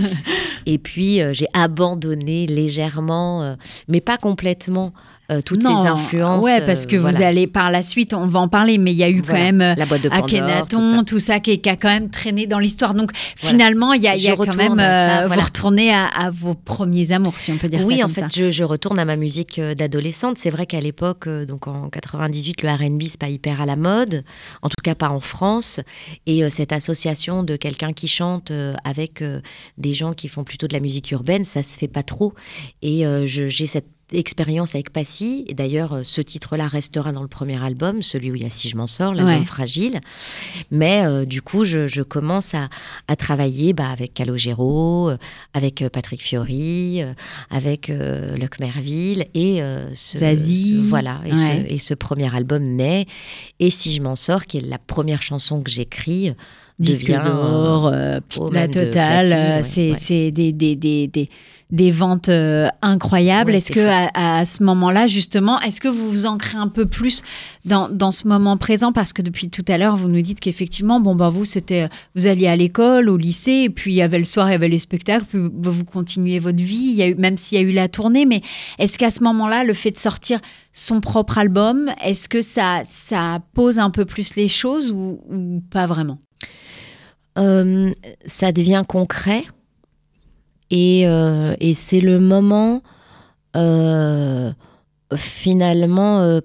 et 0.67 0.77
puis, 0.77 1.23
euh, 1.23 1.33
j'ai 1.33 1.47
abandonné 1.55 2.47
légèrement, 2.47 3.57
mais 3.89 4.03
pas 4.03 4.19
complètement, 4.19 4.93
euh, 5.31 5.41
toutes 5.43 5.63
ces 5.63 5.69
influences. 5.69 6.45
Ouais, 6.45 6.65
parce 6.65 6.87
que 6.87 6.97
euh, 6.97 7.01
vous 7.01 7.23
allez 7.23 7.47
par 7.47 7.71
la 7.71 7.83
suite, 7.83 8.15
on 8.15 8.27
va 8.27 8.41
en 8.41 8.49
parler, 8.49 8.79
mais 8.79 8.93
il 8.93 8.97
y 8.97 9.03
a 9.03 9.11
eu 9.11 9.21
Voilà. 9.21 9.39
quand 9.39 9.45
même 9.45 9.61
euh, 9.61 9.75
la 9.77 9.85
boîte 9.87 10.03
de 10.03 10.09
Pandore, 10.09 10.25
Akhenaton, 10.25 11.05
tout 11.05 11.19
ça. 11.19 11.41
qui, 11.41 11.61
qui 11.61 11.69
a 11.69 11.77
quand 11.77 11.89
même 11.89 12.09
traîné 12.11 12.47
dans 12.47 12.59
l'histoire. 12.59 12.95
Donc 12.95 13.11
finalement, 13.15 13.93
il 13.93 14.03
y 14.03 14.09
a, 14.09 14.17
y 14.17 14.27
quand 14.37 14.57
même, 14.57 14.79
ça, 14.79 15.27
vous 15.27 15.41
retournez 15.41 15.93
à, 15.93 16.07
à 16.07 16.31
vos 16.31 16.55
premiers 16.55 17.13
amours, 17.13 17.39
si 17.39 17.53
on 17.53 17.57
peut 17.59 17.69
dire 17.69 17.81
Oui, 17.85 17.99
ça 17.99 18.05
en 18.05 18.07
comme 18.07 18.15
fait, 18.15 18.21
ça. 18.23 18.29
je, 18.35 18.51
je 18.51 18.65
retourne 18.65 18.99
à 18.99 19.05
ma 19.05 19.17
musique 19.17 19.61
d'adolescente. 19.61 20.39
C'est 20.39 20.51
vrai 20.51 20.67
qu'à 20.67 20.81
l'époque, 20.81 21.29
donc 21.29 21.67
en 21.67 21.89
98, 21.91 22.63
le 22.63 22.69
R&B 22.71 23.03
c'est 23.03 23.19
pas 23.19 23.29
hyper 23.29 23.61
à 23.61 23.67
la 23.67 23.77
mode, 23.77 24.25
en 24.63 24.69
tout 24.69 24.77
cas 24.83 24.95
pas 24.95 25.11
en 25.11 25.21
France. 25.21 25.81
Et 26.27 26.49
cette 26.51 26.73
association 26.73 27.43
de 27.43 27.57
quelqu'un 27.57 27.93
qui 27.93 28.09
chante 28.09 28.51
avec 28.85 29.23
des 29.77 29.93
gens 29.93 30.13
qui 30.15 30.29
font 30.29 30.45
plutôt 30.45 30.69
de 30.69 30.73
la 30.73 30.81
musique 30.81 31.11
urbaine, 31.11 31.45
ça 31.45 31.63
se 31.63 31.79
fait 31.79 31.89
pas 31.89 32.03
trop. 32.03 32.33
Et 32.83 33.07
euh, 33.07 33.27
j'ai 33.27 33.67
cette 33.67 33.89
expérience 34.13 34.75
avec 34.75 34.91
Passy. 34.93 35.45
Et 35.49 35.55
d'ailleurs, 35.55 35.93
euh, 35.93 36.01
ce 36.03 36.21
titre-là 36.21 36.67
restera 36.69 37.13
dans 37.13 37.23
le 37.23 37.29
premier 37.29 37.63
album, 37.63 38.03
celui 38.03 38.31
où 38.31 38.35
il 38.35 38.43
y 38.43 38.47
a 38.47 38.51
Si 38.51 38.69
je 38.69 38.77
m'en 38.77 38.87
sors, 38.87 39.15
l'album 39.15 39.39
Ouais. 39.39 39.45
fragile. 39.45 40.01
Mais 40.71 41.03
euh, 41.05 41.25
du 41.25 41.43
coup, 41.43 41.65
je, 41.65 41.87
je 41.87 42.03
commence 42.03 42.55
à, 42.55 42.69
à 43.07 43.17
travailler 43.17 43.73
bah, 43.73 43.89
avec 43.91 44.15
Calogero, 44.15 45.11
euh, 45.11 45.17
avec 45.55 45.85
Patrick 45.93 46.23
Fiori, 46.23 47.03
avec 47.51 47.91
euh, 47.91 48.35
Luc 48.37 48.59
Merville 48.61 49.27
et 49.35 49.63
euh, 49.63 49.95
ce, 49.95 50.19
Zazie. 50.19 50.81
ce- 50.83 50.89
voilà 50.89 51.21
et, 51.25 51.33
Ouais. 51.33 51.37
ce, 51.69 51.75
et 51.75 51.79
ce 51.79 51.95
premier 51.95 52.35
album 52.35 52.63
naît 52.65 53.07
et 53.61 53.71
si 53.71 53.93
je 53.93 54.01
m'en 54.03 54.17
sors 54.17 54.47
qui 54.47 54.59
est 54.59 54.67
la 54.67 54.79
première 54.79 55.23
chanson 55.23 55.61
que 55.63 55.71
j'écris 55.71 56.33
Disque 56.79 57.09
devient, 57.09 57.23
d'or, 57.25 57.91
la 57.91 58.67
de 58.69 58.73
totale, 58.73 59.27
ouais, 59.33 59.63
c'est 59.65 59.91
ouais. 59.91 59.99
c'est 60.01 60.31
des, 60.31 60.53
des, 60.53 60.77
des, 60.77 61.09
des, 61.09 61.29
des 61.71 61.91
ventes 61.91 62.29
euh, 62.29 62.69
incroyables. 62.81 63.51
Ouais, 63.51 63.59
est-ce 63.59 63.67
c'est 63.67 63.75
que 63.75 63.87
à, 63.87 64.39
à 64.39 64.47
ce 64.47 64.63
moment-là, 64.63 65.07
justement, 65.07 65.61
est-ce 65.61 65.81
que 65.81 65.89
vous 65.89 66.09
vous 66.11 66.27
ancrez 66.27 66.57
un 66.57 66.69
peu 66.69 66.87
plus 66.87 67.23
dans, 67.65 67.89
dans 67.89 68.11
ce 68.11 68.27
moment 68.27 68.57
présent? 68.57 68.93
Parce 68.93 69.13
que 69.13 69.21
depuis 69.21 69.51
tout 69.51 69.65
à 69.69 69.77
l'heure, 69.77 69.97
vous 69.97 70.09
nous 70.09 70.23
dites 70.23 70.41
qu'effectivement, 70.41 71.01
bon, 71.01 71.15
bah, 71.15 71.29
vous, 71.29 71.45
c'était, 71.45 71.89
vous 72.15 72.27
alliez 72.27 72.47
à 72.47 72.57
l'école, 72.57 73.11
au 73.11 73.17
lycée, 73.17 73.65
et 73.65 73.71
puis 73.71 73.93
il 73.93 73.97
y 73.97 74.03
avait 74.03 74.19
le 74.19 74.25
soir, 74.25 74.49
il 74.49 74.53
y 74.53 74.55
avait 74.55 74.69
les 74.69 74.79
spectacles, 74.79 75.27
puis 75.27 75.39
vous, 75.39 75.73
vous 75.73 75.85
continuez 75.85 76.39
votre 76.39 76.63
vie, 76.63 76.89
il 76.91 76.95
y 76.95 77.03
a 77.03 77.09
eu, 77.09 77.15
même 77.17 77.37
s'il 77.37 77.59
y 77.59 77.61
a 77.61 77.65
eu 77.65 77.73
la 77.73 77.89
tournée. 77.89 78.25
Mais 78.25 78.41
est-ce 78.79 78.99
qu'à 78.99 79.11
ce 79.11 79.23
moment-là, 79.25 79.65
le 79.65 79.75
fait 79.75 79.91
de 79.91 79.99
sortir 79.99 80.41
son 80.73 81.01
propre 81.01 81.39
album, 81.39 81.91
est-ce 82.03 82.29
que 82.29 82.41
ça, 82.41 82.83
ça 82.85 83.41
pose 83.53 83.79
un 83.79 83.91
peu 83.91 84.05
plus 84.05 84.37
les 84.37 84.49
choses 84.49 84.93
ou, 84.93 85.21
ou 85.31 85.63
pas 85.71 85.87
vraiment? 85.87 86.19
Euh, 87.37 87.91
ça 88.27 88.53
devient 88.53 88.83
concret 88.89 89.45
et, 90.71 91.07
euh, 91.07 91.55
et 91.61 91.75
c'est 91.75 92.01
le 92.01 92.21
moment 92.21 92.83
euh, 93.57 94.53
finalement 95.17 96.21
euh, 96.21 96.41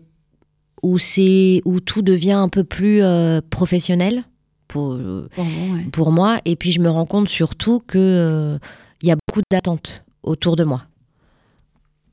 où 0.82 1.00
tout 1.00 2.02
devient 2.02 2.32
un 2.34 2.50
peu 2.50 2.64
plus 2.64 3.02
professionnel 3.50 4.24
pour, 4.68 4.98
Pour 5.36 5.44
vous, 5.44 5.76
ouais. 5.76 5.84
pour 5.92 6.12
moi. 6.12 6.40
Et 6.46 6.56
puis 6.56 6.72
je 6.72 6.82
me 6.82 6.90
rends 6.90 7.06
compte 7.06 7.30
surtout 7.30 7.82
que 7.86 7.98
euh, 7.98 8.58
il 9.02 9.08
y 9.08 9.12
a 9.12 9.16
beaucoup 9.28 9.42
d'attentes 9.52 10.04
autour 10.24 10.56
de 10.56 10.64
moi. 10.64 10.84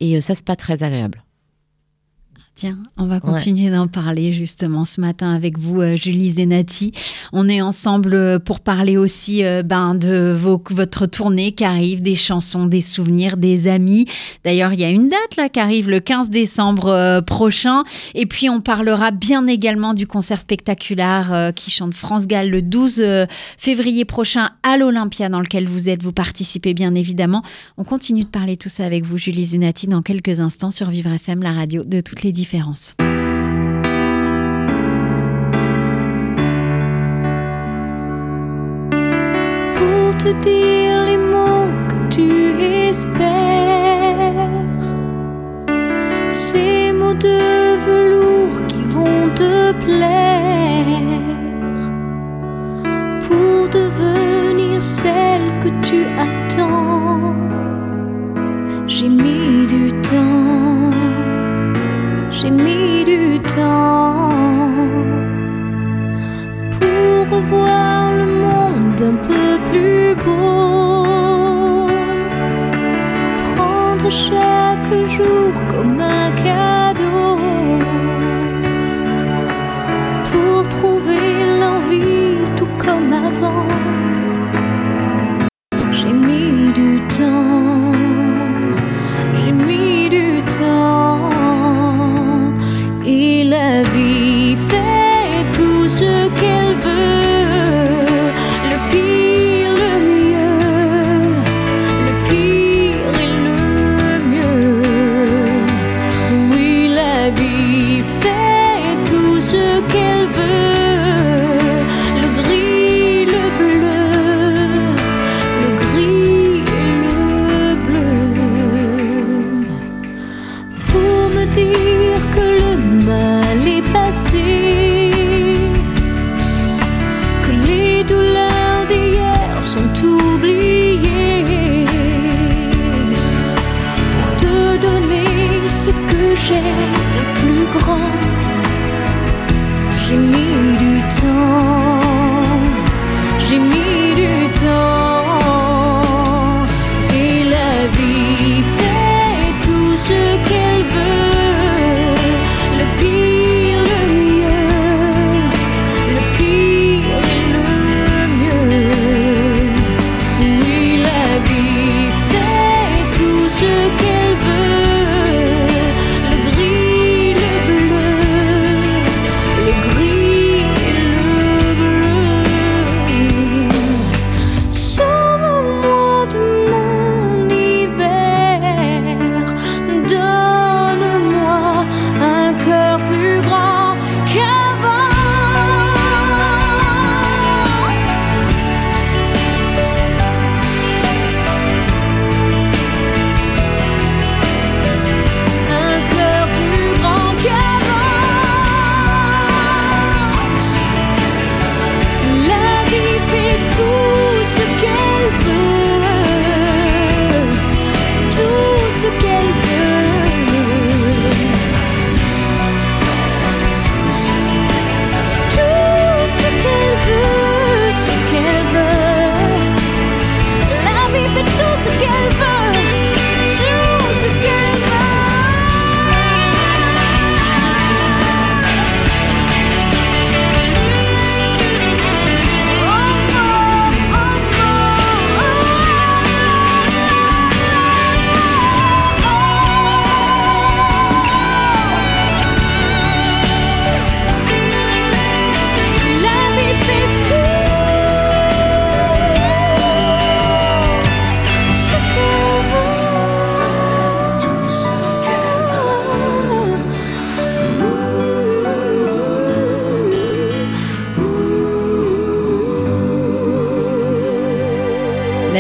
Et 0.01 0.21
ça 0.21 0.35
c'est 0.35 0.45
pas 0.45 0.57
très 0.57 0.83
agréable 0.83 1.23
Tiens, 2.61 2.77
on 2.99 3.07
va 3.07 3.21
continuer 3.21 3.71
d'en 3.71 3.89
parler 3.89 4.35
justement 4.35 4.85
ce 4.85 5.01
matin 5.01 5.33
avec 5.35 5.59
vous, 5.59 5.81
euh, 5.81 5.97
Julie 5.97 6.33
Zenati. 6.33 6.93
On 7.33 7.49
est 7.49 7.63
ensemble 7.63 8.13
euh, 8.13 8.39
pour 8.39 8.61
parler 8.61 8.99
aussi 8.99 9.43
euh, 9.43 9.63
ben, 9.63 9.95
de 9.95 10.31
vos, 10.39 10.63
votre 10.69 11.07
tournée 11.07 11.53
qui 11.53 11.65
arrive, 11.65 12.03
des 12.03 12.15
chansons, 12.15 12.67
des 12.67 12.83
souvenirs, 12.83 13.39
des 13.39 13.67
amis. 13.67 14.05
D'ailleurs, 14.45 14.75
il 14.75 14.81
y 14.81 14.85
a 14.85 14.91
une 14.91 15.09
date 15.09 15.37
là 15.39 15.49
qui 15.49 15.59
arrive 15.59 15.89
le 15.89 16.01
15 16.01 16.29
décembre 16.29 17.23
prochain. 17.23 17.83
Et 18.15 18.27
puis, 18.27 18.51
on 18.51 18.61
parlera 18.61 19.11
bien 19.11 19.47
également 19.47 19.95
du 19.95 20.07
concert 20.07 20.39
spectaculaire 20.39 21.53
qui 21.57 21.71
chante 21.71 21.95
France 21.95 22.27
Gall 22.27 22.51
le 22.51 22.61
12 22.61 23.01
euh, 23.01 23.27
février 23.57 24.05
prochain 24.05 24.51
à 24.63 24.77
l'Olympia 24.77 25.31
dans 25.31 25.41
lequel 25.41 25.67
vous 25.67 25.89
êtes. 25.89 26.03
Vous 26.03 26.13
participez 26.13 26.75
bien 26.75 26.95
évidemment. 26.95 27.43
On 27.79 27.85
continue 27.85 28.25
de 28.25 28.29
parler 28.29 28.59
tout 28.59 28.69
ça 28.69 28.85
avec 28.85 29.07
vous, 29.07 29.17
Julie 29.17 29.47
Zenati, 29.47 29.87
dans 29.87 30.03
quelques 30.03 30.41
instants 30.41 30.71
sur 30.71 30.91
Vivre 30.91 31.11
FM, 31.11 31.43
la 31.43 31.53
radio 31.53 31.85
de 31.85 32.03
toutes 32.03 32.23
les 32.23 32.33
pour 32.51 32.67
te 40.19 40.33
dire 40.43 41.05
les 41.07 41.17
mots 41.17 41.71
que 41.89 41.99
tu 42.11 42.29
espères. 42.89 43.31
Ces 46.29 46.93
mots 46.93 47.15
de 47.15 47.77
velours 47.87 48.67
qui 48.67 48.83
vont 48.83 49.29
te 49.37 49.73
plaire. 49.85 51.07
Pour 53.29 53.69
devenir 53.69 54.83
celle 54.83 55.47
que 55.63 55.71
tu 55.87 56.05
attends. 56.19 57.35
J'ai 58.89 59.09
mis 59.09 59.67
du 59.67 59.93
temps. 60.03 60.70
J'ai 62.43 62.51
mis 62.51 63.05
du 63.05 63.39
temps 63.55 64.31
pour 66.79 67.37
revoir 67.37 68.13
le 68.13 68.25
monde 68.25 69.03
un 69.11 69.17
peu 69.29 69.59
plus 69.71 70.15
beau. 70.25 71.87
Prendre 73.55 74.11
chaque 74.11 74.93
jour 75.17 75.53
comme 75.69 76.01
un 76.01 76.31
cadeau. 76.43 77.37
Pour 80.31 80.67
trouver 80.69 81.59
l'envie 81.61 82.39
tout 82.57 82.73
comme 82.79 83.13
avant. 83.13 84.10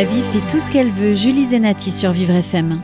Vie 0.04 0.22
fait 0.32 0.46
tout 0.50 0.58
ce 0.58 0.70
qu'elle 0.70 0.90
veut. 0.90 1.14
Julie 1.14 1.46
Zenati 1.46 1.90
sur 1.90 2.12
Vivre 2.12 2.34
FM. 2.34 2.80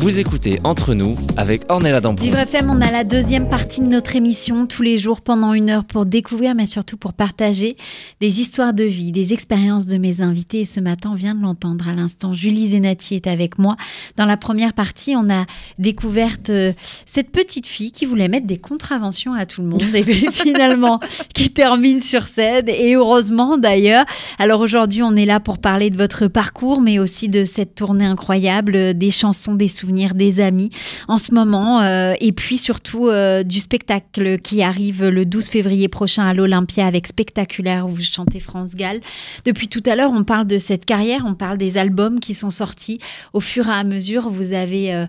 Vous 0.00 0.18
écoutez 0.18 0.60
Entre 0.64 0.94
nous 0.94 1.14
avec 1.36 1.70
Ornella 1.70 2.00
Dampron. 2.00 2.24
Vivre 2.24 2.38
FM, 2.38 2.70
on 2.70 2.80
a 2.80 2.90
la 2.90 3.04
deuxième 3.04 3.50
partie 3.50 3.82
de 3.82 3.86
notre 3.86 4.16
émission 4.16 4.66
tous 4.66 4.80
les 4.80 4.96
jours 4.96 5.20
pendant 5.20 5.52
une 5.52 5.68
heure 5.68 5.84
pour 5.84 6.06
découvrir, 6.06 6.54
mais 6.54 6.64
surtout 6.64 6.96
pour 6.96 7.12
partager 7.12 7.76
des 8.18 8.40
histoires 8.40 8.72
de 8.72 8.82
vie, 8.82 9.12
des 9.12 9.34
expériences 9.34 9.86
de 9.86 9.98
mes 9.98 10.22
invités. 10.22 10.60
Et 10.60 10.64
ce 10.64 10.80
matin, 10.80 11.10
on 11.12 11.16
vient 11.16 11.34
de 11.34 11.42
l'entendre 11.42 11.86
à 11.86 11.92
l'instant. 11.92 12.32
Julie 12.32 12.68
Zenati 12.68 13.14
est 13.14 13.26
avec 13.26 13.58
moi. 13.58 13.76
Dans 14.16 14.24
la 14.24 14.38
première 14.38 14.72
partie, 14.72 15.16
on 15.16 15.28
a 15.28 15.44
découvert 15.78 16.38
euh, 16.48 16.72
cette 17.04 17.30
petite 17.30 17.66
fille 17.66 17.92
qui 17.92 18.06
voulait 18.06 18.28
mettre 18.28 18.46
des 18.46 18.56
contraventions 18.56 19.34
à 19.34 19.44
tout 19.44 19.60
le 19.60 19.68
monde 19.68 19.94
et 19.94 20.02
puis 20.02 20.28
finalement 20.32 20.98
qui 21.34 21.50
termine 21.50 22.00
sur 22.00 22.26
scène. 22.26 22.70
Et 22.70 22.94
heureusement 22.94 23.58
d'ailleurs. 23.58 24.06
Alors 24.38 24.62
aujourd'hui, 24.62 25.02
on 25.02 25.14
est 25.14 25.26
là 25.26 25.40
pour 25.40 25.58
parler 25.58 25.90
de 25.90 25.98
votre 25.98 26.26
parcours, 26.26 26.80
mais 26.80 26.98
aussi 26.98 27.28
de 27.28 27.44
cette 27.44 27.74
tournée 27.74 28.06
incroyable, 28.06 28.76
euh, 28.76 28.92
des 28.94 29.10
chansons, 29.10 29.54
des 29.54 29.68
souvenirs 29.68 29.89
des 29.90 30.40
amis 30.40 30.70
en 31.08 31.18
ce 31.18 31.34
moment 31.34 31.80
euh, 31.80 32.14
et 32.20 32.32
puis 32.32 32.58
surtout 32.58 33.08
euh, 33.08 33.42
du 33.42 33.60
spectacle 33.60 34.38
qui 34.38 34.62
arrive 34.62 35.06
le 35.06 35.24
12 35.24 35.48
février 35.48 35.88
prochain 35.88 36.24
à 36.24 36.34
l'Olympia 36.34 36.86
avec 36.86 37.06
Spectaculaire 37.06 37.86
où 37.86 37.90
vous 37.90 38.02
chantez 38.02 38.40
France 38.40 38.74
Gall. 38.74 39.00
Depuis 39.44 39.68
tout 39.68 39.82
à 39.86 39.96
l'heure, 39.96 40.12
on 40.12 40.24
parle 40.24 40.46
de 40.46 40.58
cette 40.58 40.84
carrière, 40.84 41.22
on 41.26 41.34
parle 41.34 41.58
des 41.58 41.78
albums 41.78 42.20
qui 42.20 42.34
sont 42.34 42.50
sortis 42.50 42.98
au 43.32 43.40
fur 43.40 43.68
et 43.68 43.72
à 43.72 43.84
mesure. 43.84 44.30
Vous 44.30 44.52
avez 44.52 44.94
euh, 44.94 45.06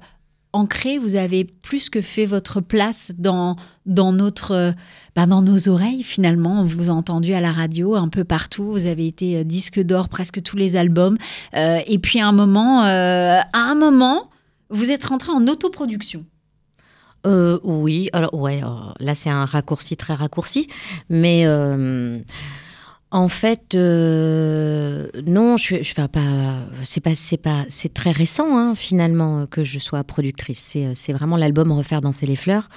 ancré, 0.54 0.98
vous 0.98 1.16
avez 1.16 1.46
plus 1.46 1.90
que 1.90 2.02
fait 2.02 2.26
votre 2.26 2.60
place 2.60 3.12
dans, 3.18 3.56
dans, 3.86 4.12
notre, 4.12 4.74
bah, 5.16 5.26
dans 5.26 5.42
nos 5.42 5.70
oreilles 5.70 6.04
finalement. 6.04 6.62
On 6.62 6.66
vous 6.66 6.90
a 6.90 6.94
entendu 6.94 7.34
à 7.34 7.40
la 7.40 7.52
radio 7.52 7.96
un 7.96 8.10
peu 8.10 8.24
partout. 8.24 8.72
Vous 8.72 8.86
avez 8.86 9.08
été 9.08 9.44
disque 9.46 9.80
d'or 9.80 10.10
presque 10.10 10.42
tous 10.42 10.58
les 10.58 10.76
albums. 10.76 11.18
et 11.54 12.00
puis 12.00 12.20
à 12.20 12.28
un 12.28 12.34
moment, 12.34 12.82
à 12.82 13.46
un 13.54 13.76
moment, 13.76 14.31
vous 14.72 14.90
êtes 14.90 15.04
rentré 15.06 15.32
en 15.32 15.48
autoproduction. 15.48 16.26
Euh, 17.28 17.60
oui, 17.64 18.10
alors 18.14 18.34
ouais, 18.34 18.62
là 19.00 19.14
c'est 19.14 19.30
un 19.30 19.46
raccourci 19.46 19.96
très 19.96 20.16
raccourci, 20.16 20.68
mais 21.10 21.46
euh, 21.46 22.20
en 23.14 23.28
fait, 23.28 23.76
euh, 23.76 25.08
non, 25.28 25.58
je, 25.58 25.84
je 25.84 25.94
pas. 25.94 26.08
C'est 26.84 27.02
pas, 27.02 27.14
c'est 27.14 27.38
pas, 27.38 27.66
c'est 27.68 27.94
très 27.94 28.12
récent 28.12 28.58
hein, 28.58 28.74
finalement 28.74 29.46
que 29.48 29.66
je 29.66 29.80
sois 29.80 30.02
productrice. 30.06 30.60
C'est, 30.60 30.96
c'est 30.96 31.12
vraiment 31.12 31.36
l'album 31.36 31.74
Refaire 31.74 32.00
danser 32.00 32.26
les 32.26 32.38
fleurs 32.38 32.70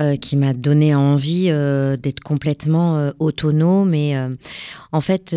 euh, 0.00 0.16
qui 0.16 0.36
m'a 0.36 0.54
donné 0.54 0.94
envie 0.94 1.48
euh, 1.48 1.98
d'être 1.98 2.20
complètement 2.20 3.12
autonome. 3.18 3.92
Et 3.92 4.16
en 4.92 5.00
fait, 5.02 5.36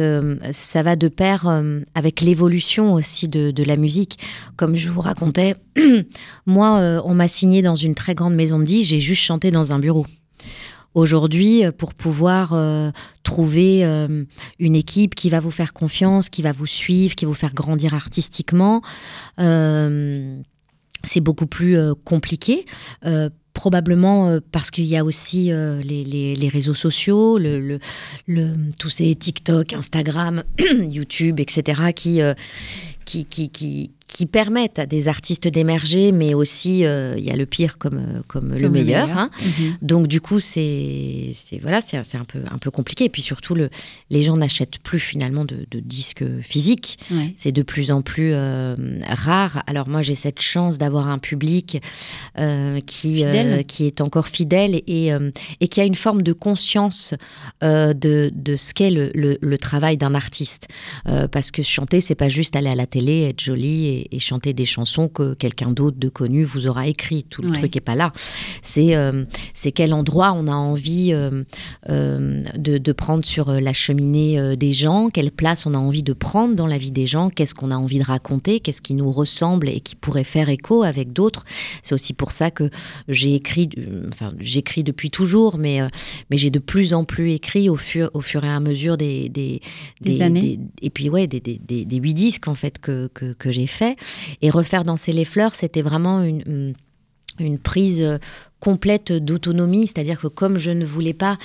ça 0.52 0.82
va 0.82 0.96
de 0.96 1.10
pair 1.10 1.64
avec 1.94 2.22
l'évolution 2.22 2.94
aussi 2.94 3.28
de, 3.28 3.52
de, 3.52 3.64
la 3.64 3.76
musique. 3.76 4.18
Comme 4.56 4.78
je 4.78 4.90
vous 4.90 5.02
racontais, 5.02 5.56
moi, 6.46 7.02
on 7.04 7.14
m'a 7.14 7.28
signé 7.28 7.62
dans 7.62 7.76
une 7.76 7.96
très 7.96 8.16
grande 8.16 8.36
maison 8.36 8.60
de 8.60 8.64
disques. 8.64 8.92
J'ai 8.92 9.00
juste 9.00 9.24
chanté 9.24 9.52
dans 9.52 9.74
un 9.74 9.80
bureau 9.80 10.06
aujourd'hui 10.94 11.66
euh, 11.66 11.72
pour 11.72 11.94
pouvoir 11.94 12.54
euh, 12.54 12.92
trouver 13.24 13.86
euh, 13.86 14.24
une 14.60 14.76
équipe 14.76 15.16
qui 15.16 15.30
va 15.30 15.40
vous 15.40 15.52
faire 15.52 15.74
confiance, 15.74 16.30
qui 16.30 16.42
va 16.42 16.52
vous 16.52 16.68
suivre, 16.68 17.16
qui 17.16 17.26
va 17.26 17.30
vous 17.30 17.36
faire 17.36 17.54
grandir 17.54 17.94
artistiquement. 17.94 18.82
c'est 21.04 21.22
beaucoup 21.22 21.48
plus 21.48 21.78
compliqué. 22.06 22.66
Probablement 23.54 24.40
parce 24.54 24.72
qu'il 24.72 24.86
y 24.86 24.96
a 24.96 25.04
aussi 25.04 25.52
les, 25.52 26.50
réseaux 26.52 26.74
sociaux, 26.74 27.38
le, 27.38 27.80
tous 28.80 28.90
ces 28.90 29.14
TikTok, 29.16 29.74
Instagram, 29.74 30.44
YouTube, 30.60 31.40
etc., 31.40 31.92
qui, 31.94 32.22
qui 34.12 34.26
permettent 34.26 34.78
à 34.78 34.86
des 34.86 35.08
artistes 35.08 35.48
d'émerger, 35.48 36.12
mais 36.12 36.34
aussi 36.34 36.86
euh, 36.86 37.16
il 37.18 37.24
y 37.24 37.32
a 37.32 37.36
le 37.38 37.46
pire 37.46 37.78
comme, 37.78 37.98
euh, 37.98 38.22
comme, 38.28 38.52
le 38.52 38.70
meilleur. 38.70 39.10
Hein. 39.18 39.30
Mhm. 39.42 39.78
Donc 39.82 40.08
du 40.08 40.20
coup, 40.20 40.42
c'est 40.42 41.30
voilà, 41.62 41.80
c'est 41.82 41.98
un 41.98 42.26
peu, 42.26 42.42
un 42.52 42.58
peu 42.58 42.72
compliqué. 42.72 43.06
Et 43.06 43.10
puis 43.10 43.22
surtout, 43.22 43.56
le, 43.56 43.70
les 44.10 44.22
gens 44.22 44.36
n'achètent 44.36 44.80
plus 44.80 45.00
finalement 45.00 45.46
de, 45.46 45.66
disques 45.74 46.26
physiques. 46.42 47.00
C'est 47.36 47.54
de 47.54 47.62
plus 47.62 47.92
en 47.92 48.02
plus 48.02 48.32
euh, 48.34 48.76
rare. 49.08 49.64
Alors 49.66 49.88
moi, 49.88 50.02
j'ai 50.02 50.16
cette 50.16 50.42
chance 50.42 50.78
d'avoir 50.78 51.08
un 51.08 51.18
public 51.18 51.82
qui, 52.86 53.26
qui 53.68 53.86
est 53.86 54.02
encore 54.02 54.28
fidèle 54.28 54.82
et, 54.88 55.12
et 55.62 55.68
qui 55.70 55.80
a 55.80 55.86
une 55.86 55.96
forme 55.96 56.22
de 56.22 56.34
conscience 56.34 57.14
de, 57.62 57.94
de 58.34 58.56
ce 58.58 58.74
qu'est 58.74 58.92
le, 58.92 59.12
le, 59.14 59.58
travail 59.58 59.96
d'un 59.96 60.16
artiste. 60.16 60.68
parce 61.32 61.52
que 61.52 61.64
chanter, 61.64 62.02
c'est 62.02 62.16
pas 62.16 62.30
juste 62.30 62.56
aller 62.58 62.70
à 62.70 62.76
la 62.76 62.88
télé, 62.88 63.30
être 63.30 63.40
joli 63.40 63.88
et 63.88 64.01
et, 64.12 64.20
chanter 64.20 64.54
des 64.54 64.66
chansons 64.66 65.08
que 65.08 65.34
quelqu'un 65.34 65.72
d'autre 65.72 65.98
de 65.98 66.08
connu 66.08 66.44
vous 66.44 66.68
aura 66.68 66.88
écrit. 66.88 67.24
Tout 67.24 67.42
le 67.42 67.52
truc 67.52 67.76
est 67.76 67.82
pas 67.82 67.96
là. 67.96 68.14
C'est 68.62 68.96
euh, 68.96 69.26
c'est 69.54 69.72
quel 69.72 69.94
endroit 69.94 70.34
on 70.34 70.48
a 70.48 70.54
envie 70.54 71.12
euh, 71.14 71.44
euh, 71.90 72.44
de, 72.56 72.78
de, 72.78 72.92
prendre 72.92 73.26
sur 73.26 73.52
la 73.52 73.74
cheminée 73.74 74.56
des 74.56 74.74
gens, 74.74 75.10
quelle 75.10 75.32
place 75.32 75.66
on 75.66 75.74
a 75.74 75.78
envie 75.78 76.04
de 76.04 76.14
prendre 76.14 76.56
dans 76.56 76.68
la 76.68 76.78
vie 76.78 76.92
des 76.92 77.08
gens, 77.08 77.30
qu'est-ce 77.30 77.56
qu'on 77.56 77.72
a 77.72 77.76
envie 77.76 78.00
de 78.00 78.04
raconter, 78.04 78.60
qu'est-ce 78.60 78.82
qui 78.82 78.94
nous 78.94 79.12
ressemble 79.12 79.70
et 79.70 79.80
qui 79.80 79.96
pourrait 79.96 80.24
faire 80.24 80.50
écho 80.50 80.84
avec 80.84 81.14
d'autres? 81.14 81.46
C'est 81.82 81.96
aussi 81.96 82.14
pour 82.14 82.32
ça 82.32 82.52
que 82.52 82.70
j'ai 83.08 83.36
écrit, 83.36 83.70
enfin 84.10 84.34
j'écris 84.40 84.84
depuis 84.84 85.10
toujours, 85.10 85.58
mais 85.58 85.80
mais 86.30 86.38
j'ai 86.38 86.52
de 86.52 86.60
plus 86.60 86.94
en 86.94 87.04
plus 87.06 87.32
écrit 87.32 87.70
au 87.70 87.78
fur 87.78 88.12
au 88.14 88.22
fur 88.22 88.44
et 88.44 88.50
à 88.50 88.60
mesure 88.60 88.98
des 88.98 89.30
des, 89.30 89.62
des, 90.02 90.22
années. 90.22 90.60
et 90.82 90.90
puis 90.90 91.10
ouais 91.10 91.28
des, 91.28 91.40
des, 91.40 91.98
huit 91.98 92.14
disques 92.14 92.48
en 92.48 92.56
fait 92.56 92.80
que, 92.80 93.10
que, 93.14 93.34
que 93.34 93.52
j'ai 93.52 93.68
fait 93.68 93.91
et 94.42 94.50
refaire 94.50 94.84
danser 94.84 95.14
les 95.14 95.26
fleurs, 95.26 95.56
c'était 95.56 95.82
vraiment 95.82 96.22
une, 96.22 96.74
une 97.40 97.60
prise 97.60 98.20
complète 98.62 99.12
d'autonomie, 99.12 99.88
c'est-à-dire 99.88 100.22
que 100.22 100.28
comme 100.28 100.58
je 100.58 100.72
ne 100.72 100.86
voulais 100.86 101.16
pas 101.16 101.38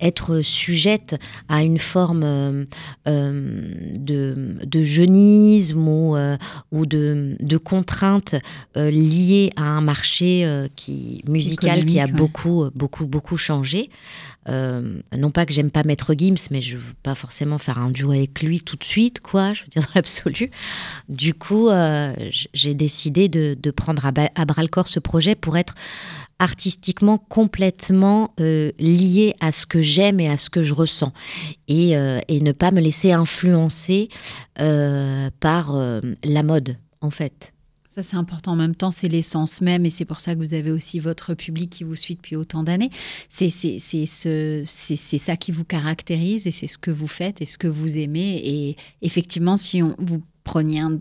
être 0.00 0.42
sujette 0.42 1.16
à 1.48 1.62
une 1.62 1.78
forme 1.78 2.24
euh, 2.24 2.64
euh, 3.06 3.70
de, 3.96 4.56
de, 4.64 4.84
jeunisme 4.84 5.86
ou, 5.86 6.16
euh, 6.16 6.36
ou 6.72 6.84
de, 6.84 7.36
de 7.40 7.56
contraintes 7.56 8.34
liées 8.74 9.52
à 9.56 9.62
un 9.62 9.80
marché 9.80 10.68
qui, 10.74 11.22
musical 11.28 11.84
qui 11.84 12.00
a 12.00 12.08
beaucoup, 12.08 12.66
beaucoup, 12.74 13.06
beaucoup 13.06 13.36
changé, 13.36 13.88
non 14.48 15.30
pas 15.32 15.46
que 15.46 15.52
j'aime 15.52 15.70
pas 15.70 15.84
Maître 15.84 16.14
Gims, 16.14 16.48
mais 16.50 16.60
je 16.60 16.76
veux 16.76 16.92
pas 17.02 17.14
forcément 17.14 17.58
faire 17.58 17.78
un 17.78 17.90
duo 17.90 18.10
avec 18.10 18.42
lui 18.42 18.60
tout 18.60 18.76
de 18.76 18.84
suite, 18.84 19.20
quoi, 19.20 19.52
je 19.52 19.62
veux 19.62 19.68
dire 19.68 19.82
dans 19.82 19.94
l'absolu. 19.94 20.50
Du 21.08 21.34
coup, 21.34 21.68
j'ai 22.52 22.74
décidé 22.74 23.28
de, 23.28 23.70
prendre 23.70 24.04
à, 24.04 24.44
bras 24.44 24.62
le 24.62 24.68
corps 24.68 24.88
ce 24.88 24.98
projet 24.98 25.36
pour 25.36 25.56
être 25.56 25.74
artistiquement 26.38 27.18
complètement 27.18 28.34
euh, 28.40 28.72
lié 28.78 29.34
à 29.40 29.52
ce 29.52 29.66
que 29.66 29.80
j'aime 29.80 30.20
et 30.20 30.28
à 30.28 30.36
ce 30.36 30.50
que 30.50 30.62
je 30.62 30.74
ressens 30.74 31.12
et, 31.68 31.92
et 31.92 32.40
ne 32.40 32.52
pas 32.52 32.70
me 32.70 32.80
laisser 32.80 33.12
influencer 33.12 34.08
par 34.56 35.76
la 36.24 36.42
mode 36.42 36.76
en 37.00 37.10
fait. 37.10 37.54
Ça, 37.94 38.02
c'est 38.02 38.16
important. 38.16 38.52
En 38.52 38.56
même 38.56 38.74
temps, 38.74 38.90
c'est 38.90 39.06
l'essence 39.06 39.60
même, 39.60 39.86
et 39.86 39.90
c'est 39.90 40.04
pour 40.04 40.18
ça 40.18 40.34
que 40.34 40.40
vous 40.40 40.54
avez 40.54 40.72
aussi 40.72 40.98
votre 40.98 41.34
public 41.34 41.70
qui 41.70 41.84
vous 41.84 41.94
suit 41.94 42.16
depuis 42.16 42.34
autant 42.34 42.64
d'années. 42.64 42.90
C'est 43.28 43.50
ce, 43.50 44.64
ça 44.64 45.36
qui 45.36 45.52
vous 45.52 45.64
caractérise, 45.64 46.48
et 46.48 46.50
c'est 46.50 46.66
ce 46.66 46.76
que 46.76 46.90
vous 46.90 47.06
faites, 47.06 47.40
et 47.40 47.46
ce 47.46 47.56
que 47.56 47.68
vous 47.68 47.96
aimez. 47.96 48.42
Et 48.44 48.76
effectivement, 49.00 49.56
si 49.56 49.80
on, 49.80 49.94
vous 50.00 50.20
preniez 50.42 50.80
un, 50.80 50.98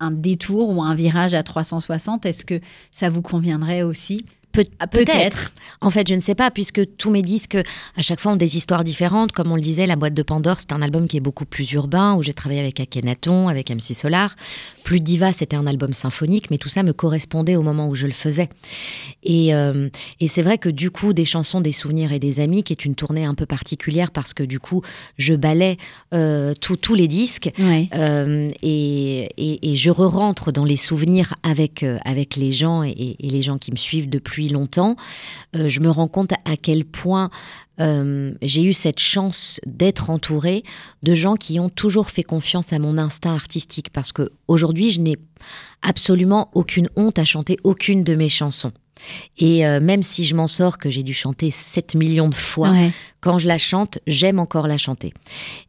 un 0.00 0.10
détour 0.10 0.68
ou 0.68 0.82
un 0.82 0.94
virage 0.94 1.32
à 1.32 1.42
360, 1.42 2.26
est-ce 2.26 2.44
que 2.44 2.60
ça 2.92 3.08
vous 3.08 3.22
conviendrait 3.22 3.80
aussi? 3.80 4.26
Ah, 4.78 4.86
peut-être. 4.86 5.52
En 5.80 5.90
fait, 5.90 6.08
je 6.08 6.14
ne 6.14 6.20
sais 6.20 6.34
pas, 6.34 6.50
puisque 6.50 6.96
tous 6.96 7.10
mes 7.10 7.22
disques, 7.22 7.56
à 7.96 8.02
chaque 8.02 8.20
fois, 8.20 8.32
ont 8.32 8.36
des 8.36 8.56
histoires 8.56 8.84
différentes. 8.84 9.32
Comme 9.32 9.52
on 9.52 9.56
le 9.56 9.60
disait, 9.62 9.86
La 9.86 9.96
boîte 9.96 10.14
de 10.14 10.22
Pandore, 10.22 10.56
c'est 10.58 10.72
un 10.72 10.82
album 10.82 11.06
qui 11.06 11.16
est 11.16 11.20
beaucoup 11.20 11.44
plus 11.44 11.70
urbain, 11.72 12.14
où 12.14 12.22
j'ai 12.22 12.32
travaillé 12.32 12.60
avec 12.60 12.80
Akhenaton, 12.80 13.48
avec 13.48 13.70
MC 13.70 13.94
Solar. 13.94 14.34
Plus 14.84 15.00
Diva, 15.00 15.32
c'était 15.32 15.56
un 15.56 15.66
album 15.66 15.92
symphonique, 15.92 16.50
mais 16.50 16.58
tout 16.58 16.68
ça 16.68 16.82
me 16.82 16.92
correspondait 16.92 17.56
au 17.56 17.62
moment 17.62 17.88
où 17.88 17.94
je 17.94 18.06
le 18.06 18.12
faisais. 18.12 18.48
Et, 19.22 19.54
euh, 19.54 19.88
c'est 20.26 20.42
vrai 20.42 20.58
que 20.58 20.68
du 20.68 20.90
coup, 20.90 21.12
des 21.12 21.24
chansons, 21.24 21.60
des 21.60 21.72
souvenirs 21.72 22.12
et 22.12 22.18
des 22.18 22.40
amis, 22.40 22.62
qui 22.62 22.72
est 22.72 22.84
une 22.84 22.94
tournée 22.94 23.24
un 23.24 23.34
peu 23.34 23.46
particulière, 23.46 24.10
parce 24.10 24.34
que 24.34 24.42
du 24.42 24.60
coup, 24.60 24.82
je 25.16 25.34
balais 25.34 25.76
euh, 26.14 26.54
tous 26.60 26.94
les 26.94 27.08
disques, 27.08 27.50
euh, 27.94 28.50
et, 28.62 29.74
je 29.74 29.90
re-rentre 29.90 30.50
dans 30.50 30.64
les 30.64 30.76
souvenirs 30.76 31.34
avec, 31.42 31.84
avec 32.04 32.36
les 32.36 32.50
gens 32.52 32.82
et 32.82 33.16
les 33.20 33.42
gens 33.42 33.58
qui 33.58 33.70
me 33.70 33.76
suivent 33.76 34.08
depuis 34.08 34.47
longtemps, 34.48 34.96
euh, 35.56 35.68
je 35.68 35.80
me 35.80 35.90
rends 35.90 36.08
compte 36.08 36.32
à 36.44 36.56
quel 36.56 36.84
point 36.84 37.30
euh, 37.80 38.34
j'ai 38.42 38.64
eu 38.64 38.72
cette 38.72 38.98
chance 38.98 39.60
d'être 39.66 40.10
entourée 40.10 40.64
de 41.02 41.14
gens 41.14 41.36
qui 41.36 41.60
ont 41.60 41.68
toujours 41.68 42.10
fait 42.10 42.24
confiance 42.24 42.72
à 42.72 42.78
mon 42.78 42.98
instinct 42.98 43.34
artistique 43.34 43.90
parce 43.92 44.10
que 44.10 44.30
aujourd'hui 44.48 44.90
je 44.90 45.00
n'ai 45.00 45.16
absolument 45.82 46.50
aucune 46.54 46.88
honte 46.96 47.18
à 47.18 47.24
chanter 47.24 47.56
aucune 47.62 48.02
de 48.02 48.14
mes 48.14 48.28
chansons. 48.28 48.72
Et 49.38 49.66
euh, 49.66 49.80
même 49.80 50.02
si 50.02 50.24
je 50.24 50.34
m'en 50.34 50.48
sors, 50.48 50.78
que 50.78 50.90
j'ai 50.90 51.02
dû 51.02 51.14
chanter 51.14 51.50
7 51.50 51.94
millions 51.94 52.28
de 52.28 52.34
fois, 52.34 52.70
Ouais. 52.70 52.90
quand 53.20 53.38
je 53.38 53.46
la 53.48 53.58
chante, 53.58 53.98
j'aime 54.06 54.38
encore 54.38 54.66
la 54.68 54.76
chanter. 54.78 55.12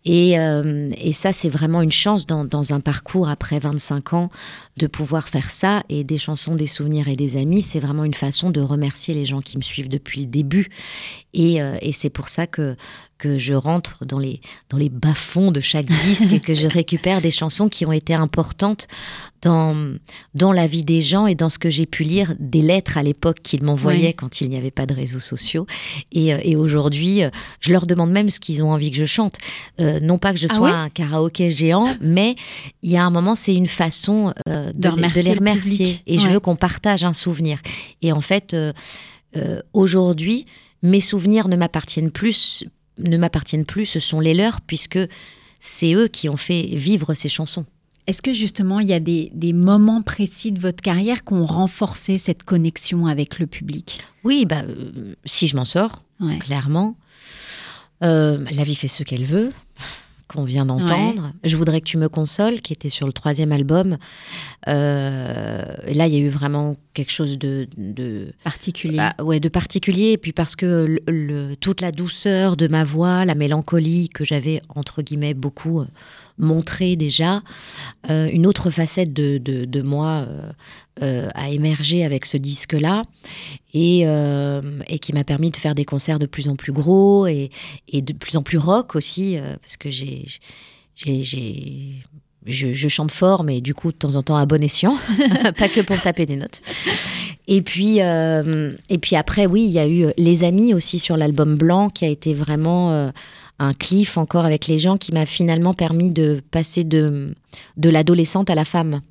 Et, 0.06 0.40
euh, 0.40 0.90
et 0.98 1.14
ça, 1.14 1.32
c'est 1.34 1.50
vraiment 1.50 1.82
une 1.82 1.92
chance 1.92 2.26
dans, 2.26 2.46
dans 2.46 2.74
un 2.74 2.80
parcours 2.80 3.30
après 3.30 3.60
25 3.60 4.14
ans 4.14 4.30
de 4.78 4.88
pouvoir 4.88 5.28
faire 5.30 5.52
ça. 5.52 5.84
Et 5.90 6.04
des 6.04 6.18
chansons, 6.18 6.56
des 6.56 6.68
souvenirs 6.68 7.08
et 7.08 7.16
des 7.16 7.38
amis, 7.38 7.62
c'est 7.62 7.80
vraiment 7.80 8.04
une 8.04 8.14
façon 8.14 8.50
de 8.50 8.62
remercier 8.62 9.14
les 9.14 9.26
gens 9.26 9.42
qui 9.42 9.58
me 9.58 9.62
suivent 9.64 9.90
depuis 9.90 10.22
le 10.22 10.28
début. 10.28 10.70
Et, 11.34 11.62
euh, 11.62 11.76
et 11.82 11.92
c'est 11.92 12.10
pour 12.10 12.28
ça 12.30 12.48
que, 12.48 12.76
que 13.20 13.38
je 13.38 13.54
rentre 13.54 14.06
dans 14.06 14.18
les, 14.18 14.42
dans 14.70 14.78
les 14.78 14.90
bas-fonds 14.90 15.52
de 15.52 15.60
chaque 15.60 15.86
disque 15.86 16.32
et 16.34 16.40
que 16.40 16.56
je 16.56 16.68
récupère 16.80 17.22
des 17.22 17.30
chansons 17.32 17.68
qui 17.70 17.86
ont 17.86 17.92
été 17.92 18.14
importantes 18.16 18.88
dans, 19.42 19.96
dans 20.34 20.52
la 20.54 20.68
vie 20.68 20.84
des 20.84 21.02
gens 21.02 21.28
et 21.28 21.36
dans 21.36 21.50
ce 21.50 21.60
que 21.60 21.70
j'ai 21.70 21.86
pu 21.86 22.04
lire 22.04 22.34
des 22.40 22.62
lettres 22.62 22.98
à 22.98 23.04
l'époque 23.04 23.40
qu'ils 23.44 23.64
m'envoyaient 23.64 24.14
quand 24.14 24.42
il 24.42 24.50
n'y 24.50 24.58
avait 24.58 24.72
pas 24.72 24.86
de 24.86 24.94
réseaux 24.94 25.20
sociaux. 25.20 25.66
Et, 26.12 26.34
euh, 26.34 26.40
et 26.44 26.56
aujourd'hui, 26.56 27.24
euh, 27.24 27.30
je 27.60 27.72
leur 27.72 27.86
demande 27.86 28.12
même 28.12 28.30
ce 28.30 28.40
qu'ils 28.40 28.64
ont 28.64 28.72
envie 28.72 28.90
que 28.90 28.98
je 28.98 29.06
chante. 29.06 29.38
Euh, 29.80 30.00
non 30.00 30.18
pas 30.18 30.34
que 30.34 30.40
je 30.40 30.48
Ah 30.50 30.54
sois 30.56 30.72
un 30.72 30.90
karaoké 30.90 31.52
géant, 31.52 31.94
mais 32.02 32.36
il 32.84 32.90
y 32.92 32.98
a 32.98 33.04
un 33.06 33.10
moment, 33.12 33.36
c'est 33.36 33.54
une 33.56 33.68
façon 33.68 34.34
euh, 34.48 34.72
de, 34.74 34.90
De 34.90 35.22
les- 35.22 35.34
remercier 35.34 36.02
les. 36.08 36.14
Et 36.16 36.20
je 36.20 36.30
veux 36.30 36.40
qu'on 36.40 36.56
partage 36.56 37.04
un 37.04 37.14
souvenir. 37.14 37.60
Et 38.02 38.12
en 38.14 38.22
fait, 38.22 38.54
euh, 38.54 38.72
aujourd'hui, 39.74 40.46
mes 40.82 41.02
souvenirs 41.02 41.48
ne 41.50 41.56
m'appartiennent 41.56 42.12
plus, 42.12 42.64
ne 43.00 43.18
m'appartiennent 43.18 43.66
plus, 43.66 43.86
ce 43.86 44.00
sont 44.00 44.20
les 44.20 44.34
leurs, 44.34 44.62
puisque 44.62 45.00
c'est 45.60 45.94
eux 45.94 46.08
qui 46.08 46.30
ont 46.30 46.38
fait 46.38 46.64
vivre 46.74 47.14
ces 47.14 47.30
chansons. 47.30 47.66
Est-ce 48.08 48.22
que 48.22 48.34
justement, 48.34 48.80
il 48.80 48.88
y 48.88 48.94
a 48.94 49.00
des, 49.00 49.30
des 49.36 49.54
moments 49.54 50.02
précis 50.02 50.52
de 50.52 50.60
votre 50.60 50.82
carrière 50.82 51.24
qui 51.24 51.34
ont 51.34 51.46
renforcé 51.46 52.18
cette 52.18 52.44
connexion 52.44 53.06
avec 53.06 53.38
le 53.40 53.46
public? 53.46 54.02
Oui, 54.24 54.46
bah, 54.46 54.64
euh, 54.68 55.14
si 55.26 55.48
je 55.48 55.56
m'en 55.56 55.66
sors, 55.66 56.04
Ouais. 56.20 56.40
clairement. 56.40 56.98
Euh, 58.04 58.44
la 58.52 58.64
vie 58.64 58.76
fait 58.76 58.88
ce 58.88 59.04
qu'elle 59.04 59.26
veut, 59.26 59.52
qu'on 60.30 60.44
vient 60.46 60.66
d'entendre. 60.66 61.34
Je 61.44 61.58
voudrais 61.58 61.82
que 61.82 61.86
tu 61.86 61.98
me 61.98 62.08
consoles, 62.08 62.62
qui 62.62 62.72
était 62.72 62.88
sur 62.90 63.08
le 63.08 63.12
troisième 63.14 63.52
album. 63.52 63.98
Euh, 64.68 65.64
et 65.88 65.94
là, 65.94 66.08
il 66.08 66.14
y 66.14 66.18
a 66.18 66.20
eu 66.20 66.30
vraiment 66.30 66.76
quelque 66.94 67.12
chose 67.12 67.38
de, 67.38 67.68
de, 67.78 68.34
Particulier. 68.44 68.98
bah, 68.98 69.16
ouais, 69.24 69.40
de 69.40 69.50
particulier. 69.50 70.12
Et 70.12 70.18
puis 70.18 70.32
parce 70.32 70.56
que 70.56 70.86
le- 70.86 71.02
le- 71.12 71.56
toute 71.56 71.82
la 71.82 71.92
douceur 71.92 72.56
de 72.58 72.68
ma 72.68 72.84
voix, 72.84 73.26
la 73.26 73.36
mélancolie 73.36 74.10
que 74.10 74.24
j'avais, 74.24 74.62
entre 74.70 75.02
guillemets, 75.02 75.34
beaucoup 75.34 75.84
euh, 76.40 76.46
montré 76.46 76.96
déjà, 76.96 77.42
euh, 78.10 78.30
une 78.32 78.46
autre 78.46 78.70
facette 78.70 79.14
de, 79.14 79.38
de, 79.38 79.66
de 79.66 79.82
moi 79.82 80.26
euh, 80.28 80.52
euh, 81.02 81.30
a 81.36 81.50
émergé 81.50 82.04
avec 82.04 82.26
ce 82.26 82.38
disque-là 82.38 83.04
et, 83.74 84.04
euh, 84.06 84.62
et 84.88 85.00
qui 85.00 85.14
m'a 85.14 85.24
permis 85.24 85.52
de 85.52 85.58
faire 85.58 85.76
des 85.76 85.86
concerts 85.86 86.20
de 86.20 86.26
plus 86.26 86.48
en 86.50 86.56
plus 86.56 86.72
gros 86.72 87.28
et, 87.28 87.52
et 87.88 88.02
de 88.02 88.14
plus 88.14 88.36
en 88.38 88.44
plus 88.44 88.58
rock 88.58 88.96
aussi, 88.96 89.38
euh, 89.38 89.56
parce 89.62 89.78
que 89.78 89.90
j'ai... 89.90 90.26
je, 92.46 92.74
je 92.74 92.88
chante 92.88 93.12
fort, 93.12 93.44
mais 93.44 93.62
du 93.62 93.74
coup, 93.74 93.92
de 93.92 93.98
temps 93.98 94.16
en 94.16 94.24
temps, 94.24 94.38
à 94.38 94.46
bon 94.46 94.64
escient, 94.64 94.98
pas 95.58 95.70
que 95.70 95.82
pour 95.82 96.02
taper 96.02 96.26
des 96.26 96.36
notes. 96.36 96.62
Et 97.48 97.62
puis, 97.62 98.02
euh, 98.02 98.74
et 98.90 98.98
puis 99.00 99.16
après, 99.16 99.46
oui, 99.48 99.64
il 99.64 99.72
y 99.72 99.80
a 99.80 99.88
eu 99.88 100.08
Les 100.18 100.44
Amis 100.44 100.74
aussi 100.74 101.00
sur 101.00 101.18
l'album 101.18 101.56
Blanc, 101.56 101.90
qui 101.90 102.06
a 102.06 102.08
été 102.08 102.34
vraiment 102.34 102.92
euh, 102.92 103.10
un 103.60 103.74
cliff 103.74 104.18
encore 104.18 104.46
avec 104.46 104.68
les 104.68 104.80
gens, 104.80 104.98
qui 104.98 105.12
m'a 105.14 105.26
finalement 105.26 105.74
permis 105.74 106.10
de 106.10 106.42
passer 106.52 106.84
de, 106.84 107.34
de 107.78 107.90
l'adolescente 107.90 108.50
à 108.50 108.56
la 108.56 108.66
femme. 108.66 109.02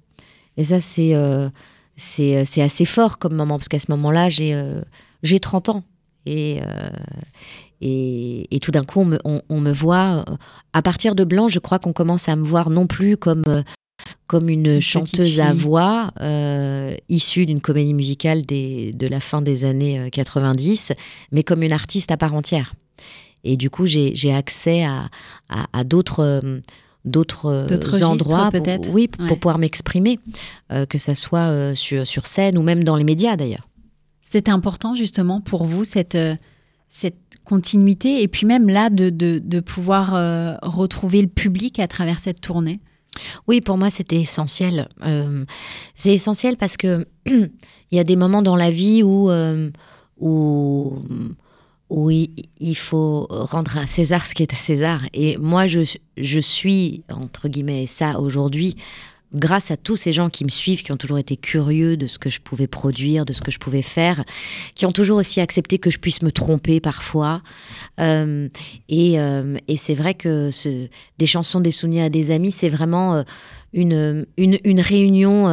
Et 0.57 0.65
ça, 0.65 0.81
c'est 0.81 1.15
euh, 1.15 1.49
c'est 1.97 2.45
c'est 2.45 2.63
assez 2.63 2.85
fort 2.85 3.19
comme 3.19 3.35
moment, 3.35 3.59
parce 3.59 3.69
qu'à 3.69 3.79
ce 3.79 3.91
moment-là, 3.91 4.29
j'ai 4.29 4.55
euh, 4.55 4.81
j'ai 5.23 5.39
30 5.41 5.69
ans. 5.69 5.85
Et, 6.27 6.61
euh, 6.63 6.91
et, 7.81 8.55
et 8.55 8.61
tout 8.61 8.71
d'un 8.71 8.85
coup, 8.85 9.01
on 9.01 9.05
me, 9.05 9.19
on- 9.25 9.43
on 9.49 9.61
me 9.61 9.73
voit. 9.73 10.25
euh, 10.29 10.37
À 10.73 10.83
partir 10.83 11.15
de 11.15 11.25
Blanc, 11.25 11.49
je 11.49 11.59
crois 11.59 11.79
qu'on 11.79 11.93
commence 11.93 12.29
à 12.29 12.37
me 12.37 12.45
voir 12.45 12.71
non 12.71 12.87
plus 12.87 13.17
comme, 13.17 13.45
euh, 13.47 13.63
comme 14.27 14.49
une, 14.49 14.81
chanteuse 14.81 15.41
à 15.41 15.53
voix 15.53 16.11
euh, 16.21 16.95
issue 17.09 17.47
d'une 17.47 17.61
comédie 17.61 17.95
musicale 17.95 18.43
des, 18.43 18.93
de 18.93 19.07
la 19.07 19.21
fin 19.21 19.41
des 19.43 19.65
années 19.65 19.99
euh, 20.01 20.09
90, 20.11 20.93
mais 21.33 21.43
comme 21.45 21.63
une 21.63 21.73
artiste 21.73 22.11
à 22.11 22.17
part 22.17 22.35
entière. 22.35 22.75
Et 23.45 23.57
du 23.57 23.71
coup, 23.71 23.87
j'ai 23.87 24.35
accès 24.35 24.85
à, 24.85 25.09
à, 25.49 25.67
à 25.73 25.85
d'autres. 25.85 26.21
euh, 26.21 26.61
d'autres 27.05 27.47
euh, 27.47 28.03
endroits 28.07 28.51
peut-être. 28.51 28.91
oui 28.91 29.09
pour 29.09 29.39
pouvoir 29.39 29.59
m'exprimer 29.59 30.19
euh, 30.73 30.85
que 30.85 30.99
ça 30.99 31.15
soit 31.15 31.49
euh, 31.49 31.75
sur, 31.75 32.07
sur 32.07 32.27
scène 32.27 32.59
ou 32.59 32.63
même 32.63 32.85
dans 32.85 32.97
les 32.97 33.05
médias 33.05 33.37
d'ailleurs 33.37 33.67
C'était 34.21 34.51
important 34.51 34.95
justement 34.95 35.41
pour 35.41 35.65
vous 35.65 35.85
cette, 35.85 36.17
euh, 36.17 36.35
cette 36.91 37.17
continuité 37.45 38.23
et 38.23 38.29
puis 38.29 38.47
même 38.47 38.69
là 38.69 38.91
de, 38.91 39.09
de, 39.09 39.41
de 39.43 39.61
pouvoir 39.61 40.11
retrouver 40.63 41.23
le 41.23 41.29
public 41.29 41.79
à 41.79 41.87
travers 41.87 42.19
cette 42.19 42.41
tournée? 42.43 42.81
Oui, 43.47 43.61
pour 43.63 43.79
moi, 43.79 43.89
c'était 43.91 44.21
essentiel. 44.21 44.89
C'est 45.95 46.13
essentiel 46.13 46.57
parce 46.59 46.77
que 46.77 47.07
il 47.27 47.49
y 47.93 47.99
a 47.99 48.05
des 48.05 48.17
moments 48.17 48.43
dans 48.43 48.57
la 48.57 48.71
vie 48.71 49.03
où, 49.03 49.31
où, 50.19 50.93
où 51.91 52.11
il, 52.11 52.77
faut 52.77 53.27
rendre 53.31 53.79
à 53.79 53.87
César 53.87 54.27
ce 54.27 54.35
qui 54.35 54.43
est 54.43 54.53
à 54.53 54.57
César. 54.57 55.03
Et 55.15 55.39
moi, 55.39 55.67
je, 55.67 55.81
je 56.17 56.41
suis, 56.41 57.03
entre 57.09 57.49
guillemets, 57.49 57.87
ça 57.87 58.21
aujourd'hui, 58.21 58.77
grâce 59.35 59.71
à 59.71 59.77
tous 59.77 59.97
ces 59.97 60.13
gens 60.13 60.31
qui 60.31 60.45
me 60.45 60.51
suivent, 60.51 60.83
qui 60.83 60.93
ont 60.93 60.97
toujours 60.97 61.19
été 61.19 61.37
curieux 61.37 61.97
de 61.97 62.07
ce 62.07 62.19
que 62.19 62.31
je 62.31 62.41
pouvais 62.41 62.67
produire, 62.67 63.25
de 63.25 63.33
ce 63.33 63.41
que 63.41 63.51
je 63.51 63.59
pouvais 63.59 63.83
faire, 63.83 64.25
qui 64.75 64.87
ont 64.87 64.93
toujours 64.93 65.19
aussi 65.19 65.41
accepté 65.41 65.79
que 65.79 65.91
je 65.91 65.99
puisse 65.99 66.23
me 66.23 66.33
tromper 66.33 66.81
parfois. 66.81 67.43
Euh, 68.01 68.49
et 68.89 69.21
euh, 69.21 69.57
et 69.69 69.77
c'est 69.77 69.95
vrai 69.95 70.15
que 70.15 70.51
des 71.19 71.27
chansons, 71.27 71.61
des 71.61 71.71
souvenirs 71.71 72.05
à 72.05 72.11
des 72.11 72.31
amis, 72.31 72.53
c'est 72.53 72.69
vraiment 72.69 73.15
euh, 73.15 73.23
une, 73.73 74.27
une, 74.37 74.59
une 74.65 74.81
réunion 74.81 75.47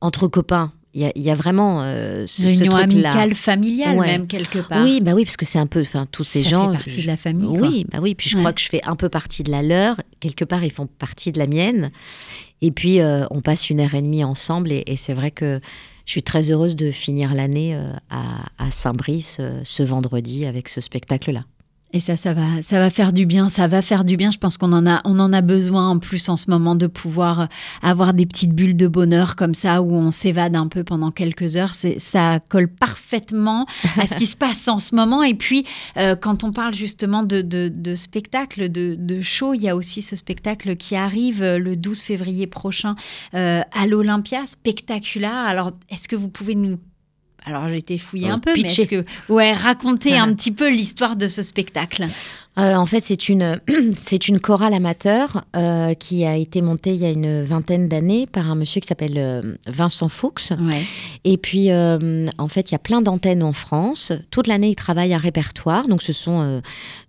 entre 0.00 0.26
copains. 0.26 0.72
Il 0.94 1.00
y 1.00 1.04
a, 1.06 1.12
il 1.16 1.22
y 1.22 1.30
a 1.30 1.34
vraiment 1.34 1.80
euh, 1.82 2.26
ce, 2.26 2.42
Réunion 2.44 2.70
truc-là. 2.72 3.10
amicale, 3.12 3.34
familiale 3.34 3.96
Ouais. 3.98 4.06
même 4.08 4.26
quelque 4.26 4.58
part. 4.58 4.84
Oui, 4.84 5.00
bah 5.00 5.12
oui, 5.14 5.24
parce 5.24 5.38
que 5.38 5.46
c'est 5.46 5.58
un 5.58 5.66
peu, 5.66 5.80
enfin, 5.80 6.06
tous 6.12 6.22
ces 6.24 6.42
ça 6.42 6.50
gens. 6.50 6.66
fait 6.72 6.76
partie 6.76 6.90
je- 6.92 7.02
de 7.02 7.06
la 7.06 7.16
famille. 7.16 7.48
quoi. 7.58 7.66
oui, 7.68 7.86
bah 7.90 7.98
oui. 8.02 8.14
Puis 8.14 8.28
je 8.28 8.36
Ouais. 8.36 8.42
crois 8.42 8.52
que 8.52 8.60
je 8.60 8.68
fais 8.68 8.82
un 8.84 8.94
peu 8.94 9.08
partie 9.08 9.42
de 9.42 9.50
la 9.50 9.62
leur. 9.62 9.96
Quelque 10.20 10.44
part, 10.44 10.62
ils 10.64 10.70
font 10.72 10.86
partie 10.86 11.32
de 11.32 11.38
la 11.38 11.46
mienne. 11.46 11.90
Et 12.60 12.70
puis, 12.70 13.00
euh, 13.00 13.24
on 13.30 13.40
passe 13.40 13.70
une 13.70 13.80
heure 13.80 13.94
et 13.94 14.02
demie 14.02 14.22
ensemble. 14.22 14.70
Et, 14.70 14.84
et 14.86 14.96
c'est 14.96 15.14
vrai 15.14 15.30
que 15.30 15.60
je 16.04 16.10
suis 16.12 16.22
très 16.22 16.50
heureuse 16.50 16.76
de 16.76 16.90
finir 16.90 17.32
l'année 17.32 17.74
euh, 17.74 17.92
à, 18.10 18.44
à 18.58 18.70
Saint-Brice 18.70 19.40
ce 19.62 19.82
vendredi 19.82 20.44
avec 20.46 20.68
ce 20.68 20.80
spectacle-là. 20.82 21.44
Et 21.94 22.00
ça, 22.00 22.16
ça 22.16 22.32
va, 22.32 22.62
ça 22.62 22.78
va 22.78 22.88
faire 22.88 23.12
du 23.12 23.26
bien, 23.26 23.48
ça 23.48 23.68
va 23.68 23.82
faire 23.82 24.04
du 24.04 24.16
bien. 24.16 24.30
Je 24.30 24.38
pense 24.38 24.56
qu'on 24.56 24.72
en 24.72 24.86
a, 24.86 25.02
on 25.04 25.18
en 25.18 25.32
a 25.32 25.42
besoin 25.42 25.90
en 25.90 25.98
plus 25.98 26.28
en 26.30 26.38
ce 26.38 26.50
moment 26.50 26.74
de 26.74 26.86
pouvoir 26.86 27.48
avoir 27.82 28.14
des 28.14 28.24
petites 28.24 28.52
bulles 28.52 28.76
de 28.76 28.88
bonheur 28.88 29.36
comme 29.36 29.52
ça 29.52 29.82
où 29.82 29.94
on 29.94 30.10
s'évade 30.10 30.56
un 30.56 30.68
peu 30.68 30.84
pendant 30.84 31.10
quelques 31.10 31.56
heures. 31.56 31.74
Ça 31.74 32.40
colle 32.48 32.68
parfaitement 32.68 33.66
à 33.98 34.06
ce 34.06 34.14
qui 34.16 34.26
se 34.26 34.36
passe 34.36 34.68
en 34.68 34.78
ce 34.78 34.94
moment. 34.94 35.22
Et 35.22 35.34
puis, 35.34 35.66
euh, 35.98 36.16
quand 36.16 36.44
on 36.44 36.52
parle 36.52 36.74
justement 36.74 37.22
de, 37.22 37.42
de, 37.42 37.68
de 37.68 37.94
spectacle, 37.94 38.70
de, 38.70 39.20
show, 39.20 39.54
il 39.54 39.62
y 39.62 39.68
a 39.68 39.76
aussi 39.76 40.00
ce 40.00 40.16
spectacle 40.16 40.76
qui 40.76 40.96
arrive 40.96 41.42
euh, 41.42 41.58
le 41.58 41.76
12 41.76 42.00
février 42.00 42.46
prochain 42.46 42.96
euh, 43.34 43.60
à 43.72 43.86
l'Olympia, 43.86 44.46
Spectacula. 44.46 45.42
Alors, 45.44 45.72
est-ce 45.90 46.08
que 46.08 46.16
vous 46.16 46.28
pouvez 46.28 46.54
nous 46.54 46.78
alors 47.44 47.68
j'ai 47.68 47.78
été 47.78 47.98
fouiller 47.98 48.28
Euh, 48.30 48.34
un 48.34 48.38
peu, 48.38 48.52
mais 48.56 48.62
pitcher. 48.62 48.82
est-ce 48.82 48.88
que 48.88 49.04
ouais 49.28 49.52
raconter 49.52 50.16
un 50.18 50.32
petit 50.34 50.52
peu 50.52 50.70
l'histoire 50.70 51.16
de 51.16 51.28
ce 51.28 51.42
spectacle? 51.42 52.06
Euh, 52.58 52.74
en 52.74 52.84
fait, 52.84 53.00
c'est 53.00 53.30
une, 53.30 53.58
c'est 53.96 54.28
une 54.28 54.38
chorale 54.38 54.74
amateur 54.74 55.44
euh, 55.56 55.94
qui 55.94 56.26
a 56.26 56.36
été 56.36 56.60
montée 56.60 56.90
il 56.90 57.00
y 57.00 57.06
a 57.06 57.10
une 57.10 57.42
vingtaine 57.44 57.88
d'années 57.88 58.26
par 58.26 58.50
un 58.50 58.54
monsieur 58.54 58.80
qui 58.82 58.88
s'appelle 58.88 59.14
euh, 59.16 59.40
Vincent 59.66 60.10
Fuchs. 60.10 60.50
Ouais. 60.50 60.82
Et 61.24 61.38
puis, 61.38 61.70
en 61.72 62.48
fait, 62.48 62.70
il 62.70 62.72
y 62.72 62.74
a 62.74 62.78
plein 62.78 63.00
d'antennes 63.00 63.42
en 63.42 63.52
France. 63.54 64.12
Toute 64.30 64.46
l'année, 64.48 64.68
ils 64.70 64.76
travaillent 64.76 65.14
un 65.14 65.18
répertoire. 65.18 65.88
Donc, 65.88 66.02
ce 66.02 66.12
sont 66.12 66.60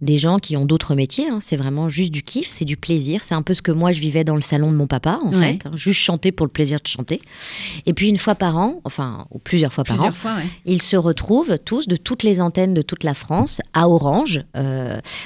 des 0.01 0.17
gens 0.17 0.38
qui 0.39 0.56
ont 0.56 0.65
d'autres 0.65 0.95
métiers. 0.95 1.27
hein. 1.29 1.39
C'est 1.41 1.58
vraiment 1.58 1.89
juste 1.89 2.12
du 2.12 2.23
kiff, 2.23 2.47
c'est 2.47 2.63
du 2.65 2.77
plaisir. 2.77 3.21
C'est 3.23 3.36
un 3.36 3.41
peu 3.41 3.53
ce 3.53 3.62
que 3.62 3.71
moi, 3.71 3.91
je 3.91 3.99
vivais 3.99 4.23
dans 4.23 4.36
le 4.36 4.41
salon 4.41 4.71
de 4.71 4.77
mon 4.77 4.88
papa, 4.88 5.19
en 5.23 5.34
Ouais. 5.34 5.53
fait. 5.53 5.65
hein. 5.67 5.71
Juste 5.75 5.99
chanter 5.99 6.32
pour 6.32 6.45
le 6.45 6.51
plaisir 6.51 6.79
de 6.82 6.88
chanter. 6.88 7.21
Et 7.86 7.93
puis, 7.93 8.08
une 8.08 8.17
fois 8.17 8.36
par 8.36 8.56
an, 8.58 8.79
enfin, 8.86 9.25
ou 9.32 9.39
plusieurs 9.39 9.73
fois 9.73 9.84
par 9.84 10.01
an, 10.01 10.08
ouais. 10.10 10.43
ils 10.65 10.82
se 10.82 10.95
retrouvent 10.95 11.58
tous 11.65 11.88
de 11.88 11.95
toutes 11.97 12.23
les 12.23 12.39
antennes 12.39 12.73
de 12.73 12.82
toute 12.84 13.03
la 13.03 13.13
France 13.15 13.60
à 13.73 13.89
Orange, 13.89 14.41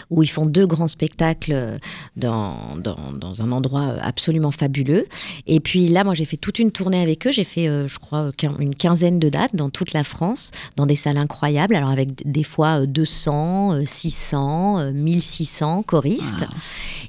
où 0.09 0.23
ils 0.23 0.29
font 0.29 0.45
deux 0.45 0.65
grands 0.65 0.87
spectacles 0.87 1.53
euh, 1.53 1.77
dans, 2.15 2.75
dans, 2.77 3.11
dans 3.13 3.41
un 3.41 3.51
endroit 3.51 3.95
absolument 4.01 4.51
fabuleux. 4.51 5.05
Et 5.45 5.59
puis 5.59 5.87
là, 5.87 6.03
moi, 6.03 6.13
j'ai 6.13 6.25
fait 6.25 6.37
toute 6.37 6.59
une 6.59 6.71
tournée 6.71 7.01
avec 7.01 7.27
eux. 7.27 7.31
J'ai 7.31 7.43
fait, 7.43 7.67
euh, 7.67 7.87
je 7.87 7.99
crois, 7.99 8.31
une 8.59 8.75
quinzaine 8.75 9.19
de 9.19 9.29
dates 9.29 9.55
dans 9.55 9.69
toute 9.69 9.93
la 9.93 10.03
France, 10.03 10.51
dans 10.75 10.85
des 10.85 10.95
salles 10.95 11.17
incroyables. 11.17 11.75
Alors 11.75 11.89
avec 11.89 12.29
des 12.29 12.43
fois 12.43 12.81
euh, 12.81 12.85
200, 12.85 13.73
euh, 13.73 13.83
600, 13.85 14.79
euh, 14.79 14.91
1600 14.93 15.83
choristes. 15.83 16.41
Wow. 16.41 16.47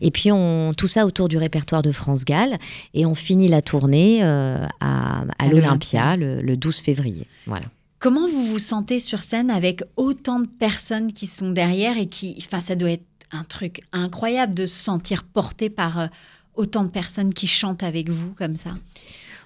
Et 0.01 0.11
puis 0.11 0.33
on, 0.33 0.73
tout 0.77 0.89
ça 0.89 1.07
autour 1.07 1.29
du 1.29 1.39
répertoire 1.39 1.83
de 1.83 1.93
France 1.93 2.25
Gall. 2.25 2.57
Et 2.95 3.07
on 3.07 3.15
finit 3.15 3.49
la 3.49 3.63
tournée 3.63 4.23
euh, 4.23 4.65
À 4.81 5.25
l'Olympia 5.51 6.17
le, 6.17 6.41
le 6.41 6.57
12 6.57 6.81
février. 6.81 7.27
Voilà. 7.47 7.67
Comment 7.99 8.29
vous 8.29 8.45
vous 8.45 8.59
sentez 8.61 9.01
sur 9.01 9.25
scène 9.25 9.51
avec 9.51 9.83
autant 9.97 10.39
de 10.39 10.47
personnes 10.47 11.13
qui 11.13 11.27
sont 11.27 11.51
derrière 11.51 11.99
et 11.99 12.07
qui, 12.07 12.37
enfin, 12.47 12.61
ça 12.61 12.77
doit 12.77 12.93
être 12.93 13.05
un 13.33 13.43
truc 13.43 13.83
incroyable 13.93 14.55
de 14.55 14.67
se 14.67 14.77
sentir 14.77 15.25
porté 15.25 15.69
par 15.69 15.99
euh, 15.99 16.07
autant 16.55 16.85
de 16.85 16.91
personnes 16.91 17.35
qui 17.35 17.49
chantent 17.49 17.83
avec 17.83 18.09
vous 18.09 18.33
comme 18.35 18.57
ça? 18.57 18.71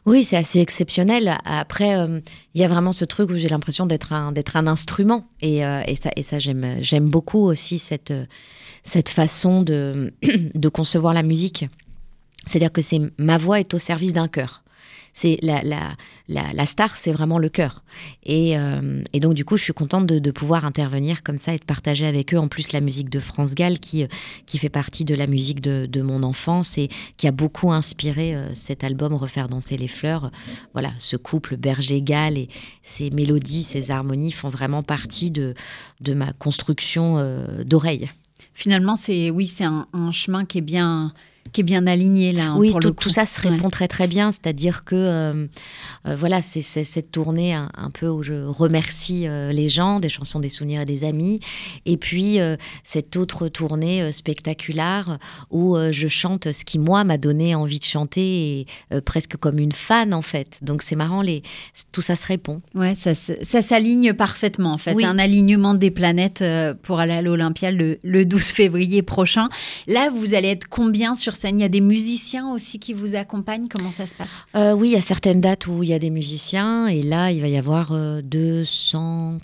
Oui, 0.04 0.22
c'est 0.22 0.36
assez 0.36 0.58
exceptionnel. 0.58 1.38
Après, 1.44 1.96
euh, 1.96 2.20
il 2.54 2.60
y 2.60 2.64
a 2.64 2.68
vraiment 2.68 2.92
ce 2.92 3.04
truc 3.04 3.30
où 3.30 3.38
j'ai 3.38 3.48
l'impression 3.48 3.86
d'être 3.86 4.12
un, 4.12 4.32
d'être 4.32 4.56
un 4.56 4.66
instrument. 4.66 5.26
Et, 5.40 5.64
euh, 5.64 5.82
ça, 5.94 6.38
j'aime 6.38 7.08
beaucoup 7.08 7.38
aussi 7.38 7.78
cette, 7.78 8.12
cette 8.82 9.08
façon 9.08 9.62
de, 9.62 10.12
de 10.54 10.68
concevoir 10.68 11.14
la 11.14 11.22
musique. 11.22 11.66
C'est-à-dire 12.46 12.72
que 12.72 12.82
c'est 12.82 13.00
ma 13.16 13.38
voix 13.38 13.60
est 13.60 13.72
au 13.74 13.78
service 13.78 14.12
d'un 14.12 14.28
cœur 14.28 14.61
c'est 15.12 15.38
la, 15.42 15.62
la, 15.62 15.94
la, 16.28 16.66
star, 16.66 16.96
c'est 16.96 17.12
vraiment 17.12 17.38
le 17.38 17.48
cœur. 17.48 17.82
Et, 18.22 18.56
euh, 18.56 19.02
et, 19.12 19.20
donc, 19.20 19.34
du 19.34 19.44
coup, 19.44 19.56
je 19.58 19.64
suis 19.64 19.72
contente 19.74 20.06
de, 20.06 20.30
pouvoir 20.30 20.64
intervenir 20.64 21.22
comme 21.22 21.36
ça 21.36 21.54
et 21.54 21.58
de 21.58 21.64
partager 21.64 22.06
avec 22.06 22.32
eux, 22.32 22.38
en 22.38 22.48
plus, 22.48 22.72
la 22.72 22.80
musique 22.80 23.10
de 23.10 23.20
France 23.20 23.54
Gall, 23.54 23.78
qui, 23.78 24.06
qui 24.46 24.56
fait 24.56 24.70
partie 24.70 25.04
de 25.04 25.14
la 25.14 25.26
musique 25.26 25.60
de, 25.60 25.86
de 25.86 26.00
mon 26.00 26.22
enfance 26.22 26.78
et 26.78 26.88
qui 27.18 27.28
a 27.28 27.32
beaucoup 27.32 27.70
inspiré 27.72 28.34
euh, 28.34 28.54
cet 28.54 28.84
album 28.84 29.14
Refaire 29.14 29.48
danser 29.48 29.76
les 29.76 29.88
fleurs. 29.88 30.30
Voilà, 30.72 30.92
ce 30.98 31.16
couple 31.16 31.56
Berger-Gall 31.56 32.38
et 32.38 32.48
ces 32.82 33.10
mélodies, 33.10 33.64
ces 33.64 33.90
harmonies 33.90 34.32
font 34.32 34.48
vraiment 34.48 34.82
partie 34.82 35.30
de, 35.30 35.54
de 36.00 36.14
ma 36.14 36.32
construction 36.32 37.18
euh, 37.18 37.64
d'oreille. 37.64 38.08
Finalement, 38.54 38.96
c'est 38.96 39.30
oui, 39.30 39.46
c'est 39.46 39.64
un, 39.64 39.86
un 39.92 40.12
chemin 40.12 40.44
qui 40.44 40.58
est 40.58 40.62
bien 40.62 41.12
qui 41.52 41.60
est 41.60 41.64
bien 41.64 41.86
aligné 41.86 42.32
là. 42.32 42.50
Hein, 42.52 42.56
oui, 42.58 42.72
tout, 42.80 43.08
ça 43.08 43.26
se 43.26 43.40
répond 43.40 43.68
très 43.68 43.88
très 43.88 44.06
bien. 44.06 44.32
C'est-à-dire 44.32 44.84
que 44.84 44.94
euh, 44.94 45.46
euh, 46.06 46.16
voilà, 46.16 46.42
c'est 46.42 46.62
cette 46.62 47.10
tournée 47.10 47.54
un, 47.54 47.90
peu 47.92 48.08
où 48.08 48.22
je 48.22 48.34
remercie 48.46 49.26
euh, 49.26 49.52
les 49.52 49.68
gens, 49.68 50.00
des 50.00 50.08
chansons, 50.08 50.40
des 50.40 50.48
souvenirs 50.48 50.82
et 50.82 50.84
des 50.84 51.04
amis, 51.04 51.40
et 51.86 51.96
puis 51.96 52.38
cette 52.84 53.16
autre 53.16 53.48
tournée 53.48 54.12
spectaculaire 54.12 55.18
où 55.50 55.76
je 55.90 56.08
chante 56.08 56.52
ce 56.52 56.64
qui 56.64 56.78
moi 56.78 57.04
m'a 57.04 57.18
donné 57.18 57.54
envie 57.54 57.78
de 57.78 57.84
chanter, 57.84 58.66
et, 58.90 59.00
presque 59.04 59.36
comme 59.36 59.58
une 59.58 59.72
fan 59.72 60.14
en 60.14 60.22
fait. 60.22 60.58
Donc 60.62 60.82
c'est 60.82 60.96
marrant, 60.96 61.22
les 61.22 61.42
tout 61.92 62.02
ça 62.02 62.16
se 62.16 62.26
répond. 62.26 62.62
Ouais, 62.74 62.94
ça, 62.94 63.14
ça 63.14 63.62
s'aligne 63.62 64.12
parfaitement 64.14 64.72
en 64.72 64.78
fait. 64.78 64.94
Oui. 64.94 65.04
Un 65.04 65.18
alignement 65.18 65.74
des 65.74 65.90
planètes 65.90 66.44
pour 66.82 67.00
aller 67.00 67.12
à 67.12 67.22
l'Olympia 67.22 67.70
le, 67.70 67.98
le 68.02 68.24
12 68.24 68.42
février 68.42 69.02
prochain. 69.02 69.48
Là, 69.86 70.08
vous 70.14 70.34
allez 70.34 70.48
être 70.48 70.68
combien 70.68 71.14
sur 71.14 71.31
il 71.44 71.60
y 71.60 71.64
a 71.64 71.68
des 71.68 71.80
musiciens 71.80 72.50
aussi 72.50 72.78
qui 72.78 72.94
vous 72.94 73.14
accompagnent 73.14 73.68
Comment 73.68 73.90
ça 73.90 74.06
se 74.06 74.14
passe? 74.14 74.28
Euh, 74.56 74.72
Oui, 74.72 74.90
il 74.90 74.92
y 74.92 74.96
a 74.96 75.02
certaines 75.02 75.40
dates 75.40 75.66
où 75.66 75.82
il 75.82 75.88
y 75.88 75.94
a 75.94 75.98
des 75.98 76.10
musiciens. 76.10 76.86
Et 76.86 77.02
là, 77.02 77.30
il 77.30 77.40
va 77.40 77.48
y 77.48 77.56
avoir 77.56 77.92
200, 78.22 79.34
euh, 79.34 79.38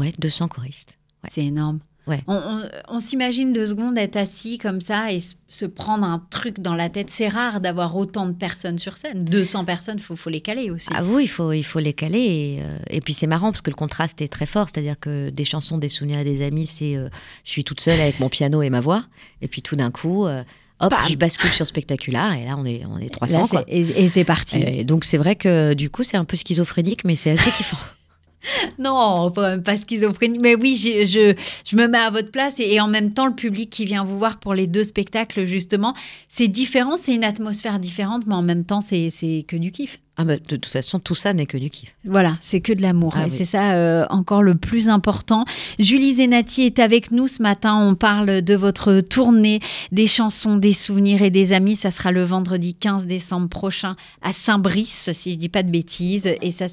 ouais, 0.00 0.12
200 0.18 0.48
choristes. 0.48 0.98
Ouais. 1.22 1.30
C'est 1.32 1.44
énorme. 1.44 1.80
Ouais. 2.08 2.20
On, 2.26 2.34
on, 2.34 2.62
on 2.88 3.00
s'imagine 3.00 3.52
deux 3.52 3.66
secondes 3.66 3.96
être 3.96 4.16
assis 4.16 4.58
comme 4.58 4.80
ça 4.80 5.12
et 5.12 5.20
se 5.48 5.66
prendre 5.66 6.04
un 6.04 6.18
truc 6.30 6.58
dans 6.58 6.74
la 6.74 6.88
tête. 6.88 7.10
C'est 7.10 7.28
rare 7.28 7.60
d'avoir 7.60 7.96
autant 7.96 8.26
de 8.26 8.32
personnes 8.32 8.78
sur 8.78 8.96
scène. 8.96 9.24
200 9.24 9.64
personnes, 9.64 9.98
il 9.98 10.02
faut, 10.02 10.16
faut, 10.16 10.30
les 10.30 10.40
caler 10.40 10.70
aussi. 10.70 10.88
Ah 10.92 11.04
oui, 11.04 11.24
il 11.24 11.28
faut, 11.28 11.52
il 11.52 11.62
faut 11.62 11.78
les 11.78 11.92
caler. 11.92 12.18
Et, 12.18 12.58
euh, 12.60 12.78
et 12.90 13.00
puis 13.00 13.12
c'est 13.14 13.28
marrant 13.28 13.52
parce 13.52 13.60
que 13.60 13.70
le 13.70 13.76
contraste 13.76 14.20
est 14.20 14.26
très 14.26 14.46
fort. 14.46 14.68
C'est-à-dire 14.68 14.98
que 14.98 15.30
des 15.30 15.44
chansons, 15.44 15.78
des 15.78 15.88
souvenirs 15.88 16.18
et 16.18 16.24
des 16.24 16.44
amis, 16.44 16.66
c'est 16.66 16.96
euh, 16.96 17.08
je 17.44 17.50
suis 17.50 17.62
toute 17.62 17.80
seule 17.80 18.00
avec 18.00 18.18
mon 18.18 18.28
piano 18.28 18.62
et 18.62 18.70
ma 18.70 18.80
voix. 18.80 19.04
Et 19.40 19.46
puis 19.46 19.62
tout 19.62 19.76
d'un 19.76 19.92
coup, 19.92 20.26
euh, 20.26 20.42
hop, 20.82 20.90
Bam. 20.90 21.00
je 21.08 21.16
bascule 21.16 21.50
sur 21.52 21.66
spectaculaire 21.66 22.32
et 22.32 22.44
là 22.44 22.56
on 22.58 22.64
est, 22.66 22.82
on 22.92 22.98
est 22.98 23.08
300. 23.08 23.40
Là, 23.40 23.46
quoi. 23.48 23.64
Et, 23.68 23.80
et 23.80 24.08
c'est 24.08 24.24
parti. 24.24 24.62
Et 24.62 24.84
donc 24.84 25.04
c'est 25.04 25.18
vrai 25.18 25.36
que 25.36 25.74
du 25.74 25.88
coup 25.90 26.02
c'est 26.02 26.16
un 26.16 26.24
peu 26.24 26.36
schizophrénique, 26.36 27.04
mais 27.04 27.16
c'est 27.16 27.30
assez 27.30 27.50
kiffant. 27.52 27.78
Non, 28.78 29.30
pas, 29.30 29.76
schizophrénie. 29.76 30.38
Mais 30.40 30.54
oui, 30.54 30.76
je, 30.76 31.06
je, 31.06 31.34
je, 31.64 31.76
me 31.76 31.86
mets 31.86 31.98
à 31.98 32.10
votre 32.10 32.30
place 32.30 32.58
et, 32.60 32.74
et, 32.74 32.80
en 32.80 32.88
même 32.88 33.12
temps, 33.12 33.26
le 33.26 33.34
public 33.34 33.70
qui 33.70 33.84
vient 33.84 34.04
vous 34.04 34.18
voir 34.18 34.38
pour 34.38 34.54
les 34.54 34.66
deux 34.66 34.84
spectacles, 34.84 35.44
justement, 35.44 35.94
c'est 36.28 36.48
différent, 36.48 36.96
c'est 36.96 37.14
une 37.14 37.24
atmosphère 37.24 37.78
différente, 37.78 38.26
mais 38.26 38.34
en 38.34 38.42
même 38.42 38.64
temps, 38.64 38.80
c'est 38.80 39.44
que 39.46 39.56
du 39.56 39.70
kiff. 39.70 39.98
Ah 40.18 40.24
bah, 40.24 40.36
de 40.36 40.42
toute 40.42 40.66
façon, 40.66 40.98
tout 40.98 41.14
ça 41.14 41.32
n'est 41.32 41.46
que 41.46 41.56
du 41.56 41.70
kiff. 41.70 41.94
Voilà, 42.04 42.36
c'est 42.40 42.60
que 42.60 42.74
de 42.74 42.82
l'amour. 42.82 43.14
Ah, 43.16 43.22
et 43.22 43.30
oui. 43.30 43.34
c'est 43.34 43.46
ça 43.46 43.74
euh, 43.74 44.04
encore 44.10 44.42
le 44.42 44.54
plus 44.54 44.90
important. 44.90 45.46
Julie 45.78 46.14
Zenati 46.14 46.62
est 46.62 46.78
avec 46.80 47.12
nous 47.12 47.26
ce 47.26 47.42
matin. 47.42 47.78
On 47.80 47.94
parle 47.94 48.42
de 48.42 48.54
votre 48.54 49.00
tournée, 49.00 49.60
des 49.90 50.06
chansons, 50.06 50.56
des 50.56 50.74
souvenirs 50.74 51.22
et 51.22 51.30
des 51.30 51.54
amis. 51.54 51.76
Ça 51.76 51.90
sera 51.90 52.12
le 52.12 52.24
vendredi 52.24 52.74
15 52.74 53.06
décembre 53.06 53.48
prochain 53.48 53.96
à 54.20 54.34
Saint-Brice, 54.34 55.10
si 55.14 55.32
je 55.32 55.38
dis 55.38 55.48
pas 55.48 55.62
de 55.62 55.70
bêtises. 55.70 56.28
Et 56.42 56.50
ça, 56.50 56.66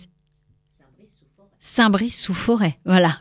Saint-Brice-sous-Forêt. 1.62 2.78
Voilà, 2.86 3.20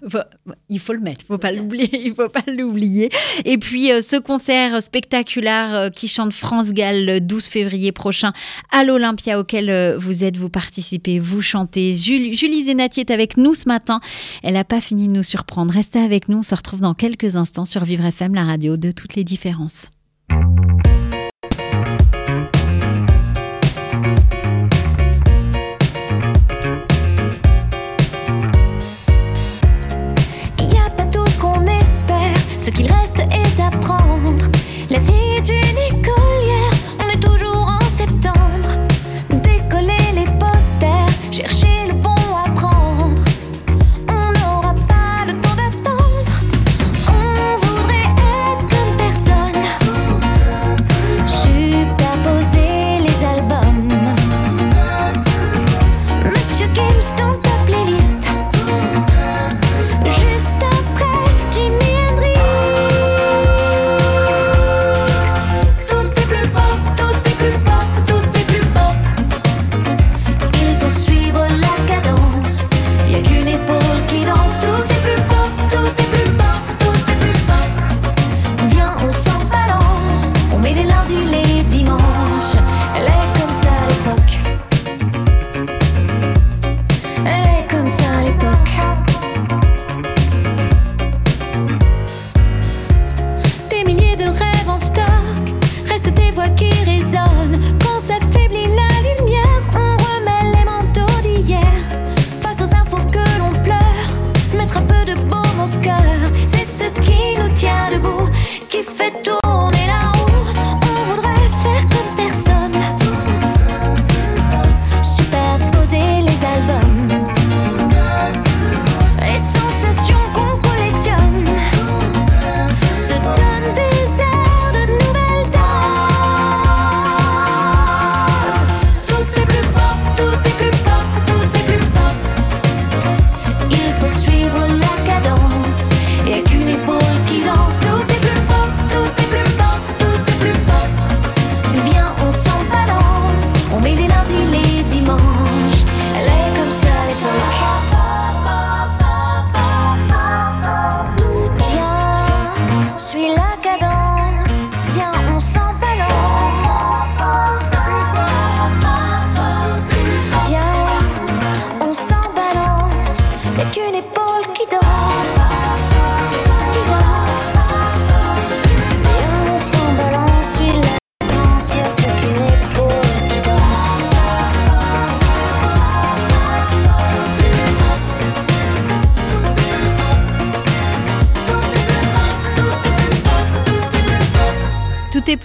il 0.68 0.78
faut 0.78 0.92
le 0.92 1.00
mettre, 1.00 1.24
faut 1.26 1.38
pas 1.38 1.50
l'oublier, 1.50 1.90
il 2.06 2.14
faut 2.14 2.28
pas 2.28 2.44
l'oublier. 2.46 3.10
Et 3.44 3.58
puis 3.58 3.90
euh, 3.90 4.00
ce 4.00 4.14
concert 4.16 4.80
spectaculaire 4.80 5.74
euh, 5.74 5.90
qui 5.90 6.06
chante 6.06 6.32
France 6.32 6.72
Gall 6.72 7.04
le 7.04 7.20
12 7.20 7.46
février 7.46 7.90
prochain 7.90 8.32
à 8.70 8.84
l'Olympia 8.84 9.40
auquel 9.40 9.70
euh, 9.70 9.98
vous 9.98 10.22
êtes, 10.22 10.36
vous 10.36 10.50
participez, 10.50 11.18
vous 11.18 11.42
chantez. 11.42 11.96
Julie, 11.96 12.34
Julie 12.34 12.64
Zenati 12.64 13.00
est 13.00 13.10
avec 13.10 13.36
nous 13.36 13.54
ce 13.54 13.68
matin. 13.68 14.00
Elle 14.44 14.54
n'a 14.54 14.64
pas 14.64 14.80
fini 14.80 15.08
de 15.08 15.12
nous 15.12 15.24
surprendre. 15.24 15.72
Restez 15.72 15.98
avec 15.98 16.28
nous, 16.28 16.38
on 16.38 16.42
se 16.42 16.54
retrouve 16.54 16.80
dans 16.80 16.94
quelques 16.94 17.34
instants 17.34 17.64
sur 17.64 17.84
Vivre 17.84 18.04
FM, 18.04 18.34
la 18.34 18.44
radio 18.44 18.76
de 18.76 18.92
toutes 18.92 19.16
les 19.16 19.24
différences. 19.24 19.90
Prendre. 34.88 35.27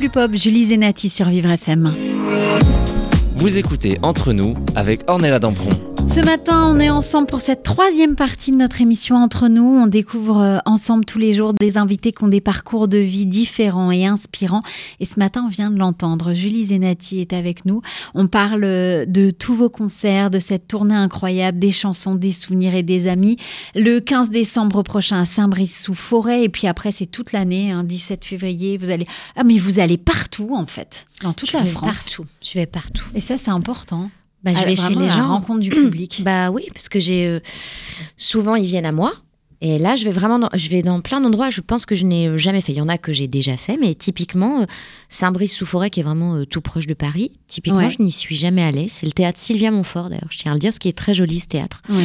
Plus 0.04 0.10
pop. 0.10 0.36
Julie 0.36 0.66
Zenati 0.66 1.08
sur 1.08 1.30
Vivre 1.30 1.50
FM. 1.50 1.94
Vous 3.38 3.58
écoutez 3.58 4.00
Entre 4.02 4.34
nous 4.34 4.54
avec 4.76 5.00
Ornella 5.08 5.40
Dampron. 5.40 5.93
Ce 6.14 6.20
matin, 6.20 6.68
on 6.68 6.80
est 6.80 6.92
ensemble 6.92 7.26
pour 7.26 7.42
cette 7.42 7.64
troisième 7.64 8.16
partie 8.16 8.52
de 8.52 8.58
notre 8.58 8.82
émission 8.82 9.16
Entre 9.16 9.48
nous. 9.48 9.64
On 9.64 9.88
découvre 9.88 10.42
euh, 10.42 10.58
ensemble 10.68 11.06
tous 11.06 11.18
les 11.18 11.34
jours 11.34 11.56
des 11.56 11.76
invités 11.76 12.12
qui 12.12 12.24
ont 12.24 12.28
des 12.28 12.40
parcours 12.40 12.88
de 12.88 13.00
vie 13.00 13.26
différents 13.26 13.90
et 13.90 14.06
inspirants. 14.06 14.62
Et 15.00 15.06
ce 15.06 15.18
matin, 15.18 15.46
on 15.48 15.50
vient 15.50 15.72
de 15.72 15.80
l'entendre. 15.80 16.36
Julie 16.36 16.66
Zenati 16.66 17.20
est 17.20 17.34
avec 17.34 17.66
nous. 17.66 17.82
On 18.14 18.28
parle 18.28 18.64
euh, 18.64 19.06
de 19.08 19.32
tous 19.32 19.56
vos 19.56 19.70
concerts, 19.70 20.30
de 20.30 20.38
cette 20.38 20.68
tournée 20.68 20.94
incroyable, 20.94 21.58
des 21.58 21.72
chansons, 21.72 22.14
des 22.14 22.32
souvenirs 22.32 22.76
et 22.76 22.84
des 22.84 23.08
amis. 23.08 23.38
Le 23.74 23.98
15 23.98 24.30
décembre 24.30 24.84
prochain 24.84 25.20
à 25.20 25.26
Saint-Brice-sous-Forêt. 25.26 26.44
Et 26.44 26.50
puis 26.50 26.68
après, 26.68 26.92
c'est 26.92 27.08
toute 27.08 27.32
l'année, 27.32 27.72
hein, 27.72 27.84
17 27.84 28.24
février. 28.24 28.78
Vous 28.78 28.92
allez. 28.92 29.08
Ah, 29.36 29.44
mais 29.44 29.58
vous 29.58 29.80
allez 29.80 29.98
partout, 29.98 30.54
en 30.54 30.68
fait, 30.68 31.08
dans 31.24 31.34
toute 31.34 31.50
Je 31.50 31.58
la 31.58 31.64
vais 31.64 31.72
France. 31.72 32.04
Partout. 32.04 32.26
Je 32.40 32.54
vais 32.54 32.68
partout. 32.68 33.06
Et 33.16 33.20
ça, 33.20 33.40
c'est 33.40 33.50
important. 33.50 34.12
Bah, 34.44 34.52
je 34.54 34.60
Ah, 34.62 34.66
vais 34.66 34.76
chez 34.76 34.90
les 34.90 35.08
la 35.08 35.08
gens. 35.08 35.28
rencontre 35.30 35.60
du 35.62 35.70
public. 35.70 36.22
Bah 36.24 36.52
oui, 36.52 36.64
parce 36.74 36.90
que 36.90 37.00
j'ai 37.00 37.26
euh, 37.28 37.40
souvent 38.18 38.56
ils 38.56 38.66
viennent 38.66 38.86
à 38.86 38.92
moi. 38.92 39.14
Et 39.66 39.80
là, 39.80 39.96
je 39.96 40.04
vais 40.04 40.12
vraiment, 40.12 40.40
dans, 40.40 40.50
je 40.54 40.68
vais 40.68 40.82
dans 40.82 41.00
plein 41.00 41.22
d'endroits. 41.22 41.50
Je 41.50 41.62
pense 41.62 41.86
que 41.86 41.96
je 41.96 42.04
n'ai 42.04 42.38
jamais 42.38 42.60
fait. 42.60 42.74
Il 42.74 42.78
y 42.78 42.82
en 42.82 42.90
a 42.90 42.98
que 42.98 43.14
j'ai 43.14 43.28
déjà 43.28 43.56
fait, 43.56 43.78
mais 43.80 43.96
typiquement 43.96 44.60
euh, 44.60 44.66
Saint-Brice-sous-Forêt, 45.08 45.90
qui 45.90 46.02
est 46.02 46.04
vraiment 46.04 46.36
euh, 46.36 46.46
tout 46.46 46.60
proche 46.60 46.86
de 46.86 46.94
Paris. 46.94 47.32
Typiquement, 47.48 47.80
Ouais. 47.80 47.90
je 47.90 48.02
n'y 48.02 48.12
suis 48.12 48.36
jamais 48.36 48.62
allée. 48.62 48.90
C'est 48.90 49.06
le 49.06 49.14
théâtre 49.14 49.40
Sylvia 49.40 49.72
Montfort, 49.72 50.10
d'ailleurs. 50.10 50.28
Je 50.30 50.38
tiens 50.38 50.52
à 50.52 50.56
le 50.56 50.60
dire, 50.60 50.74
ce 50.74 50.80
qui 50.82 50.90
est 50.90 50.98
très 50.98 51.14
joli, 51.14 51.40
ce 51.40 51.48
théâtre. 51.48 51.82
Ouais. 51.88 52.04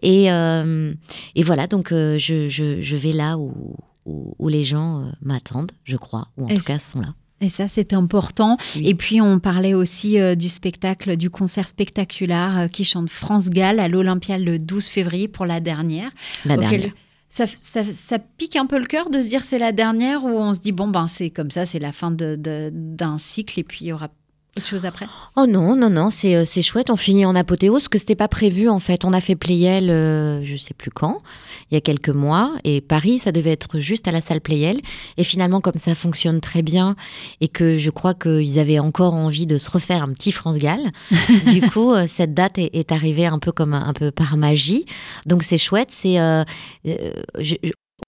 Et, 0.00 0.32
euh, 0.32 0.94
et 1.34 1.42
voilà, 1.42 1.66
donc 1.66 1.92
euh, 1.92 2.16
je, 2.16 2.48
je, 2.48 2.80
je 2.80 2.96
vais 2.96 3.12
là 3.12 3.36
où, 3.36 3.76
où, 4.06 4.34
où 4.38 4.48
les 4.48 4.64
gens 4.64 5.00
euh, 5.02 5.10
m'attendent, 5.20 5.72
je 5.84 5.98
crois, 5.98 6.28
ou 6.38 6.46
en 6.46 6.54
tout 6.54 6.62
cas 6.62 6.78
sont 6.78 7.00
là. 7.00 7.10
Et 7.40 7.48
ça, 7.48 7.68
c'était 7.68 7.96
important. 7.96 8.56
Oui. 8.76 8.88
Et 8.88 8.94
puis, 8.94 9.20
on 9.20 9.38
parlait 9.38 9.74
aussi 9.74 10.18
euh, 10.20 10.34
du 10.34 10.48
spectacle, 10.48 11.16
du 11.16 11.30
concert 11.30 11.68
spectaculaire 11.68 12.58
euh, 12.58 12.68
qui 12.68 12.84
chante 12.84 13.10
France 13.10 13.50
Gall 13.50 13.80
à 13.80 13.88
l'Olympia 13.88 14.38
le 14.38 14.58
12 14.58 14.86
février 14.88 15.28
pour 15.28 15.44
la 15.44 15.60
dernière. 15.60 16.10
La 16.44 16.54
Auquel- 16.56 16.70
dernière. 16.70 16.92
Ça, 17.28 17.46
ça- 17.48 17.84
ça 17.90 18.18
pique 18.20 18.54
un 18.54 18.66
peu 18.66 18.78
le 18.78 18.86
cœur 18.86 19.10
de 19.10 19.20
se 19.20 19.28
dire 19.28 19.44
c'est 19.44 19.58
la 19.58 19.72
dernière 19.72 20.24
ou 20.24 20.28
on 20.28 20.54
se 20.54 20.60
dit 20.60 20.70
bon, 20.70 20.86
ben 20.86 21.08
c'est 21.08 21.30
comme 21.30 21.50
ça, 21.50 21.66
c'est 21.66 21.80
la 21.80 21.90
fin 21.90 22.12
de- 22.12 22.36
de- 22.36 22.70
d'un 22.72 23.18
cycle 23.18 23.58
et 23.58 23.64
puis 23.64 23.78
il 23.82 23.88
y 23.88 23.92
aura 23.92 24.08
autre 24.56 24.66
chose 24.66 24.84
après? 24.84 25.06
Oh 25.36 25.46
non, 25.46 25.74
non, 25.76 25.90
non, 25.90 26.10
c'est 26.10 26.34
euh, 26.36 26.44
c'est 26.44 26.62
chouette. 26.62 26.90
On 26.90 26.96
finit 26.96 27.24
en 27.26 27.34
apothéose, 27.34 27.88
que 27.88 27.98
c'était 27.98 28.14
pas 28.14 28.28
prévu 28.28 28.68
en 28.68 28.78
fait. 28.78 29.04
On 29.04 29.12
a 29.12 29.20
fait 29.20 29.34
Playel, 29.34 29.90
euh, 29.90 30.44
je 30.44 30.56
sais 30.56 30.74
plus 30.74 30.90
quand, 30.90 31.22
il 31.70 31.74
y 31.74 31.76
a 31.76 31.80
quelques 31.80 32.08
mois, 32.10 32.54
et 32.64 32.80
Paris, 32.80 33.18
ça 33.18 33.32
devait 33.32 33.50
être 33.50 33.80
juste 33.80 34.06
à 34.06 34.12
la 34.12 34.20
salle 34.20 34.40
Playel. 34.40 34.80
Et 35.16 35.24
finalement, 35.24 35.60
comme 35.60 35.76
ça 35.76 35.94
fonctionne 35.94 36.40
très 36.40 36.62
bien, 36.62 36.94
et 37.40 37.48
que 37.48 37.78
je 37.78 37.90
crois 37.90 38.14
qu'ils 38.14 38.58
avaient 38.58 38.78
encore 38.78 39.14
envie 39.14 39.46
de 39.46 39.58
se 39.58 39.70
refaire 39.70 40.02
un 40.02 40.12
petit 40.12 40.30
France 40.32 40.58
Gall, 40.58 40.80
du 41.52 41.60
coup, 41.62 41.92
euh, 41.92 42.04
cette 42.06 42.32
date 42.34 42.58
est, 42.58 42.70
est 42.74 42.92
arrivée 42.92 43.26
un 43.26 43.38
peu 43.40 43.50
comme 43.52 43.74
un, 43.74 43.86
un 43.88 43.92
peu 43.92 44.10
par 44.12 44.36
magie. 44.36 44.86
Donc 45.26 45.42
c'est 45.42 45.58
chouette. 45.58 45.88
C'est, 45.90 46.20
euh, 46.20 46.44
euh, 46.86 47.12
je- 47.40 47.56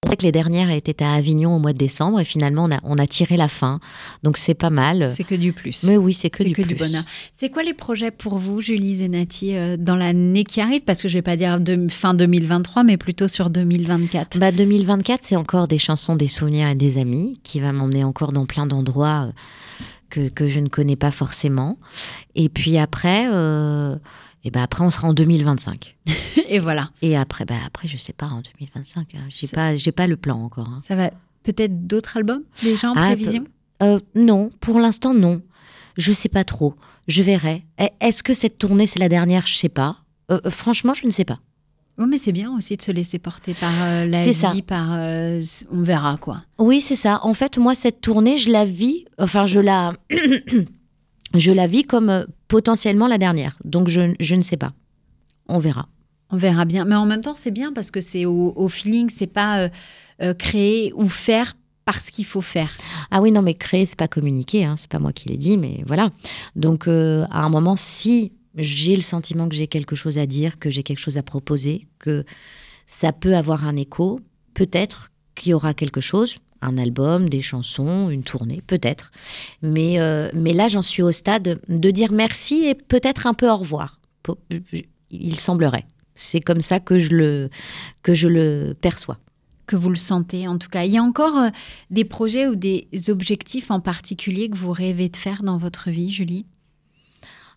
on 0.05 0.11
sait 0.11 0.17
que 0.17 0.23
les 0.25 0.33
dernières 0.33 0.71
étaient 0.71 1.03
à 1.03 1.15
Avignon 1.15 1.55
au 1.55 1.59
mois 1.59 1.73
de 1.73 1.79
décembre, 1.79 2.21
et 2.21 2.25
finalement, 2.25 2.65
on 2.65 2.73
a, 2.73 2.81
on 2.83 2.99
a 2.99 3.07
tiré 3.07 3.37
la 3.37 3.49
fin. 3.49 3.81
Donc 4.23 4.37
c'est 4.37 4.55
pas 4.55 4.71
mal. 4.71 5.13
C'est 5.15 5.25
que 5.25 5.35
du 5.35 5.53
plus. 5.53 5.85
Mais 5.85 5.97
oui, 5.97 6.13
c'est 6.13 6.31
que, 6.31 6.43
du, 6.43 6.53
que 6.53 6.63
du 6.63 6.75
plus. 6.75 6.87
bonheur. 6.87 7.05
C'est 7.39 7.51
quoi 7.51 7.63
les 7.63 7.75
projets 7.75 8.11
pour 8.11 8.39
vous, 8.39 8.61
Julie 8.61 8.97
Zenati, 8.97 9.57
euh, 9.57 9.77
dans 9.77 9.97
l'année 9.97 10.45
qui 10.45 10.61
arrive? 10.61 10.83
Parce 10.83 11.03
que 11.03 11.09
je 11.09 11.15
vais 11.15 11.23
pas 11.23 11.37
dire 11.37 11.61
de, 11.61 11.89
fin 11.89 12.15
2023, 12.15 12.83
mais 12.83 12.97
plutôt 12.97 13.29
sur 13.29 13.51
2024. 13.51 14.39
Bah 14.39 14.53
2024, 14.53 15.23
c'est 15.23 15.37
encore 15.37 15.69
des 15.69 15.79
chansons, 15.79 16.17
des 16.17 16.29
souvenirs 16.29 16.69
et 16.69 16.75
des 16.75 16.99
amis 16.99 17.39
qui 17.43 17.61
va 17.61 17.73
m'emmener 17.73 18.05
encore 18.05 18.33
dans 18.33 18.47
plein 18.47 18.67
d'endroits 18.67 19.29
euh, 19.29 19.33
que, 20.11 20.29
que 20.29 20.49
je 20.49 20.61
ne 20.61 20.69
connais 20.69 20.97
pas 20.97 21.11
forcément. 21.11 21.79
Et 22.35 22.49
puis 22.49 22.77
après, 22.79 23.29
euh, 23.31 23.97
et 24.47 24.51
ben 24.51 24.63
après 24.63 24.83
on 24.85 24.91
sera 24.91 25.09
en 25.09 25.13
2025. 25.13 25.97
Et 26.49 26.59
voilà, 26.61 26.91
Et 27.03 27.17
après, 27.17 27.45
bah 27.45 27.57
après 27.67 27.89
je 27.89 27.97
sais 27.97 28.13
pas 28.13 28.27
en 28.27 28.41
2025. 28.59 29.15
hein. 29.17 29.19
J'ai 29.29 29.49
pas, 29.49 29.77
j'ai 29.77 29.91
pas 29.93 30.07
le 30.07 30.17
plan 30.17 30.41
encore. 30.43 30.69
hein. 30.69 30.81
ça 30.87 30.95
va 30.95 31.11
peut-être 31.43 31.87
d'autres 31.87 32.17
albums 32.17 32.43
déjà 32.63 32.91
en 32.91 32.95
Ah, 32.97 33.07
prévision? 33.07 33.45
Euh, 33.83 33.99
non, 34.15 34.51
pour 34.61 34.79
l'instant 34.81 35.13
non. 35.15 35.43
Je 35.97 36.13
sais 36.13 36.29
pas 36.29 36.45
trop. 36.45 36.75
Je 37.09 37.23
verrai. 37.23 37.65
Eh, 37.81 37.89
Est-ce 38.01 38.23
que 38.23 38.33
cette 38.35 38.59
tournée 38.59 38.87
c'est 38.87 38.99
la 39.01 39.09
dernière? 39.09 39.47
Je 39.47 39.55
sais 39.55 39.69
pas. 39.69 39.97
Euh, 40.31 40.41
euh, 40.47 40.51
franchement, 40.51 40.95
je 40.95 41.07
ne 41.07 41.11
sais 41.11 41.25
pas. 41.25 41.41
Oui, 41.99 42.05
mais 42.09 42.19
c'est 42.19 42.33
bien 42.33 42.53
aussi 42.55 42.77
de 42.77 42.83
se 42.83 42.93
laisser 42.93 43.19
porter 43.19 43.55
par 43.55 43.73
euh, 43.83 44.05
la 44.07 44.19
C'est 44.19 44.31
vie, 44.31 44.35
ça. 44.35 44.53
par 44.67 44.89
euh, 44.93 45.41
on 45.73 45.83
verra 45.83 46.17
quoi. 46.19 46.43
Oui, 46.59 46.81
c'est 46.81 46.97
ça. 46.97 47.21
En 47.23 47.33
fait, 47.35 47.57
moi, 47.59 47.75
cette 47.75 48.01
tournée, 48.03 48.37
je 48.39 48.51
la 48.51 48.65
vis, 48.67 49.07
enfin, 49.19 49.47
je 49.47 49.61
la, 49.61 49.95
je 51.35 51.53
la 51.53 51.67
vis 51.67 51.85
comme 51.85 52.11
euh, 52.11 52.25
potentiellement 52.49 53.07
la 53.07 53.19
dernière. 53.19 53.57
Donc, 53.65 53.89
je, 53.89 54.15
je 54.21 54.35
ne 54.35 54.43
sais 54.43 54.57
pas. 54.57 54.73
On 55.49 55.59
verra. 55.59 55.89
On 56.31 56.37
verra 56.37 56.65
bien. 56.65 56.85
Mais 56.85 56.97
en 56.97 57.07
même 57.07 57.21
temps, 57.21 57.35
c'est 57.35 57.51
bien 57.51 57.73
parce 57.73 57.91
que 57.91 58.01
c'est 58.01 58.27
au, 58.27 58.53
au 58.57 58.69
feeling, 58.69 59.11
c'est 59.11 59.27
pas 59.27 59.61
euh, 59.61 59.69
euh, 60.23 60.35
créer 60.35 60.93
ou 60.95 61.09
faire 61.09 61.57
parce 61.85 62.11
qu'il 62.11 62.25
faut 62.25 62.41
faire. 62.41 62.77
Ah 63.11 63.23
oui, 63.23 63.31
non, 63.31 63.43
mais 63.43 63.55
créer, 63.55 63.87
c'est 63.87 63.99
pas 63.99 64.09
communiquer. 64.09 64.65
Hein, 64.65 64.75
c'est 64.77 64.91
pas 64.91 64.99
moi 64.99 65.13
qui 65.13 65.29
l'ai 65.29 65.37
dit, 65.37 65.57
mais 65.57 65.83
voilà. 65.87 66.11
Donc, 66.57 66.89
euh, 66.89 67.25
à 67.31 67.45
un 67.45 67.49
moment, 67.49 67.77
si 67.77 68.33
j'ai 68.57 68.97
le 68.97 69.03
sentiment 69.03 69.49
que 69.49 69.55
j'ai 69.55 69.69
quelque 69.69 69.95
chose 69.95 70.19
à 70.19 70.27
dire, 70.27 70.59
que 70.59 70.71
j'ai 70.71 70.83
quelque 70.83 70.99
chose 70.99 71.17
à 71.17 71.23
proposer, 71.23 71.87
que 72.01 72.25
ça 72.87 73.13
peut 73.13 73.37
avoir 73.37 73.65
un 73.65 73.77
écho, 73.77 74.19
peut-être 74.55 75.13
qu'il 75.37 75.51
y 75.51 75.55
aura 75.55 75.75
quelque 75.75 76.01
chose. 76.01 76.37
Un 76.63 76.79
album, 76.79 77.29
des 77.29 77.41
chansons, 77.41 78.09
une 78.09 78.23
tournée, 78.23 78.63
peut-être. 78.67 79.11
Mais, 79.63 80.01
euh, 80.01 80.31
mais 80.35 80.53
là, 80.53 80.69
j'en 80.69 80.83
suis 80.83 81.03
au 81.03 81.13
stade 81.13 81.61
de 81.69 81.91
dire 81.91 82.13
merci 82.13 82.65
et 82.67 82.75
peut-être 82.75 83.27
un 83.27 83.35
peu 83.35 83.49
au 83.49 83.57
revoir. 83.57 84.01
Il 85.11 85.39
semblerait. 85.39 85.87
C'est 86.15 86.41
comme 86.41 86.61
ça 86.61 86.81
que 86.81 86.99
je 86.99 87.15
le, 87.15 87.51
que 88.03 88.15
je 88.15 88.29
le 88.29 88.75
perçois. 88.81 89.19
que 89.67 89.77
vous 89.77 89.91
le 89.91 89.97
sentez 89.97 90.47
en 90.47 90.59
tout 90.59 90.69
cas. 90.69 90.85
Il 90.85 90.93
y 90.93 90.99
a 90.99 91.03
encore 91.03 91.37
euh, 91.37 91.49
des 91.91 92.05
projets 92.05 92.47
ou 92.47 92.55
des 92.55 92.89
objectifs 93.09 93.71
en 93.71 93.81
particulier 93.81 94.49
que 94.49 94.57
vous 94.57 94.73
rêvez 94.73 95.09
de 95.09 95.17
faire 95.17 95.43
dans 95.43 95.59
votre 95.59 95.91
vie, 95.91 96.13
Julie? 96.13 96.47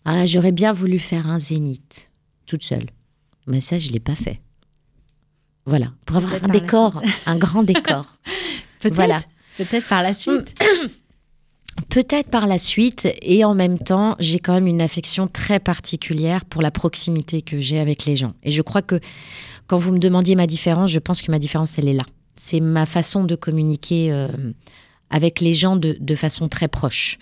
Ah, 0.04 0.26
j'aurais 0.26 0.52
bien 0.52 0.72
voulu 0.72 0.98
faire 0.98 1.28
un 1.28 1.38
zénith, 1.38 2.10
toute 2.46 2.64
seule. 2.64 2.90
Mais 3.46 3.60
ça, 3.60 3.78
je 3.78 3.88
ne 3.88 3.92
l'ai 3.92 4.00
pas 4.00 4.14
fait. 4.14 4.40
Voilà, 5.66 5.92
pour 6.06 6.16
avoir 6.16 6.42
un 6.42 6.48
décor, 6.48 7.02
un 7.26 7.36
grand 7.36 7.62
décor. 7.62 8.06
Peut-être. 8.80 8.94
Voilà. 8.94 9.18
Peut-être 9.56 9.86
par 9.88 10.02
la 10.02 10.14
suite. 10.14 10.54
Peut-être 11.88 12.30
par 12.30 12.46
la 12.46 12.58
suite, 12.58 13.08
et 13.22 13.44
en 13.44 13.54
même 13.54 13.78
temps, 13.78 14.16
j'ai 14.18 14.38
quand 14.38 14.52
même 14.52 14.66
une 14.66 14.82
affection 14.82 15.28
très 15.28 15.60
particulière 15.60 16.44
pour 16.44 16.62
la 16.62 16.70
proximité 16.70 17.42
que 17.42 17.60
j'ai 17.60 17.78
avec 17.78 18.04
les 18.04 18.16
gens. 18.16 18.32
Et 18.42 18.50
je 18.50 18.60
crois 18.60 18.82
que 18.82 19.00
quand 19.66 19.78
vous 19.78 19.92
me 19.92 19.98
demandiez 19.98 20.34
ma 20.34 20.46
différence, 20.46 20.90
je 20.90 20.98
pense 20.98 21.22
que 21.22 21.30
ma 21.30 21.38
différence, 21.38 21.78
elle 21.78 21.88
est 21.88 21.94
là. 21.94 22.04
C'est 22.36 22.60
ma 22.60 22.86
façon 22.86 23.24
de 23.24 23.34
communiquer 23.34 24.12
euh, 24.12 24.28
avec 25.10 25.40
les 25.40 25.54
gens 25.54 25.76
de, 25.76 25.96
de 25.98 26.14
façon 26.14 26.48
très 26.48 26.68
proche. 26.68 27.18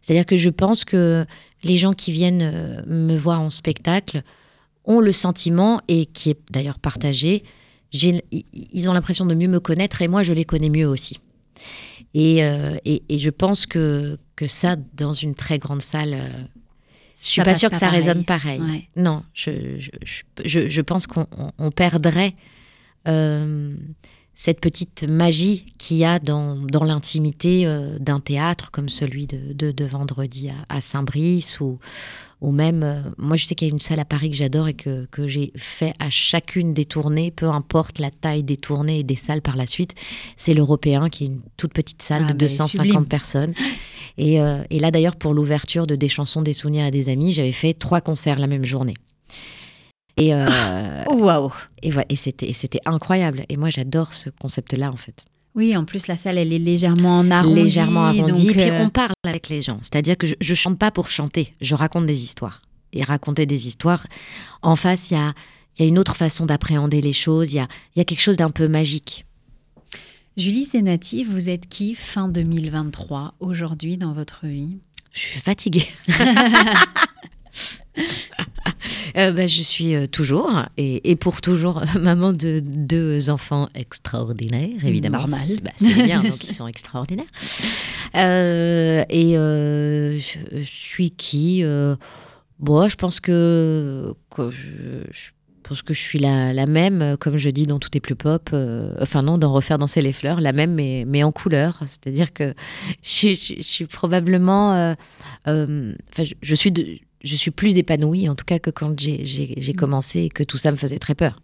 C'est-à-dire 0.00 0.26
que 0.26 0.36
je 0.36 0.50
pense 0.50 0.84
que 0.84 1.26
les 1.62 1.76
gens 1.76 1.92
qui 1.92 2.12
viennent 2.12 2.42
euh, 2.42 2.82
me 2.86 3.16
voir 3.16 3.40
en 3.40 3.50
spectacle 3.50 4.22
ont 4.84 5.00
le 5.00 5.12
sentiment, 5.12 5.82
et 5.88 6.06
qui 6.06 6.30
est 6.30 6.38
d'ailleurs 6.50 6.78
partagé, 6.78 7.44
ils 7.92 8.88
ont 8.88 8.92
l'impression 8.92 9.26
de 9.26 9.34
mieux 9.34 9.48
me 9.48 9.60
connaître, 9.60 10.02
et 10.02 10.08
moi, 10.08 10.22
je 10.22 10.32
les 10.32 10.44
connais 10.44 10.68
mieux 10.70 10.86
aussi. 10.88 11.18
Et, 12.14 12.44
euh, 12.44 12.76
et, 12.84 13.02
et 13.08 13.18
je 13.18 13.30
pense 13.30 13.66
que, 13.66 14.18
que 14.36 14.46
ça, 14.46 14.76
dans 14.94 15.12
une 15.12 15.34
très 15.34 15.58
grande 15.58 15.82
salle, 15.82 16.14
euh, 16.14 16.28
je 17.20 17.26
suis 17.28 17.40
Ça 17.40 17.44
pas 17.44 17.54
sûre 17.54 17.70
que 17.70 17.76
ça 17.76 17.86
pareil. 17.86 18.00
résonne 18.00 18.24
pareil. 18.24 18.60
Ouais. 18.60 18.88
Non, 18.96 19.22
je, 19.34 19.78
je, 19.78 19.90
je, 20.44 20.68
je- 20.68 20.80
pense 20.82 21.06
qu'on 21.06 21.26
on- 21.36 21.50
on 21.58 21.70
perdrait 21.70 22.34
euh, 23.08 23.74
cette 24.34 24.60
petite 24.60 25.02
magie 25.04 25.66
qu'il 25.78 25.96
y 25.96 26.04
a 26.04 26.18
dans, 26.20 26.54
dans 26.56 26.84
l'intimité 26.84 27.66
euh, 27.66 27.98
d'un 27.98 28.20
théâtre 28.20 28.70
comme 28.70 28.88
celui 28.88 29.26
de, 29.26 29.52
de, 29.52 29.72
de 29.72 29.84
vendredi 29.84 30.48
à, 30.50 30.76
à 30.76 30.80
Saint-Brice 30.80 31.60
ou, 31.60 31.78
ou 32.40 32.52
même, 32.52 32.82
euh, 32.82 33.00
moi 33.18 33.36
je 33.36 33.46
sais 33.46 33.54
qu'il 33.54 33.66
y 33.68 33.70
a 33.70 33.74
une 33.74 33.80
salle 33.80 33.98
à 34.00 34.04
Paris 34.04 34.30
que 34.30 34.36
j'adore 34.36 34.68
et 34.68 34.74
que, 34.74 35.06
que 35.10 35.26
j'ai 35.26 35.52
fait 35.56 35.92
à 35.98 36.08
chacune 36.10 36.72
des 36.72 36.84
tournées, 36.84 37.30
peu 37.30 37.46
importe 37.48 37.98
la 37.98 38.10
taille 38.10 38.44
des 38.44 38.56
tournées 38.56 39.00
et 39.00 39.04
des 39.04 39.16
salles 39.16 39.42
par 39.42 39.56
la 39.56 39.66
suite, 39.66 39.94
c'est 40.36 40.54
l'Européen 40.54 41.08
qui 41.08 41.24
est 41.24 41.26
une 41.28 41.40
toute 41.56 41.72
petite 41.72 42.02
salle 42.02 42.22
Ah, 42.24 42.28
de 42.28 42.32
mais 42.34 42.38
250 42.48 42.68
sublime. 42.70 43.06
personnes. 43.06 43.54
Et, 44.18 44.40
euh, 44.40 44.62
et 44.70 44.78
là 44.78 44.90
d'ailleurs 44.90 45.16
pour 45.16 45.34
l'ouverture 45.34 45.86
de 45.86 45.96
Des 45.96 46.08
chansons, 46.08 46.42
des 46.42 46.52
souvenirs 46.52 46.86
et 46.86 46.90
des 46.90 47.08
amis, 47.08 47.32
j'avais 47.32 47.52
fait 47.52 47.74
trois 47.74 48.00
concerts 48.00 48.38
la 48.38 48.46
même 48.46 48.64
journée. 48.64 48.94
Et, 50.16 50.34
euh, 50.34 50.46
Oh, 51.06 51.50
et, 51.82 52.16
c'était 52.16 52.48
et 52.48 52.52
c'était 52.52 52.80
incroyable. 52.84 53.44
Et 53.48 53.56
moi 53.56 53.70
j'adore 53.70 54.14
ce 54.14 54.30
concept-là 54.30 54.90
en 54.92 54.96
fait. 54.96 55.24
Oui, 55.54 55.76
en 55.76 55.84
plus, 55.84 56.06
la 56.06 56.16
salle, 56.16 56.38
elle 56.38 56.52
est 56.52 56.58
légèrement 56.58 57.18
en 57.18 57.30
arrondi. 57.30 57.54
légèrement 57.62 58.04
arrondi. 58.04 58.46
donc, 58.46 58.50
et 58.50 58.52
puis 58.52 58.70
euh, 58.70 58.84
on 58.84 58.90
parle 58.90 59.12
avec 59.24 59.48
les 59.48 59.62
gens. 59.62 59.78
C'est-à-dire 59.82 60.16
que 60.16 60.26
je, 60.26 60.34
je 60.40 60.54
chante 60.54 60.78
pas 60.78 60.90
pour 60.90 61.08
chanter, 61.08 61.54
je 61.60 61.74
raconte 61.74 62.06
des 62.06 62.22
histoires. 62.22 62.62
Et 62.92 63.02
raconter 63.04 63.44
des 63.44 63.66
histoires, 63.66 64.06
en 64.62 64.74
face, 64.76 65.10
il 65.10 65.14
y 65.14 65.16
a, 65.18 65.34
il 65.78 65.82
y 65.82 65.84
a 65.84 65.88
une 65.88 65.98
autre 65.98 66.16
façon 66.16 66.46
d'appréhender 66.46 67.00
les 67.00 67.12
choses, 67.12 67.52
il 67.52 67.56
y 67.56 67.60
a, 67.60 67.68
y 67.96 68.00
a 68.00 68.04
quelque 68.04 68.22
chose 68.22 68.36
d'un 68.36 68.50
peu 68.50 68.66
magique. 68.66 69.26
Julie 70.38 70.64
Zenati, 70.64 71.24
vous 71.24 71.48
êtes 71.48 71.68
qui 71.68 71.94
fin 71.94 72.28
2023 72.28 73.34
aujourd'hui 73.40 73.96
dans 73.96 74.12
votre 74.12 74.46
vie? 74.46 74.78
Je 75.12 75.18
suis 75.20 75.40
fatiguée. 75.40 75.86
Euh, 79.16 79.32
bah, 79.32 79.46
je 79.46 79.62
suis 79.62 79.94
euh, 79.94 80.06
toujours, 80.06 80.62
et, 80.76 81.10
et 81.10 81.16
pour 81.16 81.40
toujours, 81.40 81.82
maman 82.00 82.32
de 82.32 82.60
deux 82.64 83.30
enfants 83.30 83.68
extraordinaires, 83.74 84.84
évidemment. 84.84 85.18
Normal. 85.18 85.40
C'est- 85.40 85.62
bah, 85.62 85.70
c'est 85.76 85.94
bien, 86.04 86.22
donc 86.22 86.44
ils 86.44 86.54
sont 86.54 86.68
extraordinaires. 86.68 87.26
Euh, 88.14 89.04
et 89.08 89.32
je, 89.34 90.38
je 90.60 90.62
suis 90.64 91.10
qui 91.10 91.64
Bon, 92.60 92.88
je 92.88 92.96
pense 92.96 93.20
que, 93.20 94.14
que 94.34 94.50
je, 94.50 94.68
je 95.12 95.30
pense 95.62 95.82
que 95.82 95.94
je 95.94 96.00
suis 96.00 96.18
la, 96.18 96.52
la 96.52 96.66
même, 96.66 97.16
comme 97.20 97.36
je 97.36 97.50
dis 97.50 97.66
dans 97.66 97.78
Tout 97.78 97.96
est 97.96 98.00
plus 98.00 98.16
pop. 98.16 98.50
enfin 99.00 99.22
non, 99.22 99.38
dans 99.38 99.52
Refaire 99.52 99.78
danser 99.78 100.00
les 100.02 100.12
fleurs, 100.12 100.40
la 100.40 100.52
même, 100.52 100.74
mais, 100.74 101.04
mais 101.06 101.22
en 101.22 101.30
couleur. 101.32 101.78
C'est-à-dire 101.86 102.32
que 102.32 102.54
je, 103.02 103.34
suis 103.34 103.86
probablement... 103.86 104.94
Enfin, 105.46 106.24
je 106.42 106.54
suis 106.54 106.72
de- 106.72 106.98
je 107.22 107.34
suis 107.36 107.50
plus 107.50 107.78
épanouie, 107.78 108.28
en 108.28 108.34
tout 108.34 108.44
cas, 108.44 108.58
que 108.58 108.70
quand 108.70 108.98
j'ai- 108.98 109.24
j'ai 109.24 109.72
commencé 109.74 110.20
et 110.20 110.28
que 110.28 110.42
tout 110.44 110.56
ça 110.58 110.70
me 110.70 110.76
faisait 110.76 110.98
très 110.98 111.14
peur. 111.14 111.40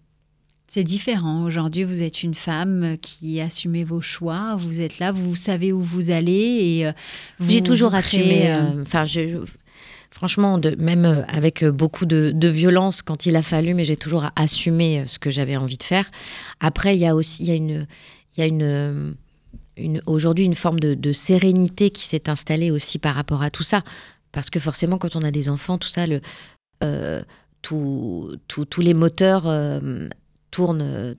C'est 0.69 0.83
différent. 0.85 1.45
Aujourd'hui, 1.45 1.85
vous 1.85 2.03
êtes 2.03 2.23
une 2.23 2.35
femme 2.35 2.97
qui 3.01 3.41
assumez 3.41 3.85
vos 3.85 4.01
choix. 4.01 4.57
Vous 4.57 4.81
êtes 4.81 4.99
là, 4.99 5.13
vous 5.13 5.35
savez 5.37 5.73
où 5.73 5.81
vous 5.81 6.11
allez 6.11 6.33
et 6.79 6.87
euh, 6.87 6.93
J'ai 7.49 7.61
toujours 7.63 7.91
vous 7.91 7.97
assumé. 7.97 8.51
euh, 8.51 8.61
euh, 8.63 8.83
Enfin, 8.83 9.05
je- 9.05 9.45
franchement, 10.11 10.59
de, 10.59 10.75
même 10.83 11.25
avec 11.29 11.65
beaucoup 11.65 12.07
de, 12.07 12.33
de 12.35 12.49
violence 12.49 13.03
quand 13.03 13.27
il 13.27 13.37
a 13.37 13.43
fallu, 13.43 13.75
mais 13.75 13.85
j'ai 13.85 13.97
toujours 13.97 14.31
assumé 14.37 15.05
ce 15.07 15.19
que 15.19 15.31
j'avais 15.31 15.57
envie 15.57 15.77
de 15.77 15.83
faire. 15.83 16.11
Après, 16.61 16.95
il 16.97 17.01
y 17.01 17.07
a 17.07 17.15
aussi, 17.15 17.43
il 17.43 17.49
y 17.49 17.53
a 17.53 17.57
une, 17.57 17.87
il 18.37 18.41
y 18.41 18.43
a 18.43 18.47
une, 18.47 19.15
une 19.77 20.01
aujourd'hui 20.07 20.45
une 20.45 20.55
forme 20.55 20.81
de, 20.81 20.95
de 20.95 21.13
sérénité 21.13 21.91
qui 21.91 22.05
s'est 22.05 22.29
installée 22.31 22.71
aussi 22.71 22.99
par 22.99 23.15
rapport 23.17 23.43
à 23.43 23.51
tout 23.51 23.63
ça, 23.65 23.83
parce 24.35 24.51
que 24.51 24.61
forcément, 24.61 24.99
quand 24.99 25.17
on 25.17 25.23
a 25.23 25.31
des 25.31 25.49
enfants, 25.49 25.79
tout 25.79 25.89
ça, 25.89 26.07
le, 26.07 26.21
euh, 26.83 27.23
tout- 27.63 28.37
tout- 28.49 28.67
tous 28.67 28.81
les 28.83 28.93
moteurs 28.95 29.47
euh, 29.47 30.09
tournent. 30.51 31.17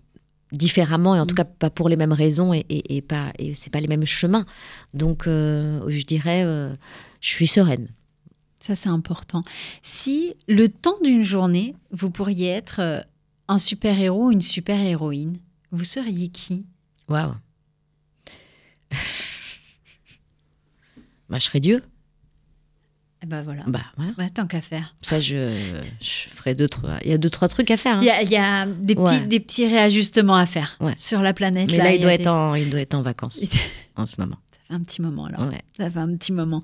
différemment 0.51 1.15
et 1.15 1.19
en 1.19 1.25
tout 1.25 1.33
Mm. 1.33 1.37
cas 1.37 1.43
pas 1.43 1.69
pour 1.71 1.89
les 1.89 1.95
mêmes 1.97 2.13
raisons 2.13 2.53
et, 2.53 2.65
et, 2.69 2.95
et 2.97 3.01
pas 3.01 3.33
et 3.39 3.55
c'est 3.55 3.71
pas 3.71 3.81
les 3.81 3.87
mêmes 3.87 4.05
chemins 4.05 4.45
donc 4.93 5.25
euh, 5.27 5.81
je 5.89 6.03
dirais 6.05 6.43
euh, 6.45 6.73
je 7.19 7.29
suis 7.29 7.47
sereine 7.47 7.89
Ça, 8.61 8.75
c'est 8.75 8.89
important. 8.89 9.41
Si 9.81 10.35
le 10.47 10.69
temps 10.69 10.97
d'une 11.03 11.23
journée, 11.23 11.75
vous 11.91 12.09
pourriez 12.11 12.49
être 12.49 13.03
un 13.47 13.59
super-héros 13.59 14.27
ou 14.27 14.31
une 14.31 14.41
super-héroïne, 14.41 15.39
vous 15.71 15.83
seriez 15.83 16.29
qui? 16.29 16.63
Waouh 17.09 17.33
bah 21.29 21.39
je 21.39 21.45
serais 21.45 21.59
Dieu 21.59 21.81
Eh 23.25 23.27
ben 23.27 23.41
voilà. 23.41 23.63
bah 23.65 23.81
voilà 23.97 24.11
Ouais, 24.19 24.29
tant 24.29 24.45
qu'à 24.45 24.61
faire. 24.61 24.95
ça 25.01 25.19
je 25.19 25.51
je 25.99 26.29
ferai 26.29 26.53
deux 26.53 26.67
trois 26.69 26.99
il 27.03 27.09
y 27.09 27.13
a 27.13 27.17
deux 27.17 27.29
trois 27.31 27.47
trucs 27.47 27.71
à 27.71 27.77
faire 27.77 27.95
hein. 27.95 28.01
Il 28.01 28.05
y 28.05 28.11
a, 28.11 28.21
il 28.21 28.29
y 28.29 28.35
a 28.37 28.67
des, 28.67 28.93
petits, 28.93 29.01
Ouais. 29.03 29.19
des 29.25 29.39
petits 29.39 29.65
réajustements 29.65 30.35
à 30.35 30.45
faire 30.45 30.77
Ouais. 30.79 30.93
sur 30.97 31.21
la 31.21 31.33
planète. 31.33 31.71
mais 31.71 31.77
là, 31.77 31.91
il 31.93 32.01
doit 32.01 32.15
des- 32.15 32.21
être 32.21 32.27
en 32.27 32.53
il 32.53 32.69
doit 32.69 32.81
être 32.81 32.93
en 32.93 33.01
vacances 33.01 33.39
Ça 33.39 33.57
en 33.95 34.05
ce 34.05 34.15
moment 34.21 34.37
fait 34.67 34.73
un 34.75 34.79
petit 34.81 35.01
moment 35.01 35.27
là. 35.27 35.47
ouais. 35.47 35.61
Ça 35.77 35.89
fait 35.89 35.99
un 35.99 36.15
petit 36.15 36.31
moment. 36.33 36.61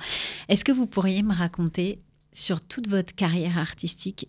Est-ce 0.50 0.64
que 0.64 0.72
vous 0.72 0.86
pourriez 0.88 1.24
me 1.24 1.34
raconter 1.34 2.00
sur 2.32 2.62
toute 2.62 2.88
votre 2.88 3.14
carrière 3.16 3.58
artistique? 3.58 4.28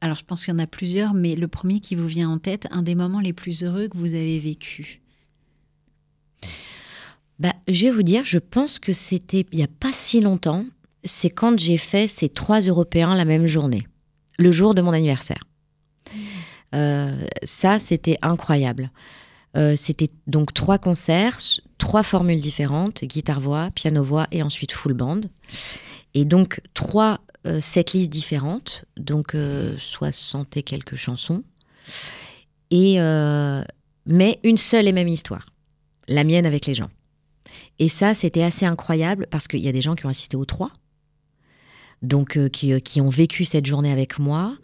Alors, 0.00 0.16
je 0.16 0.24
pense 0.24 0.44
qu'il 0.44 0.52
y 0.52 0.56
en 0.56 0.60
a 0.60 0.66
plusieurs, 0.68 1.12
mais 1.14 1.34
le 1.36 1.48
premier 1.48 1.80
qui 1.80 1.96
vous 1.96 2.06
vient 2.06 2.30
en 2.30 2.38
tête, 2.38 2.66
un 2.70 2.82
des 2.82 2.94
moments 2.94 3.18
les 3.20 3.32
plus 3.32 3.64
heureux 3.64 3.88
que 3.88 3.96
vous 3.96 4.14
avez 4.14 4.38
vécu? 4.38 5.00
Bah, 7.38 7.52
je 7.68 7.86
vais 7.86 7.90
vous 7.92 8.02
dire, 8.02 8.24
je 8.24 8.38
pense 8.38 8.78
que 8.78 8.92
c'était 8.92 9.46
il 9.52 9.58
n'y 9.58 9.64
a 9.64 9.68
pas 9.68 9.92
si 9.92 10.20
longtemps. 10.20 10.64
C'est 11.04 11.30
quand 11.30 11.58
j'ai 11.58 11.76
fait 11.76 12.08
ces 12.08 12.28
trois 12.28 12.60
Européens 12.60 13.14
la 13.14 13.24
même 13.24 13.46
journée, 13.46 13.86
le 14.38 14.50
jour 14.50 14.74
de 14.74 14.82
mon 14.82 14.92
anniversaire. 14.92 15.42
Euh, 16.74 17.16
ça, 17.44 17.78
c'était 17.78 18.18
incroyable. 18.22 18.90
Euh, 19.56 19.74
c'était 19.76 20.10
donc 20.26 20.52
trois 20.52 20.78
concerts, 20.78 21.38
trois 21.78 22.02
formules 22.02 22.40
différentes 22.40 23.04
guitare-voix, 23.04 23.70
piano-voix 23.74 24.26
et 24.30 24.42
ensuite 24.42 24.72
full 24.72 24.92
band. 24.92 25.22
Et 26.14 26.24
donc 26.24 26.60
trois 26.74 27.20
euh, 27.46 27.60
setlists 27.60 28.10
différentes, 28.10 28.84
donc 28.96 29.34
euh, 29.34 29.76
60 29.78 30.56
et 30.56 30.62
quelques 30.62 30.96
chansons. 30.96 31.44
Et, 32.70 33.00
euh, 33.00 33.62
mais 34.06 34.38
une 34.42 34.58
seule 34.58 34.88
et 34.88 34.92
même 34.92 35.08
histoire, 35.08 35.46
la 36.08 36.24
mienne 36.24 36.44
avec 36.44 36.66
les 36.66 36.74
gens. 36.74 36.90
Et 37.78 37.88
ça, 37.88 38.12
c'était 38.12 38.42
assez 38.42 38.66
incroyable 38.66 39.28
parce 39.30 39.48
qu'il 39.48 39.60
y 39.60 39.68
a 39.68 39.72
des 39.72 39.80
gens 39.80 39.94
qui 39.94 40.04
ont 40.04 40.10
assisté 40.10 40.36
aux 40.36 40.44
trois, 40.44 40.72
donc 42.02 42.36
euh, 42.36 42.48
qui, 42.48 42.72
euh, 42.72 42.78
qui 42.78 43.00
ont 43.00 43.08
vécu 43.08 43.44
cette 43.44 43.66
journée 43.66 43.92
avec 43.92 44.18
moi. 44.18 44.56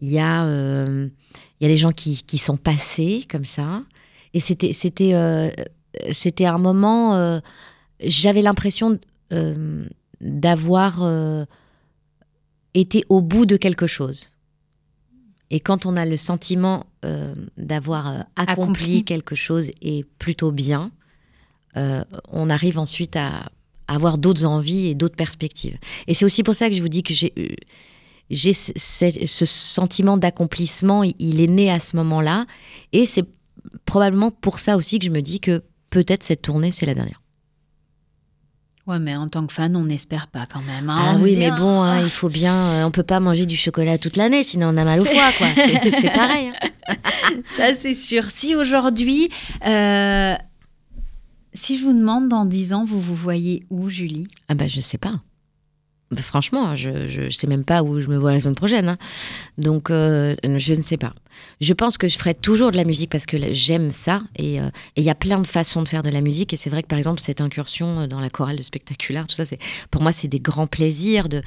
Il 0.00 0.10
y 0.10 0.18
a, 0.18 0.44
euh, 0.44 1.08
il 1.60 1.64
y 1.64 1.66
a 1.66 1.72
des 1.72 1.76
gens 1.76 1.92
qui, 1.92 2.22
qui 2.22 2.38
sont 2.38 2.56
passés 2.56 3.24
comme 3.30 3.44
ça. 3.44 3.82
Et 4.32 4.40
c'était, 4.40 4.72
c'était, 4.72 5.12
c'était 6.12 6.46
un 6.46 6.56
moment. 6.56 7.40
j'avais 8.00 8.42
l'impression 8.42 8.98
d'avoir 10.20 11.46
été 12.72 13.04
au 13.08 13.20
bout 13.20 13.44
de 13.44 13.56
quelque 13.56 13.88
chose. 13.88 14.30
Et 15.50 15.60
quand 15.60 15.84
on 15.84 15.96
a 15.96 16.06
le 16.06 16.16
sentiment 16.16 16.86
euh, 17.04 17.34
d'avoir 17.56 18.08
euh, 18.08 18.20
accompli, 18.36 18.52
Accompli. 18.52 19.04
quelque 19.04 19.34
chose 19.34 19.70
et 19.82 20.04
plutôt 20.18 20.52
bien, 20.52 20.92
euh, 21.76 22.04
on 22.28 22.48
arrive 22.50 22.78
ensuite 22.78 23.16
à, 23.16 23.50
à 23.90 23.94
avoir 23.96 24.18
d'autres 24.18 24.44
envies 24.44 24.86
et 24.86 24.94
d'autres 24.94 25.16
perspectives. 25.16 25.76
Et 26.06 26.14
c'est 26.14 26.24
aussi 26.24 26.42
pour 26.44 26.54
ça 26.54 26.68
que 26.70 26.76
je 26.76 26.80
vous 26.80 26.88
dis 26.88 27.02
que 27.02 27.12
j'ai 27.12 27.32
eu- 27.36 27.56
j'ai 28.30 28.52
ce, 28.52 29.44
sentiment 29.44 30.16
d'accomplissement, 30.16 31.02
il, 31.02 31.40
est 31.40 31.48
né 31.48 31.68
à 31.70 31.80
ce 31.80 31.96
moment-là. 31.96 32.46
Et 32.92 33.04
c'est 33.04 33.24
probablement 33.86 34.30
pour 34.30 34.60
ça 34.60 34.76
aussi 34.76 35.00
que 35.00 35.04
je 35.06 35.10
me 35.10 35.20
dis 35.20 35.40
que 35.40 35.64
peut-être 35.90 36.22
cette 36.22 36.42
tournée, 36.42 36.70
c'est 36.70 36.86
la 36.86 36.94
dernière. 36.94 37.20
Ouais, 38.86 38.98
mais 39.00 39.14
en 39.16 39.28
tant 39.28 39.46
que 39.46 39.52
fan, 39.52 39.74
on 39.76 39.84
n'espère 39.84 40.28
pas 40.28 40.44
quand 40.46 40.62
même. 40.62 40.88
hein. 40.88 40.96
Ah 41.00 41.14
On 41.16 41.22
oui, 41.22 41.36
mais 41.38 41.50
bon, 41.50 41.82
hein, 41.82 41.98
ah, 41.98 42.02
il 42.02 42.10
faut 42.10 42.28
bien. 42.28 42.54
euh, 42.54 42.84
on 42.84 42.90
peut 42.90 43.02
pas 43.02 43.20
manger 43.20 43.46
du 43.46 43.56
chocolat 43.56 43.98
toute 43.98 44.16
l'année, 44.16 44.42
sinon 44.42 44.68
on 44.72 44.76
a 44.76 44.84
mal 44.84 45.00
au 45.00 45.04
foie, 45.04 45.32
quoi. 45.36 45.48
C'est- 45.56 45.90
C'est 45.90 46.10
pareil. 46.12 46.48
hein. 46.62 46.94
Ça, 47.56 47.74
c'est 47.74 47.94
sûr. 47.94 48.24
Si 48.30 48.54
aujourd'hui, 48.56 49.28
euh, 49.66 50.34
si 51.52 51.78
je 51.78 51.84
vous 51.84 51.92
demande 51.92 52.28
dans 52.28 52.44
10 52.44 52.72
ans, 52.72 52.84
vous 52.84 53.00
vous 53.00 53.14
voyez 53.14 53.64
où, 53.70 53.88
Julie? 53.88 54.26
Ah 54.48 54.54
bah 54.54 54.68
je 54.68 54.80
sais 54.80 54.98
pas. 54.98 55.12
Bah, 56.10 56.22
franchement, 56.22 56.74
je, 56.74 57.06
je, 57.06 57.28
je 57.30 57.36
sais 57.36 57.46
même 57.46 57.62
pas 57.64 57.84
où 57.84 58.00
je 58.00 58.08
me 58.08 58.16
vois 58.16 58.32
la 58.32 58.40
semaine 58.40 58.56
prochaine. 58.56 58.88
hein. 58.88 58.98
Donc 59.58 59.90
euh, 59.90 60.34
je 60.44 60.74
ne 60.74 60.82
sais 60.82 60.96
pas. 60.96 61.14
Je 61.60 61.72
pense 61.72 61.98
que 61.98 62.08
je 62.08 62.18
ferai 62.18 62.34
toujours 62.34 62.72
de 62.72 62.76
la 62.76 62.84
musique 62.84 63.10
parce 63.10 63.26
que 63.26 63.36
j'aime 63.52 63.90
ça 63.90 64.22
et 64.36 64.60
euh, 64.60 64.66
et 64.96 65.02
il 65.02 65.04
y 65.04 65.10
a 65.10 65.14
plein 65.14 65.38
de 65.38 65.46
façons 65.46 65.82
de 65.82 65.88
faire 65.88 66.02
de 66.02 66.10
la 66.10 66.20
musique 66.20 66.52
et 66.52 66.56
c'est 66.56 66.68
vrai 66.70 66.82
que 66.82 66.88
par 66.88 66.98
exemple 66.98 67.20
cette 67.20 67.40
incursion 67.40 68.08
dans 68.08 68.18
la 68.20 68.28
chorale 68.28 68.56
de 68.56 68.62
spectaculaire, 68.62 69.28
tout 69.28 69.36
ça, 69.36 69.44
pour 69.92 70.02
moi 70.02 70.10
c'est 70.10 70.26
des 70.28 70.40
grands 70.40 70.66
plaisirs 70.66 71.28
de 71.28 71.42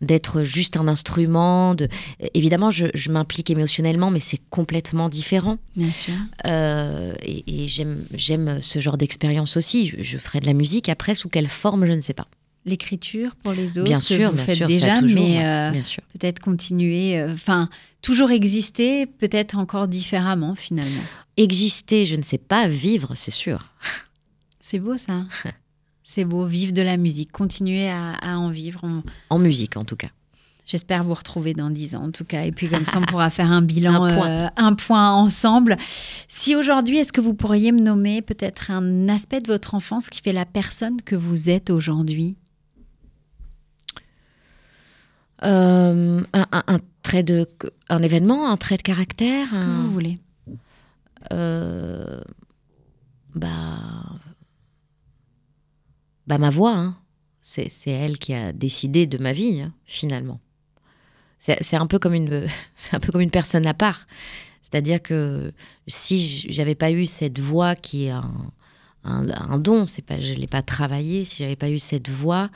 d'être 0.00 0.44
juste 0.44 0.76
un 0.76 0.88
instrument. 0.88 1.74
De... 1.74 1.88
Évidemment, 2.34 2.70
je, 2.70 2.86
je 2.94 3.10
m'implique 3.10 3.50
émotionnellement, 3.50 4.10
mais 4.10 4.20
c'est 4.20 4.40
complètement 4.50 5.08
différent. 5.08 5.58
Bien 5.76 5.92
sûr. 5.92 6.14
Euh, 6.46 7.14
et 7.22 7.64
et 7.64 7.68
j'aime 7.68 8.60
ce 8.60 8.80
genre 8.80 8.96
d'expérience 8.98 9.56
aussi. 9.56 9.86
Je, 9.86 10.02
je 10.02 10.18
ferai 10.18 10.40
de 10.40 10.46
la 10.46 10.52
musique 10.52 10.88
après 10.88 11.14
sous 11.14 11.28
quelle 11.28 11.48
forme, 11.48 11.86
je 11.86 11.92
ne 11.92 12.00
sais 12.00 12.14
pas. 12.14 12.28
L'écriture 12.64 13.36
pour 13.36 13.52
les 13.52 13.78
autres, 13.78 13.84
Bien 13.84 13.98
que 13.98 14.02
sûr, 14.02 14.30
vous 14.30 14.36
bien 14.36 14.44
faites 14.44 14.56
sûr, 14.56 14.66
déjà, 14.66 14.98
toujours, 14.98 15.22
mais 15.22 15.46
euh, 15.46 15.70
peut-être 16.12 16.40
continuer, 16.40 17.16
euh, 17.16 17.32
enfin, 17.32 17.68
toujours 18.02 18.32
exister, 18.32 19.06
peut-être 19.06 19.56
encore 19.56 19.86
différemment 19.86 20.56
finalement. 20.56 21.02
Exister, 21.36 22.06
je 22.06 22.16
ne 22.16 22.22
sais 22.22 22.38
pas, 22.38 22.66
vivre, 22.66 23.12
c'est 23.14 23.30
sûr. 23.30 23.72
C'est 24.60 24.80
beau 24.80 24.96
ça. 24.96 25.26
C'est 26.08 26.24
beau, 26.24 26.46
vivre 26.46 26.72
de 26.72 26.82
la 26.82 26.96
musique, 26.96 27.32
continuer 27.32 27.88
à, 27.88 28.12
à 28.12 28.36
en 28.36 28.50
vivre. 28.50 28.80
On- 28.84 29.02
En 29.28 29.38
musique, 29.40 29.76
en 29.76 29.82
tout 29.84 29.96
cas. 29.96 30.06
J'espère 30.64 31.02
vous 31.04 31.14
retrouver 31.14 31.52
dans 31.52 31.68
10 31.70 31.94
ans 31.96 32.04
en 32.04 32.10
tout 32.10 32.24
cas. 32.24 32.44
Et 32.44 32.52
puis 32.52 32.68
comme 32.68 32.86
ça, 32.86 32.98
on 32.98 33.02
pourra 33.02 33.28
faire 33.30 33.50
un 33.50 33.60
bilan, 33.72 34.04
Un 34.04 34.14
point. 34.14 34.28
euh, 34.28 34.48
un 34.56 34.74
point 34.74 35.10
ensemble. 35.12 35.76
Si 36.28 36.54
aujourd'hui, 36.54 36.98
est-ce 36.98 37.12
que 37.12 37.20
vous 37.20 37.34
pourriez 37.34 37.72
me 37.72 37.80
nommer 37.80 38.22
peut-être 38.22 38.70
un 38.70 39.08
aspect 39.08 39.40
de 39.40 39.48
votre 39.48 39.74
enfance 39.74 40.08
qui 40.08 40.20
fait 40.22 40.32
la 40.32 40.44
personne 40.44 41.02
que 41.02 41.16
vous 41.16 41.50
êtes 41.50 41.70
aujourd'hui? 41.70 42.36
Euh, 45.44 46.22
un, 46.32 46.46
un- 46.52 46.62
un 46.66 46.78
trait 47.02 47.22
de, 47.22 47.48
un 47.88 48.02
événement, 48.02 48.50
un 48.50 48.56
trait 48.56 48.76
de 48.76 48.82
caractère. 48.82 49.48
Ce 49.50 49.56
que 49.58 49.64
vous 49.64 49.90
voulez. 49.92 50.18
euh, 51.32 52.20
bah, 53.34 53.48
bah 56.26 56.38
ma 56.38 56.50
voix, 56.50 56.74
hein. 56.74 56.96
c'est 57.42 57.70
elle 57.86 58.18
qui 58.18 58.34
a 58.34 58.52
décidé 58.52 59.06
de 59.06 59.18
ma 59.18 59.32
vie 59.32 59.60
hein, 59.60 59.72
finalement. 59.84 60.40
C'est 61.38 61.76
un 61.76 61.86
peu 61.86 61.98
comme 61.98 62.14
une, 62.14 62.46
c'est 62.74 62.94
un 62.94 63.00
peu 63.00 63.12
comme 63.12 63.20
une 63.20 63.30
personne 63.30 63.66
à 63.66 63.74
part. 63.74 64.06
C'est-à-dire 64.62 65.00
que 65.00 65.52
si 65.86 66.46
j'avais 66.50 66.74
pas 66.74 66.90
eu 66.90 67.06
cette 67.06 67.38
voix 67.38 67.76
qui 67.76 68.06
est 68.06 68.10
un, 68.10 68.32
un, 69.06 69.58
don. 69.58 69.86
C'est 69.86 70.02
pas, 70.02 70.20
je 70.20 70.34
l'ai 70.34 70.46
pas 70.46 70.62
travaillé. 70.62 71.24
Si 71.24 71.42
j'avais 71.42 71.56
pas 71.56 71.70
eu 71.70 71.78
cette 71.78 72.08
voix, 72.08 72.50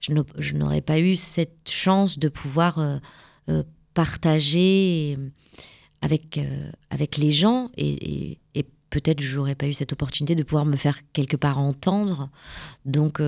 je 0.00 0.54
n'aurais 0.54 0.82
pas 0.82 0.98
eu 1.00 1.16
cette 1.16 1.68
chance 1.68 2.18
de 2.18 2.28
pouvoir 2.28 2.78
euh, 2.78 2.98
euh, 3.48 3.62
partager 3.94 5.18
avec 6.02 6.38
avec 6.90 7.16
les 7.16 7.32
gens 7.32 7.70
et, 7.76 8.38
peut-être 8.90 9.20
j'aurais 9.20 9.54
pas 9.54 9.66
eu 9.66 9.72
cette 9.72 9.92
opportunité 9.92 10.34
de 10.34 10.42
pouvoir 10.42 10.64
me 10.64 10.76
faire 10.76 11.00
quelque 11.12 11.36
part 11.36 11.58
entendre. 11.58 12.30
Donc 12.84 13.20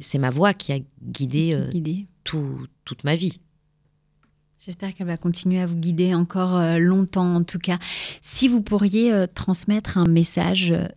c'est 0.00 0.18
ma 0.18 0.30
voix 0.30 0.54
qui 0.54 0.72
a 0.72 0.78
guidé, 1.02 2.06
toute 2.24 3.04
ma 3.04 3.16
vie. 3.16 3.40
J'espère 4.58 4.92
qu'elle 4.94 5.06
va 5.06 5.16
continuer 5.16 5.60
à 5.60 5.66
vous 5.66 5.76
guider 5.76 6.14
encore 6.14 6.58
euh, 6.58 6.78
longtemps 6.78 7.36
en 7.36 7.44
tout 7.44 7.60
cas. 7.60 7.78
Si 8.22 8.48
vous 8.48 8.60
pourriez 8.60 9.12
euh, 9.12 9.26
transmettre 9.32 9.98
un 9.98 10.06
message, 10.06 10.72
euh, 10.72 10.88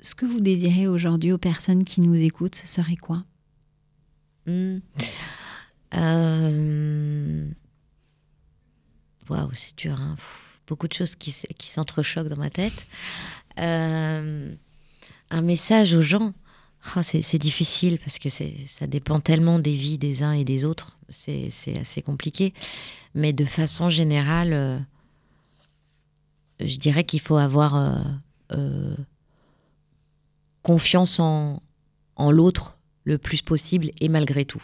ce 0.00 0.14
que 0.14 0.26
vous 0.26 0.40
désirez 0.40 0.86
aujourd'hui 0.86 1.32
aux 1.32 1.38
personnes 1.38 1.84
qui 1.84 2.02
nous 2.02 2.14
écoutent, 2.14 2.56
ce 2.56 2.66
serait 2.66 2.96
quoi? 2.96 3.24
Hmm. 4.46 4.78
Waouh, 9.28 9.50
c'est 9.54 9.76
dur. 9.78 9.98
Hein. 9.98 10.14
Beaucoup 10.66 10.88
de 10.88 10.92
choses 10.92 11.14
qui, 11.14 11.34
qui 11.58 11.68
s'entrechoquent 11.68 12.28
dans 12.28 12.36
ma 12.36 12.50
tête. 12.50 12.86
un 13.56 15.42
message 15.42 15.94
aux 15.94 16.02
gens. 16.02 16.32
Oh, 16.94 17.02
c'est 17.02 17.38
difficile 17.38 17.98
parce 17.98 18.18
que 18.18 18.28
ça 18.28 18.86
dépend 18.86 19.18
tellement 19.20 19.58
des 19.58 19.74
vies 19.74 19.98
des 19.98 20.22
uns 20.22 20.32
et 20.32 20.44
des 20.44 20.64
autres. 20.64 20.98
C'est 21.08 21.50
assez 21.80 22.02
compliqué. 22.02 22.54
Mais 23.14 23.32
de 23.32 23.44
façon 23.44 23.90
générale, 23.90 24.52
euh, 24.52 24.78
je 26.60 26.76
dirais 26.76 27.04
qu'il 27.04 27.20
faut 27.20 27.36
avoir 27.36 27.74
euh, 27.74 27.98
euh, 28.52 28.94
confiance 30.62 31.18
en, 31.18 31.62
en 32.16 32.30
l'autre 32.30 32.76
le 33.04 33.18
plus 33.18 33.42
possible 33.42 33.90
et 34.00 34.08
malgré 34.08 34.44
tout. 34.44 34.62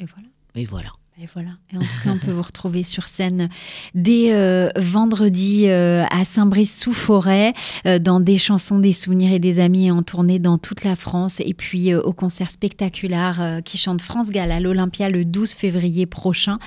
Et 0.00 0.06
voilà. 0.06 0.28
Et 0.54 0.64
voilà. 0.64 0.92
Et 1.20 1.26
voilà. 1.34 1.50
Et 1.72 1.76
en 1.76 1.80
tout 1.80 1.86
cas, 2.04 2.10
on 2.10 2.18
peut 2.18 2.30
vous 2.30 2.42
retrouver 2.42 2.84
sur 2.84 3.08
scène 3.08 3.48
dès 3.92 4.32
euh, 4.32 4.68
vendredi 4.76 5.68
euh, 5.68 6.04
à 6.10 6.24
Saint-Brice-sous-Forêt, 6.24 7.54
euh, 7.86 7.98
dans 7.98 8.20
des 8.20 8.38
chansons, 8.38 8.78
des 8.78 8.92
souvenirs 8.92 9.32
et 9.32 9.40
des 9.40 9.58
amis 9.58 9.90
en 9.90 10.02
tournée 10.04 10.38
dans 10.38 10.58
toute 10.58 10.84
la 10.84 10.94
France. 10.94 11.40
Et 11.40 11.54
puis 11.54 11.92
au 11.92 12.12
concert 12.12 12.52
spectaculaire 12.52 13.60
qui 13.64 13.78
chante 13.78 14.00
France 14.00 14.30
Gall 14.30 14.52
à 14.52 14.60
l'Olympia 14.60 15.08
le 15.08 15.24
12 15.24 15.54
février 15.54 16.06
prochain. 16.06 16.58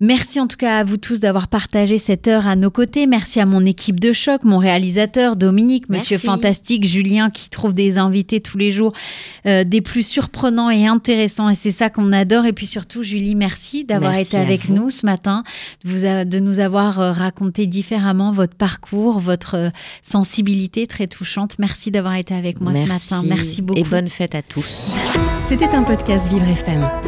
Merci 0.00 0.38
en 0.38 0.46
tout 0.46 0.56
cas 0.56 0.78
à 0.78 0.84
vous 0.84 0.96
tous 0.96 1.18
d'avoir 1.18 1.48
partagé 1.48 1.98
cette 1.98 2.28
heure 2.28 2.46
à 2.46 2.54
nos 2.54 2.70
côtés. 2.70 3.06
Merci 3.08 3.40
à 3.40 3.46
mon 3.46 3.66
équipe 3.66 3.98
de 3.98 4.12
choc, 4.12 4.44
mon 4.44 4.58
réalisateur 4.58 5.34
Dominique, 5.34 5.88
Monsieur 5.88 6.18
Fantastique, 6.18 6.84
Julien 6.84 7.30
qui 7.30 7.50
trouve 7.50 7.72
des 7.72 7.98
invités 7.98 8.40
tous 8.40 8.58
les 8.58 8.70
jours 8.70 8.92
euh, 9.46 9.64
des 9.64 9.80
plus 9.80 10.06
surprenants 10.06 10.70
et 10.70 10.86
intéressants. 10.86 11.48
Et 11.48 11.56
c'est 11.56 11.72
ça 11.72 11.90
qu'on 11.90 12.12
adore. 12.12 12.46
Et 12.46 12.52
puis 12.52 12.68
surtout, 12.68 13.02
Julie, 13.02 13.34
merci 13.34 13.84
d'avoir 13.84 14.14
été 14.16 14.36
avec 14.36 14.68
nous 14.68 14.90
ce 14.90 15.04
matin, 15.04 15.42
de, 15.84 16.38
nous 16.38 16.60
avoir 16.60 17.00
euh, 17.00 17.12
raconté 17.12 17.66
différemment 17.66 18.30
votre 18.30 18.54
parcours, 18.54 19.18
votre 19.18 19.56
euh, 19.56 19.70
sensibilité 20.02 20.86
très 20.86 21.08
touchante. 21.08 21.58
Merci 21.58 21.90
d'avoir 21.90 22.14
été 22.14 22.34
avec 22.34 22.60
moi 22.60 22.72
ce 22.72 22.86
matin. 22.86 23.22
Merci 23.26 23.62
beaucoup. 23.62 23.80
Et 23.80 23.82
bonne 23.82 24.08
fête 24.08 24.36
à 24.36 24.42
tous. 24.42 24.92
C'était 25.42 25.74
un 25.74 25.82
podcast 25.82 26.30
Vivre 26.30 26.46
FM. 26.46 27.07